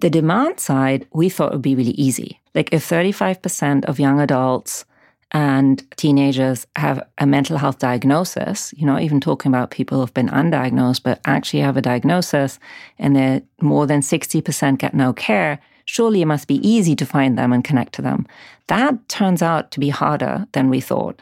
The 0.00 0.10
demand 0.10 0.60
side, 0.60 1.06
we 1.12 1.28
thought 1.28 1.52
would 1.52 1.62
be 1.62 1.74
really 1.74 1.92
easy. 1.92 2.40
Like 2.54 2.72
if 2.72 2.88
35% 2.88 3.84
of 3.86 4.00
young 4.00 4.20
adults 4.20 4.84
and 5.32 5.90
teenagers 5.96 6.66
have 6.76 7.02
a 7.18 7.26
mental 7.26 7.56
health 7.56 7.78
diagnosis, 7.78 8.74
you're 8.76 8.90
not 8.90 9.02
even 9.02 9.20
talking 9.20 9.50
about 9.50 9.70
people 9.70 9.98
who've 9.98 10.12
been 10.12 10.28
undiagnosed, 10.28 11.02
but 11.02 11.20
actually 11.24 11.60
have 11.60 11.76
a 11.76 11.82
diagnosis, 11.82 12.58
and 12.98 13.16
they're 13.16 13.42
more 13.60 13.86
than 13.86 14.00
60% 14.00 14.78
get 14.78 14.94
no 14.94 15.12
care, 15.12 15.58
surely 15.84 16.22
it 16.22 16.26
must 16.26 16.48
be 16.48 16.66
easy 16.66 16.94
to 16.96 17.06
find 17.06 17.38
them 17.38 17.52
and 17.52 17.64
connect 17.64 17.92
to 17.94 18.02
them. 18.02 18.26
That 18.68 19.08
turns 19.08 19.42
out 19.42 19.70
to 19.72 19.80
be 19.80 19.88
harder 19.88 20.46
than 20.52 20.70
we 20.70 20.80
thought. 20.80 21.20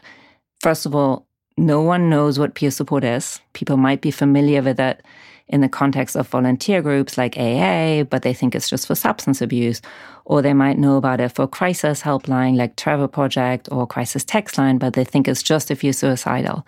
First 0.61 0.85
of 0.85 0.95
all, 0.95 1.25
no 1.57 1.81
one 1.81 2.09
knows 2.09 2.39
what 2.39 2.55
peer 2.55 2.71
support 2.71 3.03
is. 3.03 3.41
People 3.53 3.77
might 3.77 4.01
be 4.01 4.11
familiar 4.11 4.61
with 4.61 4.79
it 4.79 5.03
in 5.47 5.61
the 5.61 5.69
context 5.69 6.15
of 6.15 6.27
volunteer 6.27 6.81
groups 6.81 7.17
like 7.17 7.37
AA, 7.37 8.03
but 8.03 8.21
they 8.21 8.33
think 8.33 8.55
it's 8.55 8.69
just 8.69 8.87
for 8.87 8.95
substance 8.95 9.41
abuse. 9.41 9.81
Or 10.25 10.41
they 10.41 10.53
might 10.53 10.77
know 10.77 10.95
about 10.95 11.19
it 11.19 11.29
for 11.29 11.47
crisis 11.47 12.01
helpline 12.01 12.55
like 12.55 12.77
Trevor 12.77 13.07
Project 13.07 13.67
or 13.71 13.85
crisis 13.85 14.23
text 14.23 14.57
line, 14.57 14.77
but 14.77 14.93
they 14.93 15.03
think 15.03 15.27
it's 15.27 15.43
just 15.43 15.69
if 15.69 15.83
you're 15.83 15.93
suicidal. 15.93 16.65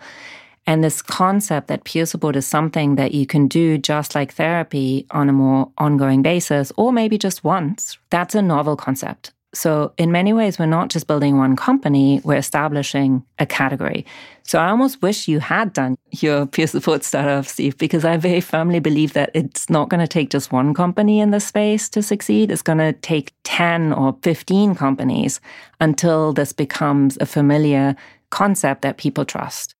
And 0.66 0.82
this 0.82 1.02
concept 1.02 1.68
that 1.68 1.84
peer 1.84 2.06
support 2.06 2.36
is 2.36 2.46
something 2.46 2.96
that 2.96 3.12
you 3.12 3.26
can 3.26 3.48
do 3.48 3.76
just 3.76 4.14
like 4.14 4.32
therapy 4.32 5.06
on 5.10 5.28
a 5.28 5.32
more 5.32 5.70
ongoing 5.78 6.22
basis, 6.22 6.72
or 6.76 6.92
maybe 6.92 7.18
just 7.18 7.44
once, 7.44 7.98
that's 8.10 8.34
a 8.34 8.42
novel 8.42 8.76
concept. 8.76 9.32
So, 9.54 9.92
in 9.96 10.10
many 10.10 10.32
ways, 10.32 10.58
we're 10.58 10.66
not 10.66 10.90
just 10.90 11.06
building 11.06 11.38
one 11.38 11.54
company, 11.54 12.20
we're 12.24 12.36
establishing 12.36 13.24
a 13.38 13.46
category. 13.46 14.04
So, 14.42 14.58
I 14.58 14.68
almost 14.68 15.00
wish 15.00 15.28
you 15.28 15.38
had 15.38 15.72
done 15.72 15.96
your 16.10 16.46
peer 16.54 16.66
support 16.66 17.04
startup, 17.04 17.46
Steve, 17.46 17.78
because 17.78 18.04
I 18.04 18.16
very 18.16 18.40
firmly 18.40 18.80
believe 18.80 19.12
that 19.12 19.30
it's 19.32 19.70
not 19.70 19.90
going 19.90 20.00
to 20.00 20.08
take 20.08 20.30
just 20.30 20.50
one 20.50 20.74
company 20.74 21.20
in 21.20 21.30
this 21.30 21.46
space 21.46 21.88
to 21.90 22.02
succeed. 22.02 22.50
It's 22.50 22.62
going 22.62 22.78
to 22.78 22.92
take 22.94 23.32
10 23.44 23.92
or 23.92 24.16
15 24.22 24.74
companies 24.74 25.40
until 25.80 26.32
this 26.32 26.52
becomes 26.52 27.16
a 27.20 27.26
familiar 27.26 27.94
concept 28.30 28.82
that 28.82 28.96
people 28.96 29.24
trust. 29.24 29.73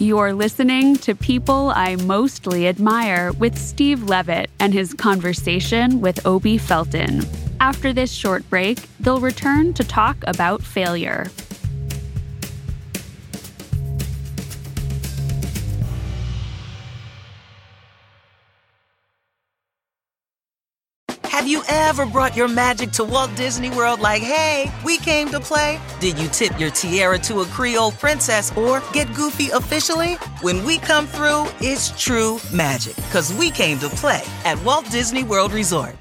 You're 0.00 0.32
listening 0.32 0.94
to 0.98 1.16
People 1.16 1.72
I 1.74 1.96
Mostly 1.96 2.68
Admire 2.68 3.32
with 3.32 3.58
Steve 3.58 4.04
Levitt 4.04 4.48
and 4.60 4.72
his 4.72 4.94
conversation 4.94 6.00
with 6.00 6.24
Obi 6.24 6.56
Felten. 6.56 7.26
After 7.58 7.92
this 7.92 8.12
short 8.12 8.48
break, 8.48 8.78
they'll 9.00 9.18
return 9.18 9.74
to 9.74 9.82
talk 9.82 10.16
about 10.28 10.62
failure. 10.62 11.26
Have 21.28 21.46
you 21.46 21.62
ever 21.68 22.06
brought 22.06 22.34
your 22.34 22.48
magic 22.48 22.90
to 22.92 23.04
Walt 23.04 23.34
Disney 23.36 23.68
World 23.68 24.00
like, 24.00 24.22
hey, 24.22 24.72
we 24.82 24.96
came 24.96 25.28
to 25.28 25.38
play? 25.38 25.78
Did 26.00 26.18
you 26.18 26.26
tip 26.28 26.58
your 26.58 26.70
tiara 26.70 27.18
to 27.18 27.40
a 27.40 27.44
Creole 27.44 27.92
princess 27.92 28.50
or 28.56 28.82
get 28.94 29.12
goofy 29.14 29.50
officially? 29.50 30.14
When 30.40 30.64
we 30.64 30.78
come 30.78 31.06
through, 31.06 31.44
it's 31.60 31.90
true 32.02 32.38
magic, 32.50 32.96
because 32.96 33.30
we 33.34 33.50
came 33.50 33.78
to 33.80 33.90
play 33.90 34.24
at 34.46 34.62
Walt 34.64 34.90
Disney 34.90 35.22
World 35.22 35.52
Resort. 35.52 35.94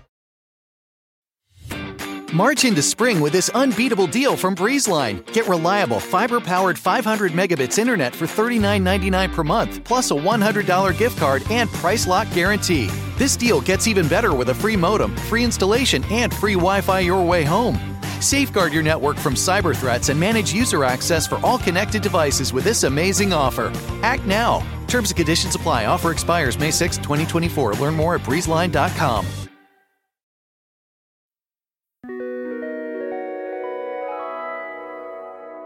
March 2.34 2.64
into 2.64 2.82
spring 2.82 3.20
with 3.20 3.34
this 3.34 3.50
unbeatable 3.50 4.08
deal 4.08 4.38
from 4.38 4.56
BreezeLine. 4.56 5.26
Get 5.34 5.48
reliable 5.48 6.00
fiber 6.00 6.40
powered 6.40 6.80
500 6.80 7.34
megabits 7.34 7.78
internet 7.78 8.16
for 8.16 8.28
$39.99 8.28 9.34
per 9.34 9.44
month, 9.44 9.84
plus 9.84 10.12
a 10.12 10.14
$100 10.14 10.98
gift 10.98 11.18
card 11.18 11.44
and 11.50 11.70
price 11.70 12.08
lock 12.08 12.32
guarantee. 12.34 12.90
This 13.18 13.36
deal 13.36 13.62
gets 13.62 13.88
even 13.88 14.08
better 14.08 14.34
with 14.34 14.50
a 14.50 14.54
free 14.54 14.76
modem, 14.76 15.16
free 15.16 15.44
installation, 15.44 16.04
and 16.06 16.32
free 16.32 16.54
Wi 16.54 16.82
Fi 16.82 17.00
your 17.00 17.24
way 17.26 17.44
home. 17.44 17.98
Safeguard 18.22 18.72
your 18.72 18.84
network 18.84 19.18
from 19.18 19.34
cyber 19.34 19.76
threats 19.76 20.10
and 20.10 20.20
manage 20.20 20.54
user 20.54 20.84
access 20.84 21.26
for 21.28 21.38
all 21.44 21.58
connected 21.58 22.02
devices 22.04 22.54
with 22.54 22.64
this 22.64 22.84
amazing 22.84 23.34
offer. 23.34 23.72
Act 24.04 24.26
now. 24.26 24.66
Terms 24.88 25.10
and 25.10 25.18
conditions 25.18 25.56
apply. 25.56 25.86
Offer 25.86 26.12
expires 26.12 26.60
May 26.60 26.72
6, 26.72 26.98
2024. 26.98 27.74
Learn 27.74 27.96
more 27.96 28.16
at 28.16 28.22
breezeline.com. 28.22 29.26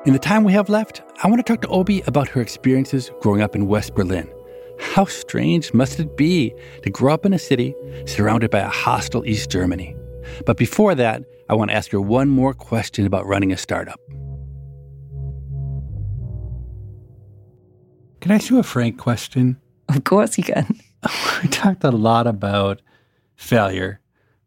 In 0.04 0.14
the 0.14 0.20
time 0.20 0.43
we 0.43 0.54
have 0.54 0.68
left, 0.68 1.04
I 1.22 1.28
want 1.28 1.39
to 1.39 1.43
talk 1.43 1.62
to 1.62 1.68
Obi 1.68 2.02
about 2.08 2.28
her 2.30 2.41
experiences 2.41 3.12
growing 3.20 3.41
up 3.41 3.56
in 3.56 3.68
West 3.68 3.93
Berlin. 3.93 4.28
How 4.82 5.06
strange 5.06 5.74
must 5.74 6.00
it 6.00 6.18
be 6.18 6.54
to 6.84 6.90
grow 6.90 7.14
up 7.14 7.26
in 7.26 7.34
a 7.34 7.40
city 7.40 7.74
surrounded 8.06 8.52
by 8.52 8.60
a 8.60 8.68
hostile 8.68 9.26
East 9.26 9.50
Germany? 9.50 9.96
But 10.46 10.58
before 10.58 10.96
that, 10.96 11.24
I 11.50 11.54
want 11.54 11.72
to 11.72 11.76
ask 11.76 11.92
her 11.92 12.02
one 12.02 12.28
more 12.28 12.54
question 12.54 13.06
about 13.06 13.26
running 13.26 13.54
a 13.54 13.58
startup. 13.58 14.00
Can 18.20 18.32
I 18.32 18.36
ask 18.36 18.50
you 18.50 18.60
a 18.60 18.64
frank 18.64 18.98
question? 18.98 19.58
Of 19.88 20.04
course 20.04 20.38
you 20.38 20.44
can. 20.44 20.80
we 21.44 21.50
talked 21.50 21.84
a 21.84 21.92
lot 21.92 22.28
about 22.28 22.82
failure 23.36 24.02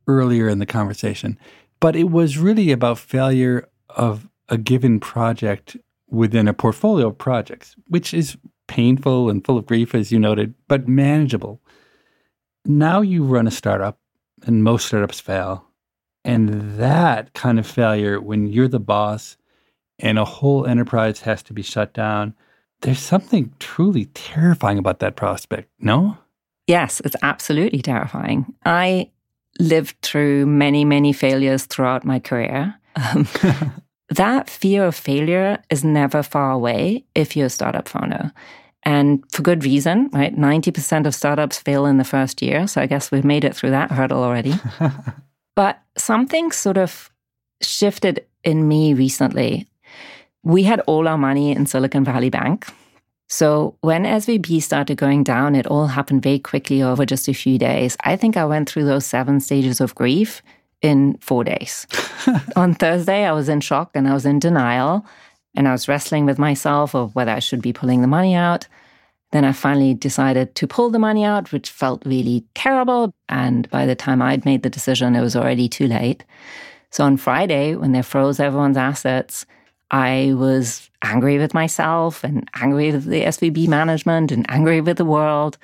earlier 0.06 0.48
in 0.48 0.58
the 0.58 0.66
conversation, 0.66 1.38
but 1.80 1.96
it 1.96 2.10
was 2.10 2.36
really 2.36 2.70
about 2.70 2.98
failure 2.98 3.68
of 3.88 4.28
a 4.48 4.58
given 4.58 5.00
project 5.00 5.76
within 6.08 6.48
a 6.48 6.54
portfolio 6.54 7.08
of 7.08 7.18
projects, 7.18 7.76
which 7.88 8.12
is 8.12 8.36
painful 8.66 9.30
and 9.30 9.44
full 9.44 9.58
of 9.58 9.66
grief, 9.66 9.94
as 9.94 10.12
you 10.12 10.18
noted, 10.18 10.54
but 10.68 10.88
manageable. 10.88 11.60
Now 12.64 13.00
you 13.00 13.24
run 13.24 13.46
a 13.46 13.50
startup, 13.50 13.98
and 14.46 14.64
most 14.64 14.86
startups 14.86 15.20
fail. 15.20 15.66
And 16.24 16.78
that 16.78 17.34
kind 17.34 17.58
of 17.58 17.66
failure, 17.66 18.20
when 18.20 18.46
you're 18.46 18.68
the 18.68 18.80
boss 18.80 19.36
and 19.98 20.18
a 20.18 20.24
whole 20.24 20.66
enterprise 20.66 21.20
has 21.20 21.42
to 21.44 21.52
be 21.52 21.62
shut 21.62 21.92
down, 21.92 22.34
there's 22.80 22.98
something 22.98 23.52
truly 23.58 24.06
terrifying 24.06 24.78
about 24.78 25.00
that 25.00 25.16
prospect, 25.16 25.70
no? 25.78 26.18
Yes, 26.66 27.00
it's 27.04 27.16
absolutely 27.22 27.82
terrifying. 27.82 28.54
I 28.64 29.10
lived 29.58 29.96
through 30.02 30.46
many, 30.46 30.84
many 30.84 31.12
failures 31.12 31.66
throughout 31.66 32.04
my 32.04 32.18
career. 32.18 32.74
Um, 32.96 33.28
that 34.10 34.50
fear 34.50 34.84
of 34.84 34.94
failure 34.94 35.62
is 35.70 35.84
never 35.84 36.22
far 36.22 36.50
away 36.50 37.04
if 37.14 37.36
you're 37.36 37.46
a 37.46 37.50
startup 37.50 37.88
founder. 37.88 38.32
And 38.82 39.24
for 39.32 39.42
good 39.42 39.64
reason, 39.64 40.10
right? 40.12 40.36
90% 40.36 41.06
of 41.06 41.14
startups 41.14 41.58
fail 41.58 41.86
in 41.86 41.96
the 41.96 42.04
first 42.04 42.42
year. 42.42 42.66
So 42.66 42.82
I 42.82 42.86
guess 42.86 43.10
we've 43.10 43.24
made 43.24 43.44
it 43.44 43.56
through 43.56 43.70
that 43.70 43.90
hurdle 43.90 44.22
already. 44.22 44.54
but 45.56 45.80
something 45.96 46.52
sort 46.52 46.76
of 46.76 47.10
shifted 47.62 48.26
in 48.42 48.68
me 48.68 48.92
recently. 48.92 49.66
We 50.42 50.64
had 50.64 50.80
all 50.80 51.08
our 51.08 51.16
money 51.16 51.52
in 51.52 51.64
Silicon 51.64 52.04
Valley 52.04 52.28
Bank. 52.28 52.66
So 53.28 53.74
when 53.80 54.04
SVB 54.04 54.62
started 54.62 54.98
going 54.98 55.24
down, 55.24 55.54
it 55.54 55.66
all 55.66 55.86
happened 55.86 56.22
very 56.22 56.38
quickly 56.38 56.82
over 56.82 57.06
just 57.06 57.26
a 57.26 57.32
few 57.32 57.56
days. 57.56 57.96
I 58.04 58.16
think 58.16 58.36
I 58.36 58.44
went 58.44 58.68
through 58.68 58.84
those 58.84 59.06
seven 59.06 59.40
stages 59.40 59.80
of 59.80 59.94
grief 59.94 60.42
in 60.84 61.16
four 61.16 61.42
days. 61.44 61.86
On 62.56 62.74
Thursday, 62.74 63.24
I 63.24 63.32
was 63.32 63.48
in 63.48 63.62
shock 63.62 63.92
and 63.94 64.06
I 64.06 64.12
was 64.12 64.26
in 64.26 64.38
denial. 64.38 65.06
And 65.56 65.66
I 65.66 65.72
was 65.72 65.88
wrestling 65.88 66.26
with 66.26 66.38
myself 66.38 66.94
of 66.94 67.14
whether 67.14 67.30
I 67.30 67.38
should 67.38 67.62
be 67.62 67.72
pulling 67.72 68.02
the 68.02 68.06
money 68.06 68.34
out. 68.34 68.68
Then 69.32 69.46
I 69.46 69.52
finally 69.52 69.94
decided 69.94 70.54
to 70.56 70.66
pull 70.66 70.90
the 70.90 70.98
money 70.98 71.24
out, 71.24 71.52
which 71.52 71.70
felt 71.70 72.04
really 72.04 72.44
terrible. 72.54 73.14
And 73.30 73.68
by 73.70 73.86
the 73.86 73.94
time 73.94 74.20
I'd 74.20 74.44
made 74.44 74.62
the 74.62 74.68
decision, 74.68 75.16
it 75.16 75.22
was 75.22 75.34
already 75.34 75.70
too 75.70 75.86
late. 75.86 76.22
So 76.90 77.02
on 77.04 77.16
Friday, 77.16 77.76
when 77.76 77.92
they 77.92 78.02
froze 78.02 78.38
everyone's 78.38 78.76
assets, 78.76 79.46
I 79.90 80.34
was 80.36 80.90
angry 81.02 81.38
with 81.38 81.54
myself 81.54 82.24
and 82.24 82.46
angry 82.54 82.92
with 82.92 83.06
the 83.06 83.22
SVB 83.22 83.68
management 83.68 84.32
and 84.32 84.44
angry 84.50 84.82
with 84.82 84.98
the 84.98 85.04
world. 85.04 85.56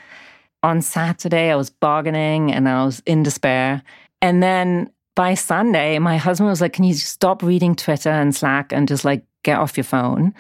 On 0.63 0.81
Saturday, 0.81 1.51
I 1.51 1.57
was 1.57 1.69
bargaining 1.69 2.53
and 2.53 2.69
I 2.69 2.85
was 2.87 3.03
in 3.05 3.23
despair. 3.23 3.83
And 4.23 4.43
then 4.43 4.91
by 5.15 5.35
Sunday, 5.35 5.99
my 5.99 6.17
husband 6.17 6.49
was 6.49 6.61
like, 6.61 6.73
Can 6.73 6.85
you 6.85 6.95
stop 6.95 7.43
reading 7.43 7.75
Twitter 7.75 8.11
and 8.11 8.35
Slack 8.35 8.73
and 8.73 8.89
just 8.89 9.05
like 9.05 9.25
get 9.43 9.59
off 9.59 9.77
your 9.77 9.85
phone? 9.85 10.35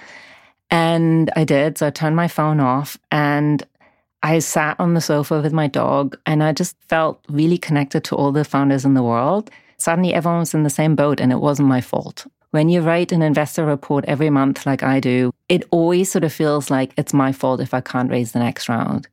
And 0.71 1.31
I 1.35 1.45
did. 1.45 1.79
So 1.79 1.89
I 1.89 1.91
turned 1.91 2.17
my 2.17 2.29
phone 2.29 2.61
off 2.61 2.97
and 3.11 3.67
I 4.23 4.39
sat 4.39 4.79
on 4.79 4.95
the 4.95 5.01
sofa 5.01 5.41
with 5.41 5.53
my 5.53 5.67
dog 5.67 6.17
and 6.27 6.43
I 6.43 6.53
just 6.53 6.77
felt 6.89 7.25
really 7.29 7.59
connected 7.59 8.05
to 8.05 8.17
all 8.17 8.33
the 8.33 8.45
founders 8.45 8.85
in 8.85 8.95
the 8.95 9.03
world. 9.03 9.51
Suddenly, 9.79 10.13
everyone 10.13 10.41
was 10.41 10.55
in 10.55 10.63
the 10.63 10.71
same 10.71 10.95
boat 10.95 11.21
and 11.21 11.33
it 11.33 11.41
wasn't 11.41 11.69
my 11.69 11.81
fault. 11.81 12.27
When 12.51 12.69
you 12.69 12.83
write 12.83 13.13
an 13.13 13.23
investor 13.23 13.65
report 13.65 14.05
every 14.07 14.29
month, 14.29 14.67
like 14.67 14.83
I 14.83 15.01
do, 15.01 15.33
it 15.49 15.65
always 15.71 16.11
sort 16.11 16.25
of 16.25 16.33
feels 16.33 16.71
like 16.71 16.93
it's 16.97 17.15
my 17.15 17.33
fault 17.33 17.61
if 17.61 17.73
I 17.73 17.81
can't 17.81 18.11
raise 18.11 18.33
the 18.33 18.41
next 18.41 18.69
round. 18.69 19.09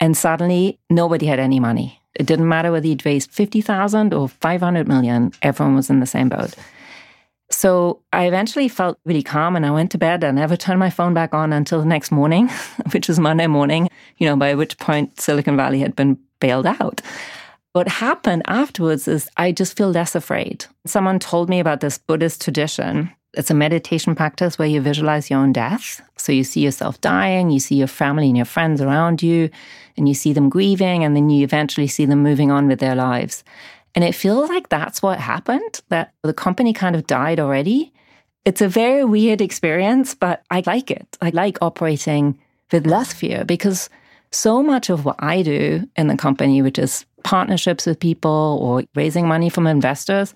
And 0.00 0.16
suddenly, 0.16 0.80
nobody 0.90 1.26
had 1.26 1.38
any 1.38 1.60
money. 1.60 2.01
It 2.14 2.26
didn't 2.26 2.48
matter 2.48 2.70
whether 2.70 2.86
you'd 2.86 3.06
raised 3.06 3.30
50,000 3.30 4.12
or 4.12 4.28
500 4.28 4.86
million, 4.88 5.32
everyone 5.42 5.74
was 5.74 5.90
in 5.90 6.00
the 6.00 6.06
same 6.06 6.28
boat. 6.28 6.54
So 7.50 8.00
I 8.12 8.26
eventually 8.26 8.68
felt 8.68 8.98
really 9.04 9.22
calm 9.22 9.56
and 9.56 9.66
I 9.66 9.70
went 9.70 9.90
to 9.92 9.98
bed. 9.98 10.24
I 10.24 10.30
never 10.30 10.56
turned 10.56 10.78
my 10.78 10.90
phone 10.90 11.14
back 11.14 11.34
on 11.34 11.52
until 11.52 11.80
the 11.80 11.86
next 11.86 12.10
morning, 12.10 12.48
which 12.92 13.08
was 13.08 13.18
Monday 13.18 13.46
morning, 13.46 13.88
you 14.18 14.26
know, 14.26 14.36
by 14.36 14.54
which 14.54 14.78
point 14.78 15.20
Silicon 15.20 15.56
Valley 15.56 15.80
had 15.80 15.94
been 15.94 16.18
bailed 16.40 16.66
out. 16.66 17.02
What 17.72 17.88
happened 17.88 18.42
afterwards 18.46 19.08
is 19.08 19.30
I 19.36 19.52
just 19.52 19.76
feel 19.76 19.90
less 19.90 20.14
afraid. 20.14 20.66
Someone 20.86 21.18
told 21.18 21.48
me 21.48 21.60
about 21.60 21.80
this 21.80 21.98
Buddhist 21.98 22.42
tradition. 22.42 23.10
It's 23.34 23.50
a 23.50 23.54
meditation 23.54 24.14
practice 24.14 24.58
where 24.58 24.68
you 24.68 24.80
visualize 24.82 25.30
your 25.30 25.38
own 25.38 25.52
death. 25.52 26.02
So 26.18 26.32
you 26.32 26.44
see 26.44 26.60
yourself 26.60 27.00
dying, 27.00 27.50
you 27.50 27.60
see 27.60 27.76
your 27.76 27.86
family 27.86 28.26
and 28.28 28.36
your 28.36 28.44
friends 28.44 28.82
around 28.82 29.22
you, 29.22 29.48
and 29.96 30.08
you 30.08 30.14
see 30.14 30.32
them 30.32 30.48
grieving, 30.48 31.04
and 31.04 31.14
then 31.14 31.30
you 31.30 31.44
eventually 31.44 31.86
see 31.86 32.04
them 32.04 32.22
moving 32.22 32.50
on 32.50 32.68
with 32.68 32.80
their 32.80 32.94
lives. 32.94 33.44
And 33.94 34.04
it 34.04 34.14
feels 34.14 34.48
like 34.48 34.68
that's 34.68 35.02
what 35.02 35.18
happened, 35.20 35.80
that 35.88 36.12
the 36.22 36.32
company 36.32 36.72
kind 36.72 36.96
of 36.96 37.06
died 37.06 37.38
already. 37.38 37.92
It's 38.44 38.60
a 38.60 38.68
very 38.68 39.04
weird 39.04 39.40
experience, 39.40 40.14
but 40.14 40.42
I 40.50 40.62
like 40.66 40.90
it. 40.90 41.16
I 41.20 41.30
like 41.30 41.58
operating 41.60 42.38
with 42.72 42.86
less 42.86 43.12
fear 43.12 43.44
because 43.44 43.90
so 44.30 44.62
much 44.62 44.88
of 44.88 45.04
what 45.04 45.16
I 45.18 45.42
do 45.42 45.86
in 45.94 46.06
the 46.06 46.16
company, 46.16 46.62
which 46.62 46.78
is 46.78 47.04
partnerships 47.22 47.86
with 47.86 48.00
people 48.00 48.58
or 48.62 48.82
raising 48.94 49.28
money 49.28 49.50
from 49.50 49.66
investors, 49.66 50.34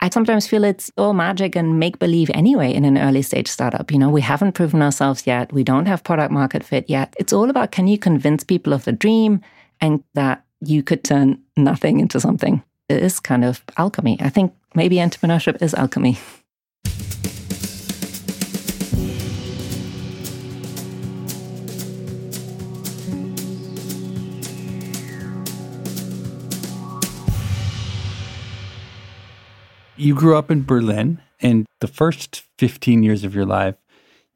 I 0.00 0.10
sometimes 0.10 0.46
feel 0.46 0.64
it's 0.64 0.90
all 0.98 1.14
magic 1.14 1.56
and 1.56 1.78
make 1.78 1.98
believe 1.98 2.30
anyway 2.34 2.72
in 2.72 2.84
an 2.84 2.98
early 2.98 3.22
stage 3.22 3.48
startup. 3.48 3.90
You 3.90 3.98
know, 3.98 4.10
we 4.10 4.20
haven't 4.20 4.52
proven 4.52 4.82
ourselves 4.82 5.26
yet. 5.26 5.52
We 5.52 5.64
don't 5.64 5.86
have 5.86 6.04
product 6.04 6.32
market 6.32 6.62
fit 6.62 6.88
yet. 6.88 7.14
It's 7.18 7.32
all 7.32 7.48
about 7.48 7.70
can 7.70 7.88
you 7.88 7.98
convince 7.98 8.44
people 8.44 8.72
of 8.72 8.84
the 8.84 8.92
dream 8.92 9.40
and 9.80 10.04
that 10.14 10.44
you 10.60 10.82
could 10.82 11.02
turn 11.02 11.40
nothing 11.56 12.00
into 12.00 12.20
something 12.20 12.62
it 12.88 13.02
is 13.02 13.20
kind 13.20 13.44
of 13.44 13.62
alchemy. 13.76 14.18
I 14.20 14.28
think 14.28 14.54
maybe 14.74 14.96
entrepreneurship 14.96 15.60
is 15.60 15.74
alchemy. 15.74 16.18
You 30.06 30.14
grew 30.14 30.36
up 30.36 30.52
in 30.52 30.62
Berlin, 30.62 31.20
and 31.40 31.66
the 31.80 31.88
first 31.88 32.44
15 32.58 33.02
years 33.02 33.24
of 33.24 33.34
your 33.34 33.44
life, 33.44 33.74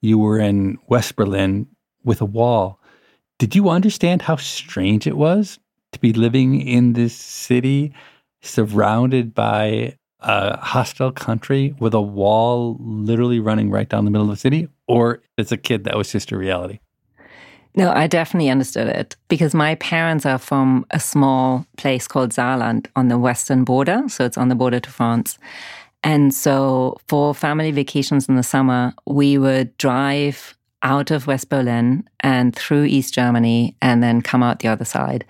you 0.00 0.18
were 0.18 0.40
in 0.40 0.78
West 0.88 1.14
Berlin 1.14 1.68
with 2.02 2.20
a 2.20 2.24
wall. 2.24 2.80
Did 3.38 3.54
you 3.54 3.68
understand 3.68 4.22
how 4.22 4.34
strange 4.34 5.06
it 5.06 5.16
was 5.16 5.60
to 5.92 6.00
be 6.00 6.12
living 6.12 6.60
in 6.60 6.94
this 6.94 7.14
city 7.14 7.94
surrounded 8.42 9.32
by 9.32 9.94
a 10.18 10.56
hostile 10.56 11.12
country 11.12 11.76
with 11.78 11.94
a 11.94 12.02
wall 12.02 12.76
literally 12.80 13.38
running 13.38 13.70
right 13.70 13.88
down 13.88 14.04
the 14.04 14.10
middle 14.10 14.28
of 14.28 14.34
the 14.34 14.40
city? 14.40 14.66
Or 14.88 15.22
as 15.38 15.52
a 15.52 15.56
kid, 15.56 15.84
that 15.84 15.96
was 15.96 16.10
just 16.10 16.32
a 16.32 16.36
reality? 16.36 16.80
No, 17.76 17.92
I 17.92 18.06
definitely 18.06 18.50
understood 18.50 18.88
it 18.88 19.16
because 19.28 19.54
my 19.54 19.76
parents 19.76 20.26
are 20.26 20.38
from 20.38 20.86
a 20.90 20.98
small 20.98 21.66
place 21.76 22.08
called 22.08 22.30
Saarland 22.30 22.88
on 22.96 23.08
the 23.08 23.18
western 23.18 23.64
border. 23.64 24.02
So 24.08 24.24
it's 24.24 24.38
on 24.38 24.48
the 24.48 24.54
border 24.54 24.80
to 24.80 24.90
France. 24.90 25.38
And 26.02 26.34
so 26.34 26.98
for 27.08 27.34
family 27.34 27.70
vacations 27.70 28.28
in 28.28 28.36
the 28.36 28.42
summer, 28.42 28.92
we 29.06 29.38
would 29.38 29.76
drive 29.76 30.56
out 30.82 31.10
of 31.10 31.26
West 31.26 31.48
Berlin 31.48 32.08
and 32.20 32.56
through 32.56 32.84
East 32.84 33.14
Germany 33.14 33.76
and 33.82 34.02
then 34.02 34.22
come 34.22 34.42
out 34.42 34.60
the 34.60 34.68
other 34.68 34.84
side. 34.84 35.24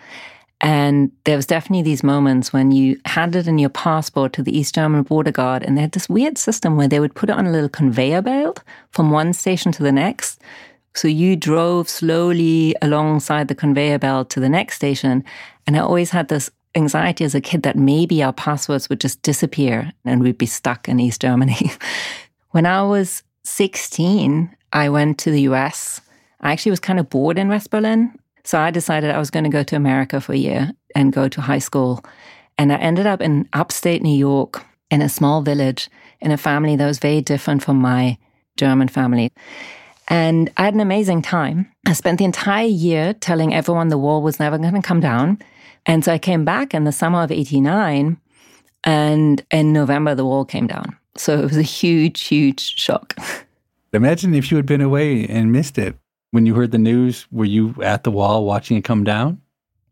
And 0.61 1.11
there 1.25 1.37
was 1.37 1.47
definitely 1.47 1.83
these 1.83 2.03
moments 2.03 2.53
when 2.53 2.71
you 2.71 3.01
handed 3.07 3.49
in 3.49 3.59
your 3.59 3.71
passport 3.71 4.35
to 4.35 4.43
the 4.43 4.57
East 4.57 4.75
German 4.75 5.03
border 5.03 5.33
guard, 5.33 5.63
and 5.63 5.77
they 5.77 5.81
had 5.81 5.93
this 5.93 6.09
weird 6.09 6.37
system 6.37 6.77
where 6.77 6.87
they 6.87 7.01
would 7.01 7.15
put 7.15 7.31
it 7.31 7.37
on 7.37 7.47
a 7.47 7.51
little 7.51 7.69
conveyor 7.69 8.21
belt 8.21 8.63
from 8.91 9.11
one 9.11 9.33
station 9.33 9.73
to 9.73 9.83
the 9.83 9.91
next. 9.91 10.39
So 10.95 11.09
you 11.09 11.37
drove 11.37 11.89
slowly 11.89 12.75
alongside 12.83 13.49
the 13.49 13.55
conveyor 13.55 13.99
belt 13.99 14.31
to 14.31 14.41
the 14.41 14.49
next 14.49 14.77
station. 14.77 15.25
And 15.67 15.77
I 15.77 15.81
always 15.81 16.11
had 16.11 16.29
this 16.29 16.51
anxiety 16.75 17.25
as 17.25 17.35
a 17.35 17.41
kid 17.41 17.63
that 17.63 17.77
maybe 17.77 18.23
our 18.23 18.33
passwords 18.33 18.89
would 18.89 19.01
just 19.01 19.23
disappear 19.23 19.93
and 20.05 20.23
we'd 20.23 20.39
be 20.39 20.47
stuck 20.47 20.89
in 20.89 21.01
East 21.01 21.21
Germany. 21.21 21.71
when 22.51 22.67
I 22.67 22.83
was 22.83 23.23
16, 23.45 24.55
I 24.73 24.89
went 24.89 25.19
to 25.19 25.31
the 25.31 25.43
US. 25.43 26.01
I 26.41 26.53
actually 26.53 26.71
was 26.71 26.81
kind 26.81 27.01
of 27.01 27.11
bored 27.11 27.39
in 27.39 27.49
West 27.49 27.71
Berlin. 27.71 28.13
So 28.45 28.59
I 28.59 28.71
decided 28.71 29.11
I 29.11 29.19
was 29.19 29.31
going 29.31 29.45
to 29.45 29.51
go 29.51 29.63
to 29.63 29.77
America 29.77 30.21
for 30.21 30.33
a 30.33 30.39
year 30.39 30.73
and 30.95 31.13
go 31.13 31.29
to 31.29 31.41
high 31.41 31.59
school. 31.59 32.05
And 32.59 32.73
I 32.73 32.77
ended 32.77 33.07
up 33.07 33.21
in 33.21 33.49
upstate 33.53 34.03
New 34.03 34.17
York 34.17 34.65
in 34.91 35.03
a 35.03 35.09
small 35.09 35.43
village 35.43 35.89
in 36.21 36.31
a 36.31 36.37
family 36.37 36.77
that 36.77 36.87
was 36.87 36.99
very 36.99 37.21
different 37.21 37.63
from 37.63 37.79
my 37.79 38.19
German 38.57 38.89
family. 38.89 39.31
And 40.11 40.51
I 40.57 40.65
had 40.65 40.75
an 40.75 40.81
amazing 40.81 41.23
time. 41.23 41.71
I 41.87 41.93
spent 41.93 42.19
the 42.19 42.25
entire 42.25 42.67
year 42.67 43.15
telling 43.15 43.55
everyone 43.55 43.89
the 43.89 43.99
wall 43.99 44.23
was 44.23 44.41
never 44.41 44.59
going 44.59 44.75
to 44.75 44.83
come 44.83 45.01
down. 45.01 45.39
And 45.87 46.05
so 46.05 46.13
I 46.13 46.19
came 46.19 46.45
back 46.45 46.75
in 46.75 46.85
the 46.85 46.93
summer 46.93 47.23
of 47.23 47.31
89 47.31 48.19
and 48.85 49.45
in 49.51 49.73
November 49.73 50.15
the 50.17 50.25
wall 50.25 50.45
came 50.45 50.67
down. 50.67 50.97
So 51.17 51.39
it 51.39 51.45
was 51.45 51.57
a 51.57 51.63
huge, 51.63 52.23
huge 52.23 52.61
shock. 52.77 53.17
Imagine 53.93 54.35
if 54.35 54.51
you 54.51 54.57
had 54.57 54.67
been 54.67 54.81
away 54.81 55.27
and 55.27 55.53
missed 55.53 55.79
it. 55.79 55.97
When 56.33 56.47
you 56.47 56.55
heard 56.55 56.71
the 56.71 56.79
news, 56.79 57.27
were 57.33 57.45
you 57.45 57.75
at 57.83 58.05
the 58.05 58.11
wall 58.11 58.45
watching 58.45 58.77
it 58.77 58.85
come 58.85 59.03
down? 59.03 59.41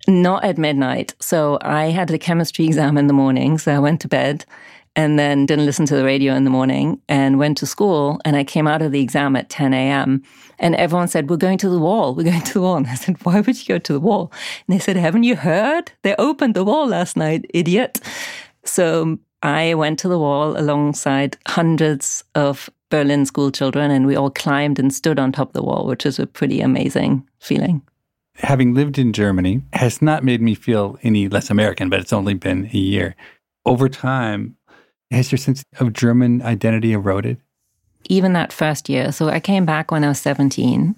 Not 0.06 0.44
at 0.44 0.56
midnight. 0.56 1.14
So 1.20 1.58
I 1.62 1.86
had 1.86 2.10
a 2.10 2.18
chemistry 2.18 2.64
exam 2.64 2.96
in 2.96 3.08
the 3.08 3.12
morning. 3.12 3.58
So 3.58 3.74
I 3.74 3.78
went 3.78 4.00
to 4.02 4.08
bed 4.08 4.44
and 4.98 5.16
then 5.16 5.46
didn't 5.46 5.64
listen 5.64 5.86
to 5.86 5.94
the 5.94 6.04
radio 6.04 6.34
in 6.34 6.42
the 6.42 6.50
morning 6.50 7.00
and 7.08 7.38
went 7.38 7.56
to 7.58 7.66
school. 7.66 8.20
And 8.24 8.34
I 8.34 8.42
came 8.42 8.66
out 8.66 8.82
of 8.82 8.90
the 8.90 9.00
exam 9.00 9.36
at 9.36 9.48
10 9.48 9.72
a.m. 9.72 10.24
And 10.58 10.74
everyone 10.74 11.06
said, 11.06 11.30
We're 11.30 11.36
going 11.36 11.58
to 11.58 11.68
the 11.68 11.78
wall. 11.78 12.16
We're 12.16 12.24
going 12.24 12.42
to 12.42 12.54
the 12.54 12.60
wall. 12.60 12.76
And 12.78 12.88
I 12.88 12.96
said, 12.96 13.16
Why 13.24 13.40
would 13.40 13.56
you 13.56 13.74
go 13.74 13.78
to 13.78 13.92
the 13.92 14.00
wall? 14.00 14.32
And 14.66 14.74
they 14.74 14.80
said, 14.80 14.96
Haven't 14.96 15.22
you 15.22 15.36
heard? 15.36 15.92
They 16.02 16.16
opened 16.16 16.54
the 16.54 16.64
wall 16.64 16.88
last 16.88 17.16
night, 17.16 17.46
idiot. 17.54 18.00
So 18.64 19.18
I 19.40 19.74
went 19.74 20.00
to 20.00 20.08
the 20.08 20.18
wall 20.18 20.58
alongside 20.58 21.38
hundreds 21.46 22.24
of 22.34 22.68
Berlin 22.90 23.24
school 23.24 23.52
children, 23.52 23.92
and 23.92 24.04
we 24.04 24.16
all 24.16 24.30
climbed 24.30 24.80
and 24.80 24.92
stood 24.92 25.20
on 25.20 25.30
top 25.30 25.50
of 25.50 25.52
the 25.52 25.62
wall, 25.62 25.86
which 25.86 26.04
is 26.04 26.18
a 26.18 26.26
pretty 26.26 26.60
amazing 26.60 27.24
feeling. 27.38 27.82
Having 28.34 28.74
lived 28.74 28.98
in 28.98 29.12
Germany 29.12 29.62
has 29.74 30.02
not 30.02 30.24
made 30.24 30.42
me 30.42 30.56
feel 30.56 30.98
any 31.04 31.28
less 31.28 31.50
American, 31.50 31.88
but 31.88 32.00
it's 32.00 32.12
only 32.12 32.34
been 32.34 32.68
a 32.72 32.78
year. 32.78 33.14
Over 33.64 33.88
time, 33.88 34.56
has 35.10 35.32
your 35.32 35.38
sense 35.38 35.62
of 35.78 35.92
German 35.92 36.42
identity 36.42 36.92
eroded? 36.92 37.38
Even 38.08 38.32
that 38.34 38.52
first 38.52 38.88
year. 38.88 39.12
So 39.12 39.28
I 39.28 39.40
came 39.40 39.64
back 39.64 39.90
when 39.90 40.04
I 40.04 40.08
was 40.08 40.20
17, 40.20 40.94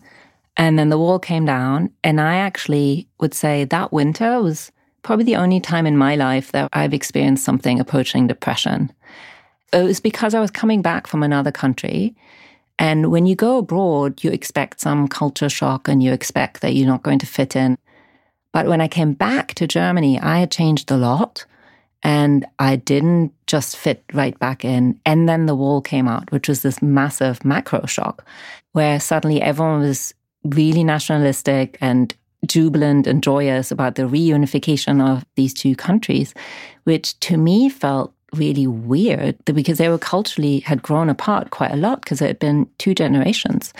and 0.56 0.78
then 0.78 0.88
the 0.88 0.98
wall 0.98 1.18
came 1.18 1.44
down. 1.44 1.90
And 2.04 2.20
I 2.20 2.36
actually 2.36 3.08
would 3.20 3.34
say 3.34 3.64
that 3.64 3.92
winter 3.92 4.40
was 4.42 4.70
probably 5.02 5.24
the 5.24 5.36
only 5.36 5.60
time 5.60 5.86
in 5.86 5.96
my 5.96 6.16
life 6.16 6.52
that 6.52 6.68
I've 6.72 6.94
experienced 6.94 7.44
something 7.44 7.80
approaching 7.80 8.26
depression. 8.26 8.92
It 9.72 9.82
was 9.82 10.00
because 10.00 10.34
I 10.34 10.40
was 10.40 10.50
coming 10.50 10.82
back 10.82 11.06
from 11.06 11.22
another 11.22 11.52
country. 11.52 12.14
And 12.78 13.10
when 13.10 13.26
you 13.26 13.36
go 13.36 13.58
abroad, 13.58 14.24
you 14.24 14.30
expect 14.30 14.80
some 14.80 15.06
culture 15.06 15.48
shock 15.48 15.88
and 15.88 16.02
you 16.02 16.12
expect 16.12 16.60
that 16.60 16.74
you're 16.74 16.86
not 16.86 17.02
going 17.02 17.18
to 17.20 17.26
fit 17.26 17.54
in. 17.54 17.78
But 18.52 18.66
when 18.66 18.80
I 18.80 18.88
came 18.88 19.12
back 19.12 19.54
to 19.54 19.66
Germany, 19.66 20.18
I 20.18 20.40
had 20.40 20.50
changed 20.50 20.90
a 20.90 20.96
lot 20.96 21.44
and 22.02 22.46
I 22.58 22.76
didn't 22.76 23.32
just 23.46 23.76
fit 23.76 24.02
right 24.12 24.38
back 24.38 24.64
in. 24.64 24.98
And 25.04 25.28
then 25.28 25.46
the 25.46 25.54
wall 25.54 25.80
came 25.80 26.08
out, 26.08 26.30
which 26.32 26.48
was 26.48 26.62
this 26.62 26.80
massive 26.80 27.44
macro 27.44 27.84
shock 27.86 28.24
where 28.72 29.00
suddenly 29.00 29.42
everyone 29.42 29.80
was 29.80 30.14
really 30.44 30.84
nationalistic 30.84 31.76
and 31.80 32.14
jubilant 32.46 33.06
and 33.06 33.22
joyous 33.22 33.70
about 33.70 33.96
the 33.96 34.02
reunification 34.02 35.06
of 35.06 35.24
these 35.36 35.52
two 35.52 35.76
countries, 35.76 36.34
which 36.84 37.18
to 37.20 37.36
me 37.36 37.68
felt 37.68 38.14
really 38.34 38.66
weird 38.66 39.36
because 39.44 39.78
they 39.78 39.88
were 39.88 39.98
culturally 39.98 40.60
had 40.60 40.82
grown 40.82 41.10
apart 41.10 41.50
quite 41.50 41.72
a 41.72 41.76
lot 41.76 42.00
because 42.00 42.22
it 42.22 42.28
had 42.28 42.38
been 42.38 42.68
two 42.78 42.94
generations. 42.94 43.74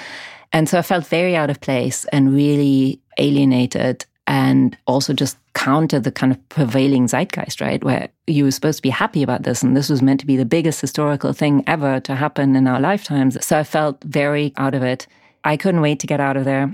And 0.52 0.68
so 0.68 0.78
I 0.78 0.82
felt 0.82 1.06
very 1.06 1.36
out 1.36 1.50
of 1.50 1.60
place 1.60 2.04
and 2.06 2.34
really 2.34 3.00
alienated 3.18 4.04
and 4.30 4.78
also 4.86 5.12
just 5.12 5.36
counter 5.54 5.98
the 5.98 6.12
kind 6.12 6.32
of 6.32 6.48
prevailing 6.50 7.08
zeitgeist, 7.08 7.60
right? 7.60 7.82
Where 7.82 8.08
you 8.28 8.44
were 8.44 8.52
supposed 8.52 8.78
to 8.78 8.82
be 8.82 8.88
happy 8.88 9.24
about 9.24 9.42
this. 9.42 9.60
And 9.60 9.76
this 9.76 9.90
was 9.90 10.02
meant 10.02 10.20
to 10.20 10.26
be 10.26 10.36
the 10.36 10.44
biggest 10.44 10.80
historical 10.80 11.32
thing 11.32 11.64
ever 11.66 11.98
to 11.98 12.14
happen 12.14 12.54
in 12.54 12.68
our 12.68 12.78
lifetimes. 12.78 13.44
So 13.44 13.58
I 13.58 13.64
felt 13.64 14.00
very 14.04 14.52
out 14.56 14.72
of 14.72 14.84
it. 14.84 15.08
I 15.42 15.56
couldn't 15.56 15.80
wait 15.80 15.98
to 15.98 16.06
get 16.06 16.20
out 16.20 16.36
of 16.36 16.44
there. 16.44 16.72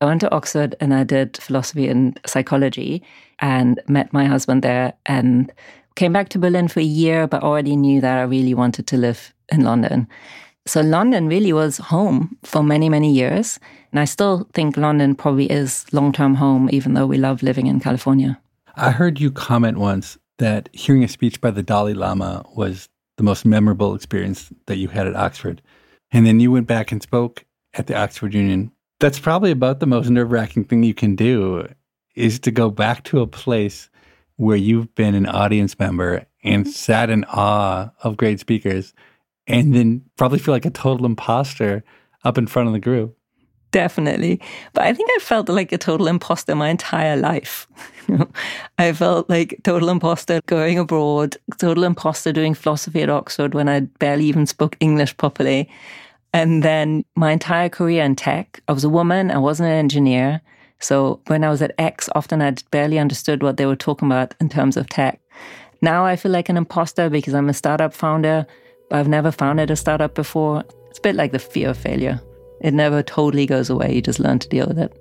I 0.00 0.06
went 0.06 0.22
to 0.22 0.32
Oxford 0.32 0.76
and 0.80 0.94
I 0.94 1.04
did 1.04 1.36
philosophy 1.36 1.88
and 1.88 2.18
psychology 2.24 3.02
and 3.38 3.78
met 3.86 4.10
my 4.14 4.24
husband 4.24 4.62
there 4.62 4.94
and 5.04 5.52
came 5.94 6.14
back 6.14 6.30
to 6.30 6.38
Berlin 6.38 6.68
for 6.68 6.80
a 6.80 6.84
year, 6.84 7.26
but 7.26 7.42
already 7.42 7.76
knew 7.76 8.00
that 8.00 8.16
I 8.16 8.22
really 8.22 8.54
wanted 8.54 8.86
to 8.86 8.96
live 8.96 9.34
in 9.50 9.60
London. 9.60 10.08
So 10.68 10.80
London 10.80 11.28
really 11.28 11.52
was 11.52 11.78
home 11.78 12.36
for 12.42 12.62
many, 12.62 12.88
many 12.88 13.12
years. 13.12 13.58
And 13.90 14.00
I 14.00 14.04
still 14.04 14.46
think 14.52 14.76
London 14.76 15.14
probably 15.14 15.50
is 15.50 15.86
long 15.92 16.12
term 16.12 16.34
home, 16.34 16.68
even 16.72 16.94
though 16.94 17.06
we 17.06 17.18
love 17.18 17.42
living 17.42 17.66
in 17.66 17.80
California. 17.80 18.38
I 18.76 18.90
heard 18.90 19.18
you 19.18 19.30
comment 19.30 19.78
once 19.78 20.18
that 20.38 20.68
hearing 20.72 21.02
a 21.02 21.08
speech 21.08 21.40
by 21.40 21.50
the 21.50 21.62
Dalai 21.62 21.94
Lama 21.94 22.44
was 22.54 22.88
the 23.16 23.24
most 23.24 23.44
memorable 23.44 23.94
experience 23.94 24.52
that 24.66 24.76
you 24.76 24.88
had 24.88 25.06
at 25.06 25.16
Oxford. 25.16 25.60
And 26.12 26.24
then 26.24 26.38
you 26.38 26.52
went 26.52 26.66
back 26.66 26.92
and 26.92 27.02
spoke 27.02 27.44
at 27.74 27.88
the 27.88 27.96
Oxford 27.96 28.34
Union 28.34 28.70
that's 29.00 29.18
probably 29.18 29.50
about 29.50 29.80
the 29.80 29.86
most 29.86 30.10
nerve 30.10 30.32
wracking 30.32 30.64
thing 30.64 30.82
you 30.82 30.94
can 30.94 31.14
do 31.14 31.68
is 32.14 32.38
to 32.40 32.50
go 32.50 32.70
back 32.70 33.04
to 33.04 33.20
a 33.20 33.26
place 33.26 33.88
where 34.36 34.56
you've 34.56 34.92
been 34.94 35.14
an 35.14 35.26
audience 35.26 35.78
member 35.78 36.26
and 36.42 36.64
mm-hmm. 36.64 36.72
sat 36.72 37.10
in 37.10 37.24
awe 37.24 37.90
of 38.02 38.16
great 38.16 38.40
speakers 38.40 38.92
and 39.48 39.74
then 39.74 40.02
probably 40.16 40.38
feel 40.38 40.54
like 40.54 40.66
a 40.66 40.70
total 40.70 41.06
imposter 41.06 41.82
up 42.24 42.38
in 42.38 42.46
front 42.46 42.68
of 42.68 42.72
the 42.74 42.80
group. 42.80 43.16
Definitely. 43.70 44.40
But 44.72 44.84
I 44.84 44.94
think 44.94 45.10
I 45.14 45.18
felt 45.20 45.48
like 45.48 45.72
a 45.72 45.78
total 45.78 46.06
imposter 46.06 46.54
my 46.54 46.68
entire 46.68 47.16
life. 47.16 47.66
I 48.78 48.92
felt 48.92 49.28
like 49.28 49.60
total 49.62 49.90
imposter 49.90 50.40
going 50.46 50.78
abroad, 50.78 51.36
total 51.58 51.84
imposter 51.84 52.32
doing 52.32 52.54
philosophy 52.54 53.02
at 53.02 53.10
Oxford 53.10 53.54
when 53.54 53.68
I 53.68 53.80
barely 53.80 54.24
even 54.24 54.46
spoke 54.46 54.76
English 54.80 55.16
properly. 55.18 55.68
And 56.32 56.62
then 56.62 57.04
my 57.14 57.32
entire 57.32 57.68
career 57.68 58.04
in 58.04 58.16
tech, 58.16 58.62
I 58.68 58.72
was 58.72 58.84
a 58.84 58.88
woman, 58.88 59.30
I 59.30 59.38
wasn't 59.38 59.68
an 59.68 59.76
engineer. 59.76 60.40
So 60.80 61.20
when 61.26 61.44
I 61.44 61.50
was 61.50 61.60
at 61.60 61.74
X, 61.78 62.08
often 62.14 62.40
I 62.40 62.54
barely 62.70 62.98
understood 62.98 63.42
what 63.42 63.56
they 63.56 63.66
were 63.66 63.76
talking 63.76 64.08
about 64.08 64.34
in 64.40 64.48
terms 64.48 64.76
of 64.76 64.88
tech. 64.88 65.20
Now 65.82 66.04
I 66.06 66.16
feel 66.16 66.32
like 66.32 66.48
an 66.48 66.56
imposter 66.56 67.10
because 67.10 67.34
I'm 67.34 67.48
a 67.48 67.54
startup 67.54 67.92
founder, 67.92 68.46
I've 68.90 69.08
never 69.08 69.30
founded 69.30 69.70
a 69.70 69.76
startup 69.76 70.14
before. 70.14 70.64
It's 70.88 70.98
a 70.98 71.02
bit 71.02 71.14
like 71.14 71.32
the 71.32 71.38
fear 71.38 71.70
of 71.70 71.76
failure. 71.76 72.20
It 72.60 72.74
never 72.74 73.02
totally 73.02 73.46
goes 73.46 73.70
away, 73.70 73.94
you 73.94 74.02
just 74.02 74.18
learn 74.18 74.38
to 74.40 74.48
deal 74.48 74.66
with 74.66 74.78
it. 74.78 74.92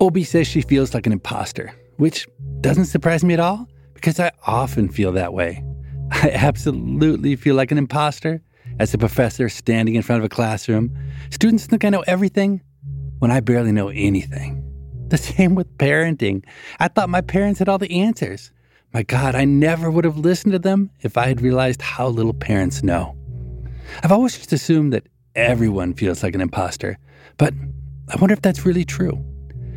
Obi 0.00 0.24
says 0.24 0.46
she 0.46 0.62
feels 0.62 0.94
like 0.94 1.06
an 1.06 1.12
imposter, 1.12 1.74
which 1.96 2.26
doesn't 2.60 2.86
surprise 2.86 3.22
me 3.22 3.34
at 3.34 3.40
all 3.40 3.68
because 3.94 4.18
I 4.18 4.32
often 4.46 4.88
feel 4.88 5.12
that 5.12 5.32
way. 5.32 5.62
I 6.10 6.30
absolutely 6.30 7.36
feel 7.36 7.54
like 7.54 7.70
an 7.70 7.78
imposter 7.78 8.40
as 8.78 8.94
a 8.94 8.98
professor 8.98 9.48
standing 9.48 9.94
in 9.94 10.02
front 10.02 10.20
of 10.20 10.24
a 10.24 10.28
classroom. 10.28 10.96
Students 11.30 11.66
think 11.66 11.84
I 11.84 11.90
know 11.90 12.04
everything 12.06 12.62
when 13.18 13.30
I 13.30 13.40
barely 13.40 13.72
know 13.72 13.88
anything. 13.88 14.64
The 15.08 15.16
same 15.18 15.54
with 15.54 15.76
parenting. 15.78 16.44
I 16.78 16.88
thought 16.88 17.08
my 17.08 17.20
parents 17.20 17.58
had 17.58 17.68
all 17.68 17.78
the 17.78 18.00
answers. 18.00 18.52
My 18.92 19.02
God, 19.02 19.34
I 19.34 19.44
never 19.44 19.90
would 19.90 20.04
have 20.04 20.16
listened 20.16 20.52
to 20.52 20.58
them 20.58 20.90
if 21.00 21.16
I 21.16 21.26
had 21.26 21.40
realized 21.40 21.82
how 21.82 22.08
little 22.08 22.32
parents 22.32 22.82
know. 22.82 23.16
I've 24.02 24.12
always 24.12 24.36
just 24.36 24.52
assumed 24.52 24.92
that 24.92 25.06
everyone 25.34 25.94
feels 25.94 26.22
like 26.22 26.34
an 26.34 26.40
imposter, 26.40 26.98
but 27.36 27.52
I 28.08 28.16
wonder 28.16 28.32
if 28.32 28.42
that's 28.42 28.64
really 28.64 28.84
true. 28.84 29.22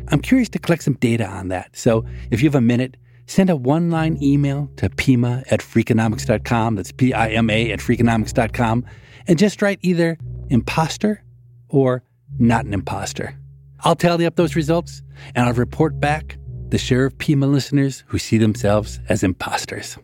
I'm 0.08 0.20
curious 0.20 0.48
to 0.50 0.58
collect 0.58 0.82
some 0.82 0.94
data 0.94 1.26
on 1.26 1.48
that. 1.48 1.76
So 1.76 2.04
if 2.30 2.42
you 2.42 2.48
have 2.48 2.54
a 2.54 2.60
minute, 2.60 2.96
send 3.26 3.50
a 3.50 3.56
one 3.56 3.90
line 3.90 4.18
email 4.22 4.70
to 4.76 4.88
pima 4.90 5.42
at 5.50 5.60
freakonomics.com. 5.60 6.74
That's 6.76 6.92
P 6.92 7.12
I 7.12 7.30
M 7.30 7.50
A 7.50 7.70
at 7.72 7.80
freakonomics.com. 7.80 8.84
And 9.26 9.38
just 9.38 9.62
write 9.62 9.78
either 9.82 10.18
imposter 10.48 11.22
or 11.68 12.02
not 12.38 12.64
an 12.64 12.74
imposter. 12.74 13.38
I'll 13.80 13.96
tally 13.96 14.26
up 14.26 14.36
those 14.36 14.56
results 14.56 15.02
and 15.34 15.46
I'll 15.46 15.54
report 15.54 16.00
back 16.00 16.36
the 16.72 16.78
share 16.78 17.04
of 17.04 17.18
Pima 17.18 17.46
listeners 17.46 18.02
who 18.06 18.18
see 18.18 18.38
themselves 18.38 18.98
as 19.10 19.22
imposters. 19.22 19.98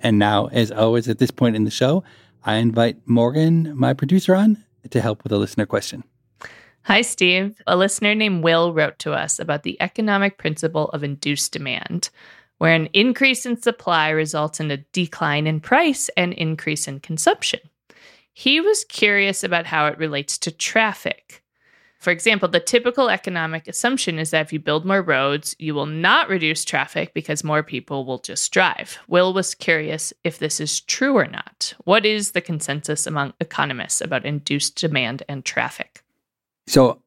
And 0.00 0.18
now, 0.18 0.46
as 0.46 0.72
always, 0.72 1.10
at 1.10 1.18
this 1.18 1.30
point 1.30 1.54
in 1.54 1.64
the 1.64 1.70
show, 1.70 2.02
I 2.44 2.54
invite 2.54 2.96
Morgan, 3.04 3.76
my 3.76 3.92
producer, 3.92 4.34
on 4.34 4.64
to 4.88 5.00
help 5.02 5.24
with 5.24 5.32
a 5.32 5.36
listener 5.36 5.66
question. 5.66 6.04
Hi, 6.84 7.02
Steve. 7.02 7.60
A 7.66 7.76
listener 7.76 8.14
named 8.14 8.42
Will 8.42 8.72
wrote 8.72 8.98
to 9.00 9.12
us 9.12 9.38
about 9.38 9.62
the 9.62 9.76
economic 9.82 10.38
principle 10.38 10.88
of 10.90 11.04
induced 11.04 11.52
demand, 11.52 12.08
where 12.56 12.72
an 12.72 12.88
increase 12.94 13.44
in 13.44 13.60
supply 13.60 14.08
results 14.08 14.58
in 14.58 14.70
a 14.70 14.78
decline 14.78 15.46
in 15.46 15.60
price 15.60 16.08
and 16.16 16.32
increase 16.32 16.88
in 16.88 17.00
consumption. 17.00 17.60
He 18.38 18.60
was 18.60 18.84
curious 18.84 19.42
about 19.42 19.64
how 19.64 19.86
it 19.86 19.96
relates 19.96 20.36
to 20.36 20.50
traffic. 20.50 21.42
For 21.98 22.10
example, 22.10 22.50
the 22.50 22.60
typical 22.60 23.08
economic 23.08 23.66
assumption 23.66 24.18
is 24.18 24.30
that 24.30 24.42
if 24.42 24.52
you 24.52 24.58
build 24.58 24.84
more 24.84 25.00
roads, 25.00 25.56
you 25.58 25.74
will 25.74 25.86
not 25.86 26.28
reduce 26.28 26.62
traffic 26.62 27.14
because 27.14 27.42
more 27.42 27.62
people 27.62 28.04
will 28.04 28.18
just 28.18 28.52
drive. 28.52 28.98
Will 29.08 29.32
was 29.32 29.54
curious 29.54 30.12
if 30.22 30.38
this 30.38 30.60
is 30.60 30.82
true 30.82 31.16
or 31.16 31.26
not. 31.26 31.72
What 31.84 32.04
is 32.04 32.32
the 32.32 32.42
consensus 32.42 33.06
among 33.06 33.32
economists 33.40 34.02
about 34.02 34.26
induced 34.26 34.78
demand 34.78 35.22
and 35.30 35.42
traffic? 35.42 36.04
So, 36.66 37.00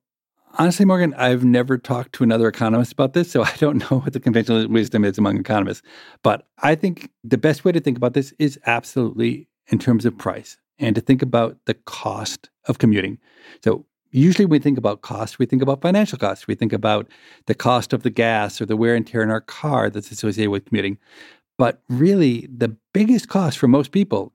honestly, 0.57 0.87
Morgan, 0.87 1.13
I've 1.13 1.45
never 1.45 1.77
talked 1.77 2.13
to 2.13 2.23
another 2.23 2.47
economist 2.47 2.93
about 2.93 3.13
this, 3.13 3.29
so 3.29 3.43
I 3.43 3.53
don't 3.59 3.77
know 3.77 3.99
what 3.99 4.13
the 4.13 4.19
conventional 4.19 4.67
wisdom 4.67 5.05
is 5.05 5.19
among 5.19 5.37
economists. 5.37 5.83
But 6.23 6.47
I 6.63 6.73
think 6.73 7.11
the 7.23 7.37
best 7.37 7.63
way 7.63 7.71
to 7.71 7.79
think 7.79 7.97
about 7.97 8.15
this 8.15 8.33
is 8.39 8.59
absolutely 8.65 9.47
in 9.67 9.77
terms 9.77 10.07
of 10.07 10.17
price 10.17 10.57
and 10.79 10.95
to 10.95 11.01
think 11.01 11.21
about 11.21 11.57
the 11.65 11.73
cost 11.73 12.49
of 12.65 12.79
commuting. 12.79 13.17
So, 13.63 13.85
usually 14.11 14.45
when 14.45 14.59
we 14.59 14.59
think 14.59 14.77
about 14.77 15.01
cost, 15.01 15.37
we 15.37 15.45
think 15.45 15.61
about 15.61 15.81
financial 15.81 16.17
costs. 16.17 16.47
We 16.47 16.55
think 16.55 16.73
about 16.73 17.07
the 17.45 17.53
cost 17.53 17.93
of 17.93 18.03
the 18.03 18.09
gas 18.09 18.59
or 18.59 18.65
the 18.65 18.77
wear 18.77 18.95
and 18.95 19.05
tear 19.05 19.21
in 19.21 19.29
our 19.29 19.41
car 19.41 19.89
that's 19.89 20.11
associated 20.11 20.49
with 20.49 20.65
commuting. 20.65 20.97
But 21.57 21.81
really, 21.89 22.47
the 22.51 22.75
biggest 22.93 23.27
cost 23.27 23.57
for 23.57 23.67
most 23.67 23.91
people 23.91 24.33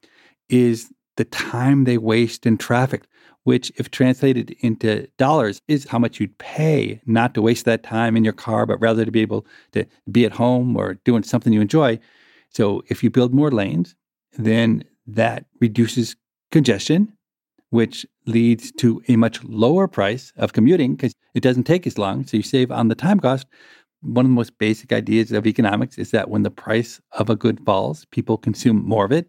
is 0.49 0.93
the 1.17 1.25
time 1.25 1.85
they 1.85 1.99
waste 1.99 2.45
in 2.47 2.59
traffic, 2.59 3.05
which, 3.45 3.73
if 3.77 3.91
translated 3.91 4.55
into 4.61 5.09
dollars, 5.17 5.63
is 5.67 5.87
how 5.89 5.99
much 5.99 6.21
you'd 6.21 6.37
pay 6.39 7.01
not 7.07 7.35
to 7.35 7.43
waste 7.43 7.65
that 7.65 7.83
time 7.83 8.17
in 8.17 8.25
your 8.25 8.33
car, 8.33 8.67
but 8.67 8.81
rather 8.81 9.05
to 9.05 9.11
be 9.11 9.23
able 9.23 9.47
to 9.73 9.87
be 10.11 10.25
at 10.25 10.33
home 10.33 10.77
or 10.77 10.95
doing 11.05 11.23
something 11.23 11.53
you 11.53 11.61
enjoy. 11.61 11.99
So, 12.51 12.83
if 12.89 13.03
you 13.03 13.11
build 13.11 13.35
more 13.35 13.51
lanes, 13.51 13.95
then 14.37 14.85
that 15.07 15.47
reduces 15.61 16.17
congestion, 16.55 17.13
which 17.71 18.07
leads 18.27 18.71
to 18.71 19.03
a 19.09 19.17
much 19.17 19.43
lower 19.43 19.89
price 19.89 20.33
of 20.37 20.53
commuting 20.53 20.95
because 20.95 21.13
it 21.35 21.43
doesn't 21.43 21.65
take 21.65 21.85
as 21.85 21.99
long. 21.99 22.25
So, 22.25 22.37
you 22.37 22.45
save 22.45 22.71
on 22.71 22.87
the 22.87 22.95
time 22.95 23.19
cost. 23.19 23.47
One 24.03 24.25
of 24.25 24.31
the 24.31 24.37
most 24.37 24.57
basic 24.59 24.93
ideas 24.93 25.33
of 25.33 25.49
economics 25.49 25.99
is 25.99 26.13
that 26.13 26.31
when 26.31 26.45
the 26.45 26.53
price 26.53 27.01
of 27.13 27.29
a 27.29 27.35
good 27.35 27.59
falls, 27.67 28.05
people 28.13 28.39
consume 28.39 28.87
more 28.87 29.05
of 29.05 29.11
it. 29.11 29.27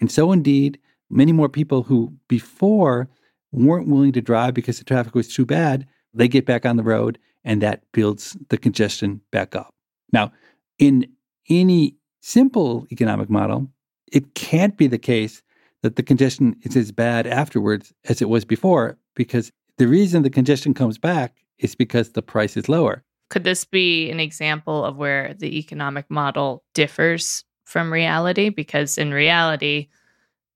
And 0.00 0.12
so, 0.12 0.32
indeed, 0.32 0.78
many 1.08 1.32
more 1.32 1.48
people 1.48 1.82
who 1.82 2.12
before 2.28 3.08
weren't 3.52 3.88
willing 3.88 4.12
to 4.12 4.20
drive 4.20 4.52
because 4.52 4.78
the 4.78 4.84
traffic 4.84 5.14
was 5.14 5.32
too 5.32 5.46
bad, 5.46 5.86
they 6.12 6.28
get 6.28 6.44
back 6.44 6.66
on 6.66 6.76
the 6.76 6.82
road 6.82 7.18
and 7.42 7.62
that 7.62 7.84
builds 7.92 8.36
the 8.50 8.58
congestion 8.58 9.22
back 9.30 9.56
up. 9.56 9.72
Now, 10.12 10.30
in 10.78 11.06
any 11.48 11.96
simple 12.20 12.86
economic 12.92 13.30
model, 13.30 13.70
it 14.12 14.34
can't 14.34 14.76
be 14.76 14.88
the 14.88 14.98
case 14.98 15.42
that 15.82 15.96
the 15.96 16.02
congestion 16.02 16.56
is 16.62 16.76
as 16.76 16.92
bad 16.92 17.26
afterwards 17.26 17.92
as 18.08 18.22
it 18.22 18.28
was 18.28 18.44
before 18.44 18.98
because 19.14 19.52
the 19.78 19.86
reason 19.86 20.22
the 20.22 20.30
congestion 20.30 20.74
comes 20.74 20.98
back 20.98 21.36
is 21.58 21.74
because 21.74 22.12
the 22.12 22.22
price 22.22 22.56
is 22.56 22.68
lower. 22.68 23.04
Could 23.28 23.44
this 23.44 23.64
be 23.64 24.10
an 24.10 24.20
example 24.20 24.84
of 24.84 24.96
where 24.96 25.34
the 25.34 25.58
economic 25.58 26.10
model 26.10 26.62
differs 26.74 27.44
from 27.64 27.92
reality? 27.92 28.50
Because 28.50 28.98
in 28.98 29.12
reality, 29.12 29.88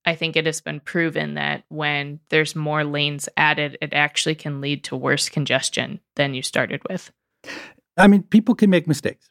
I 0.05 0.14
think 0.14 0.37
it 0.37 0.47
has 0.47 0.61
been 0.61 0.81
proven 0.81 1.35
that 1.35 1.64
when 1.68 2.21
there's 2.29 2.57
more 2.57 2.85
lanes 2.85 3.29
added, 3.37 3.77
it 3.83 3.93
actually 3.93 4.35
can 4.35 4.61
lead 4.61 4.85
to 4.85 4.97
worse 4.97 5.29
congestion 5.29 6.01
than 6.16 6.35
you 6.35 6.43
started 6.43 6.81
with. 6.89 7.11
I 7.97 8.07
mean, 8.07 8.23
people 8.23 8.55
can 8.55 8.71
make 8.71 8.87
mistakes. 8.87 9.30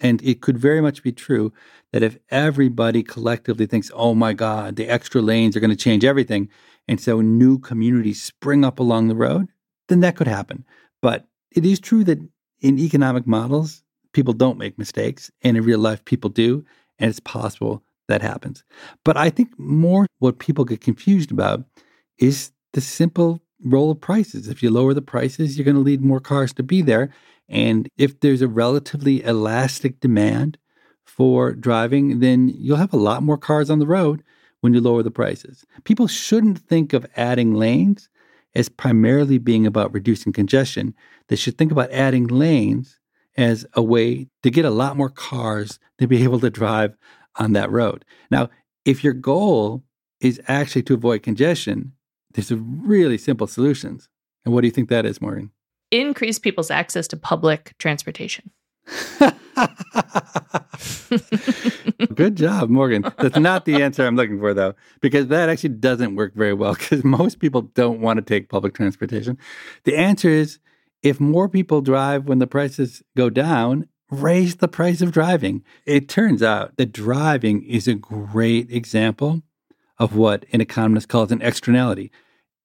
And 0.00 0.22
it 0.22 0.40
could 0.40 0.58
very 0.58 0.80
much 0.80 1.02
be 1.02 1.12
true 1.12 1.52
that 1.92 2.02
if 2.02 2.18
everybody 2.30 3.02
collectively 3.02 3.66
thinks, 3.66 3.90
oh 3.94 4.14
my 4.14 4.32
God, 4.32 4.76
the 4.76 4.86
extra 4.86 5.20
lanes 5.20 5.56
are 5.56 5.60
going 5.60 5.70
to 5.70 5.76
change 5.76 6.04
everything, 6.04 6.48
and 6.86 7.00
so 7.00 7.20
new 7.20 7.58
communities 7.58 8.22
spring 8.22 8.64
up 8.64 8.78
along 8.78 9.08
the 9.08 9.16
road, 9.16 9.48
then 9.88 10.00
that 10.00 10.16
could 10.16 10.28
happen. 10.28 10.64
But 11.02 11.26
it 11.50 11.66
is 11.66 11.80
true 11.80 12.04
that 12.04 12.18
in 12.60 12.78
economic 12.78 13.26
models, 13.26 13.82
people 14.12 14.34
don't 14.34 14.58
make 14.58 14.78
mistakes, 14.78 15.30
and 15.42 15.56
in 15.56 15.64
real 15.64 15.78
life, 15.78 16.04
people 16.04 16.30
do. 16.30 16.64
And 16.98 17.08
it's 17.10 17.20
possible 17.20 17.82
that 18.08 18.22
happens. 18.22 18.64
But 19.04 19.16
I 19.16 19.30
think 19.30 19.56
more 19.58 20.06
what 20.18 20.38
people 20.38 20.64
get 20.64 20.80
confused 20.80 21.30
about 21.30 21.64
is 22.18 22.52
the 22.72 22.80
simple 22.80 23.40
role 23.64 23.90
of 23.90 24.00
prices. 24.00 24.48
If 24.48 24.62
you 24.62 24.70
lower 24.70 24.94
the 24.94 25.02
prices, 25.02 25.56
you're 25.56 25.64
going 25.64 25.76
to 25.76 25.80
lead 25.80 26.02
more 26.02 26.20
cars 26.20 26.52
to 26.54 26.62
be 26.62 26.82
there. 26.82 27.12
And 27.48 27.88
if 27.96 28.20
there's 28.20 28.42
a 28.42 28.48
relatively 28.48 29.22
elastic 29.22 30.00
demand 30.00 30.58
for 31.04 31.52
driving, 31.52 32.20
then 32.20 32.48
you'll 32.48 32.76
have 32.76 32.92
a 32.92 32.98
lot 32.98 33.22
more 33.22 33.38
cars 33.38 33.70
on 33.70 33.78
the 33.78 33.86
road 33.86 34.22
when 34.60 34.74
you 34.74 34.80
lower 34.80 35.02
the 35.02 35.10
prices. 35.10 35.64
People 35.84 36.06
shouldn't 36.06 36.58
think 36.58 36.92
of 36.92 37.06
adding 37.16 37.54
lanes 37.54 38.08
as 38.54 38.68
primarily 38.68 39.38
being 39.38 39.66
about 39.66 39.92
reducing 39.92 40.32
congestion. 40.32 40.94
They 41.28 41.36
should 41.36 41.56
think 41.56 41.72
about 41.72 41.90
adding 41.90 42.26
lanes 42.26 42.98
as 43.36 43.64
a 43.74 43.82
way 43.82 44.28
to 44.42 44.50
get 44.50 44.64
a 44.64 44.70
lot 44.70 44.96
more 44.96 45.10
cars 45.10 45.78
to 45.98 46.06
be 46.06 46.22
able 46.24 46.40
to 46.40 46.50
drive 46.50 46.96
on 47.36 47.52
that 47.52 47.70
road. 47.70 48.04
Now, 48.30 48.50
if 48.84 49.04
your 49.04 49.12
goal 49.12 49.84
is 50.20 50.40
actually 50.48 50.82
to 50.84 50.94
avoid 50.94 51.22
congestion, 51.22 51.92
there's 52.32 52.50
a 52.50 52.56
really 52.56 53.18
simple 53.18 53.46
solutions. 53.46 54.08
And 54.44 54.52
what 54.52 54.62
do 54.62 54.66
you 54.66 54.72
think 54.72 54.88
that 54.88 55.06
is, 55.06 55.20
Morgan? 55.20 55.52
Increase 55.90 56.38
people's 56.38 56.70
access 56.70 57.08
to 57.08 57.16
public 57.16 57.74
transportation. 57.78 58.50
Good 62.14 62.36
job, 62.36 62.68
Morgan. 62.68 63.04
That's 63.18 63.38
not 63.38 63.64
the 63.64 63.82
answer 63.82 64.06
I'm 64.06 64.16
looking 64.16 64.38
for, 64.38 64.54
though, 64.54 64.74
because 65.00 65.28
that 65.28 65.48
actually 65.48 65.70
doesn't 65.70 66.14
work 66.14 66.34
very 66.34 66.52
well 66.52 66.74
because 66.74 67.04
most 67.04 67.38
people 67.38 67.62
don't 67.62 68.00
want 68.00 68.18
to 68.18 68.22
take 68.22 68.48
public 68.48 68.74
transportation. 68.74 69.38
The 69.84 69.96
answer 69.96 70.28
is 70.28 70.58
if 71.02 71.20
more 71.20 71.48
people 71.48 71.80
drive 71.80 72.26
when 72.26 72.38
the 72.38 72.46
prices 72.46 73.02
go 73.16 73.30
down, 73.30 73.88
raise 74.10 74.56
the 74.56 74.68
price 74.68 75.00
of 75.00 75.12
driving. 75.12 75.62
It 75.86 76.08
turns 76.08 76.42
out 76.42 76.76
that 76.76 76.92
driving 76.92 77.62
is 77.64 77.86
a 77.86 77.94
great 77.94 78.70
example 78.70 79.42
of 79.98 80.16
what 80.16 80.44
an 80.52 80.60
economist 80.60 81.08
calls 81.08 81.32
an 81.32 81.42
externality. 81.42 82.10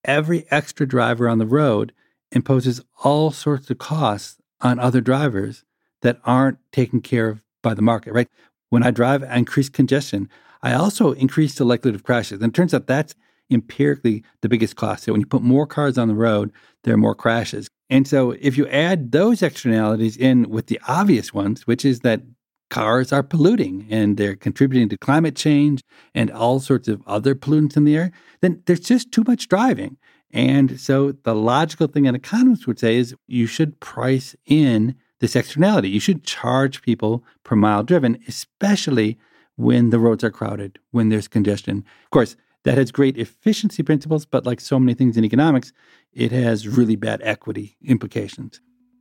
Every 0.06 0.46
extra 0.52 0.86
driver 0.88 1.28
on 1.30 1.38
the 1.38 1.46
road 1.46 1.94
imposes 2.36 2.82
all 3.04 3.32
sorts 3.32 3.70
of 3.70 3.78
costs 3.78 4.38
on 4.62 4.80
other 4.80 5.02
drivers 5.02 5.64
that 6.02 6.20
aren't 6.26 6.60
taken 6.72 7.02
care 7.02 7.30
of 7.30 7.42
by 7.62 7.74
the 7.74 7.82
market, 7.82 8.14
right? 8.14 8.28
When 8.70 8.84
I 8.84 8.92
drive, 8.92 9.24
I 9.24 9.38
increase 9.38 9.70
congestion. 9.70 10.30
I 10.62 10.74
also 10.74 11.12
increase 11.14 11.56
the 11.56 11.66
likelihood 11.66 11.96
of 11.96 12.04
crashes. 12.04 12.42
And 12.42 12.52
it 12.52 12.56
turns 12.56 12.74
out 12.74 12.88
that's 12.88 13.16
empirically 13.52 14.24
the 14.42 14.50
biggest 14.50 14.76
cost. 14.76 15.04
So 15.04 15.12
when 15.12 15.22
you 15.22 15.28
put 15.28 15.42
more 15.42 15.68
cars 15.68 15.98
on 15.98 16.08
the 16.08 16.16
road, 16.16 16.52
there 16.84 16.94
are 16.94 16.98
more 16.98 17.16
crashes. 17.16 17.68
And 17.90 18.08
so 18.08 18.32
if 18.40 18.58
you 18.58 18.68
add 18.68 19.12
those 19.12 19.42
externalities 19.42 20.18
in 20.18 20.50
with 20.50 20.68
the 20.68 20.80
obvious 20.88 21.34
ones, 21.34 21.68
which 21.68 21.86
is 21.86 22.00
that 22.00 22.22
cars 22.70 23.14
are 23.14 23.22
polluting 23.22 23.86
and 23.90 24.18
they're 24.18 24.36
contributing 24.36 24.90
to 24.90 24.98
climate 24.98 25.36
change 25.36 25.84
and 26.16 26.32
all 26.32 26.60
sorts 26.60 26.88
of 26.88 27.04
other 27.06 27.36
pollutants 27.36 27.78
in 27.78 27.86
the 27.86 27.96
air, 27.96 28.12
then 28.42 28.64
there's 28.66 28.80
just 28.80 29.12
too 29.12 29.24
much 29.28 29.48
driving. 29.48 29.98
And 30.34 30.80
so 30.80 31.12
the 31.12 31.36
logical 31.36 31.88
thing 31.88 32.08
an 32.08 32.16
economist 32.16 32.66
would 32.68 32.80
say 32.80 32.98
is 32.98 33.16
you 33.28 33.46
should 33.46 33.80
price 33.80 34.36
in 34.46 34.96
this 35.20 35.36
externality. 35.36 35.90
You 35.90 36.00
should 36.00 36.24
charge 36.24 36.82
people 36.82 37.24
per 37.44 37.56
mile 37.56 37.84
driven, 37.84 38.20
especially 38.28 39.18
when 39.56 39.92
the 39.92 40.00
roads 40.00 40.24
are 40.24 40.32
crowded, 40.32 40.80
when 40.92 41.10
there's 41.10 41.28
congestion. 41.28 41.86
Of 42.04 42.10
course, 42.10 42.36
that 42.64 42.78
has 42.78 42.92
great 42.92 43.18
efficiency 43.18 43.84
principles, 43.84 44.26
but 44.26 44.46
like 44.46 44.60
so 44.60 44.80
many 44.80 44.96
things 44.96 45.16
in 45.16 45.24
economics, 45.24 45.72
it 46.14 46.32
has 46.32 46.68
really 46.68 46.96
bad 46.96 47.22
equity 47.24 47.78
implications. 47.86 48.60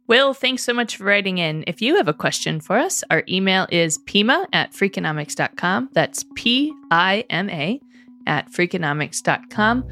Will, 0.08 0.34
thanks 0.34 0.62
so 0.62 0.74
much 0.74 0.96
for 0.96 1.04
writing 1.04 1.38
in. 1.38 1.64
If 1.66 1.80
you 1.80 1.96
have 1.96 2.08
a 2.08 2.12
question 2.12 2.60
for 2.60 2.76
us, 2.76 3.02
our 3.08 3.22
email 3.28 3.66
is 3.70 3.98
pima 3.98 4.46
at 4.52 4.72
freakonomics.com. 4.72 5.90
That's 5.92 6.24
P 6.34 6.72
I 6.90 7.24
M 7.30 7.48
A 7.48 7.80
at 8.26 8.50
freakonomics.com. 8.52 9.88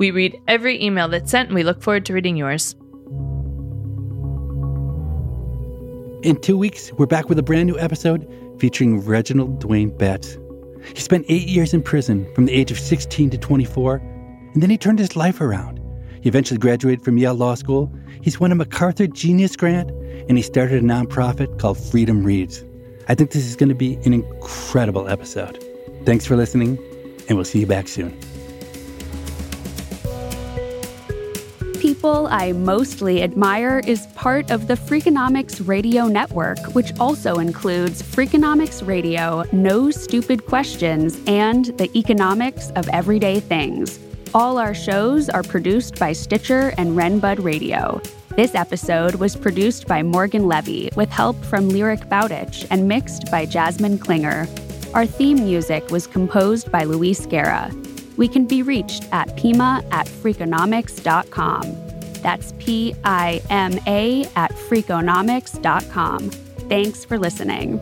We 0.00 0.10
read 0.10 0.40
every 0.48 0.82
email 0.82 1.08
that's 1.08 1.30
sent 1.30 1.50
and 1.50 1.54
we 1.54 1.62
look 1.62 1.82
forward 1.82 2.06
to 2.06 2.14
reading 2.14 2.34
yours. 2.34 2.74
In 6.22 6.40
two 6.40 6.56
weeks, 6.56 6.90
we're 6.94 7.04
back 7.04 7.28
with 7.28 7.38
a 7.38 7.42
brand 7.42 7.66
new 7.66 7.78
episode 7.78 8.26
featuring 8.58 9.04
Reginald 9.04 9.62
Dwayne 9.62 9.96
Betts. 9.96 10.38
He 10.94 11.02
spent 11.02 11.26
eight 11.28 11.46
years 11.48 11.74
in 11.74 11.82
prison 11.82 12.26
from 12.34 12.46
the 12.46 12.52
age 12.54 12.70
of 12.70 12.78
16 12.78 13.28
to 13.28 13.36
24, 13.36 13.96
and 14.54 14.62
then 14.62 14.70
he 14.70 14.78
turned 14.78 14.98
his 14.98 15.16
life 15.16 15.38
around. 15.38 15.78
He 16.22 16.30
eventually 16.30 16.56
graduated 16.56 17.04
from 17.04 17.18
Yale 17.18 17.34
Law 17.34 17.54
School. 17.54 17.92
He's 18.22 18.40
won 18.40 18.52
a 18.52 18.54
MacArthur 18.54 19.06
Genius 19.06 19.54
Grant, 19.54 19.90
and 20.30 20.38
he 20.38 20.42
started 20.42 20.82
a 20.82 20.86
nonprofit 20.86 21.58
called 21.58 21.76
Freedom 21.76 22.24
Reads. 22.24 22.64
I 23.08 23.14
think 23.14 23.32
this 23.32 23.44
is 23.44 23.54
going 23.54 23.68
to 23.68 23.74
be 23.74 23.96
an 24.06 24.14
incredible 24.14 25.08
episode. 25.08 25.62
Thanks 26.06 26.24
for 26.24 26.36
listening, 26.36 26.78
and 27.28 27.36
we'll 27.36 27.44
see 27.44 27.60
you 27.60 27.66
back 27.66 27.86
soon. 27.86 28.18
People 32.00 32.28
I 32.28 32.52
Mostly 32.52 33.22
Admire 33.22 33.82
is 33.86 34.06
part 34.14 34.50
of 34.50 34.68
the 34.68 34.72
Freakonomics 34.72 35.68
Radio 35.68 36.06
Network, 36.06 36.56
which 36.72 36.98
also 36.98 37.40
includes 37.40 38.00
Freakonomics 38.02 38.86
Radio, 38.86 39.44
No 39.52 39.90
Stupid 39.90 40.46
Questions, 40.46 41.20
and 41.26 41.66
The 41.76 41.94
Economics 41.94 42.70
of 42.70 42.88
Everyday 42.88 43.38
Things. 43.38 43.98
All 44.32 44.56
our 44.56 44.72
shows 44.72 45.28
are 45.28 45.42
produced 45.42 45.98
by 45.98 46.14
Stitcher 46.14 46.72
and 46.78 46.96
Renbud 46.96 47.44
Radio. 47.44 48.00
This 48.30 48.54
episode 48.54 49.16
was 49.16 49.36
produced 49.36 49.86
by 49.86 50.02
Morgan 50.02 50.48
Levy 50.48 50.88
with 50.96 51.10
help 51.10 51.36
from 51.44 51.68
Lyric 51.68 52.08
Bowditch 52.08 52.66
and 52.70 52.88
mixed 52.88 53.30
by 53.30 53.44
Jasmine 53.44 53.98
Klinger. 53.98 54.48
Our 54.94 55.04
theme 55.04 55.44
music 55.44 55.90
was 55.90 56.06
composed 56.06 56.72
by 56.72 56.84
Luis 56.84 57.26
Guerra. 57.26 57.70
We 58.16 58.26
can 58.26 58.46
be 58.46 58.62
reached 58.62 59.06
at 59.12 59.36
pima 59.36 59.84
at 59.90 60.06
freakonomics.com. 60.06 61.89
That's 62.22 62.52
P 62.58 62.94
I 63.04 63.40
M 63.50 63.78
A 63.86 64.24
at 64.36 64.52
freakonomics.com. 64.52 66.30
Thanks 66.30 67.04
for 67.04 67.18
listening. 67.18 67.80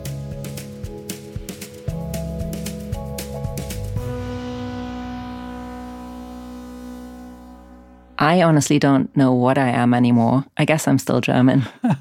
I 8.21 8.41
honestly 8.41 8.79
don't 8.79 9.15
know 9.15 9.33
what 9.33 9.57
I 9.57 9.69
am 9.69 9.93
anymore. 9.93 10.45
I 10.57 10.65
guess 10.65 10.87
I'm 10.87 10.99
still 10.99 11.21
German. 11.21 11.65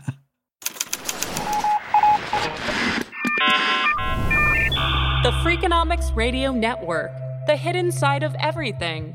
The 5.28 5.34
Freakonomics 5.43 6.16
Radio 6.16 6.53
Network, 6.53 7.11
the 7.47 7.55
hidden 7.55 7.93
side 7.93 8.22
of 8.22 8.34
everything. 8.41 9.14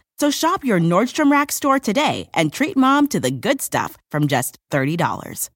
So 0.19 0.29
shop 0.29 0.63
your 0.63 0.79
Nordstrom 0.79 1.31
Rack 1.31 1.51
store 1.51 1.79
today 1.79 2.29
and 2.33 2.53
treat 2.53 2.77
mom 2.77 3.07
to 3.07 3.19
the 3.19 3.31
good 3.31 3.61
stuff 3.61 3.97
from 4.11 4.27
just 4.27 4.57
$30. 4.71 5.49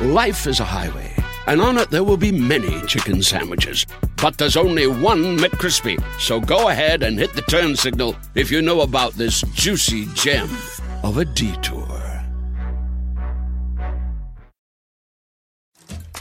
Life 0.00 0.46
is 0.46 0.60
a 0.60 0.64
highway, 0.64 1.10
and 1.46 1.60
on 1.60 1.78
it 1.78 1.88
there 1.88 2.04
will 2.04 2.18
be 2.18 2.30
many 2.30 2.82
chicken 2.82 3.22
sandwiches. 3.22 3.86
But 4.20 4.36
there's 4.36 4.56
only 4.56 4.86
one 4.86 5.38
McCrispy. 5.38 6.02
So 6.20 6.38
go 6.38 6.68
ahead 6.68 7.02
and 7.02 7.18
hit 7.18 7.32
the 7.32 7.42
turn 7.42 7.76
signal 7.76 8.14
if 8.34 8.50
you 8.50 8.60
know 8.60 8.82
about 8.82 9.14
this 9.14 9.40
juicy 9.54 10.06
gem 10.14 10.50
of 11.02 11.16
a 11.16 11.24
detour. 11.24 11.86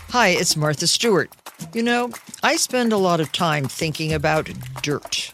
Hi, 0.10 0.30
it's 0.30 0.56
Martha 0.56 0.88
Stewart. 0.88 1.30
You 1.74 1.84
know, 1.84 2.12
I 2.42 2.56
spend 2.56 2.94
a 2.94 2.98
lot 2.98 3.20
of 3.20 3.34
time 3.34 3.66
thinking 3.66 4.14
about 4.14 4.50
dirt. 4.82 5.34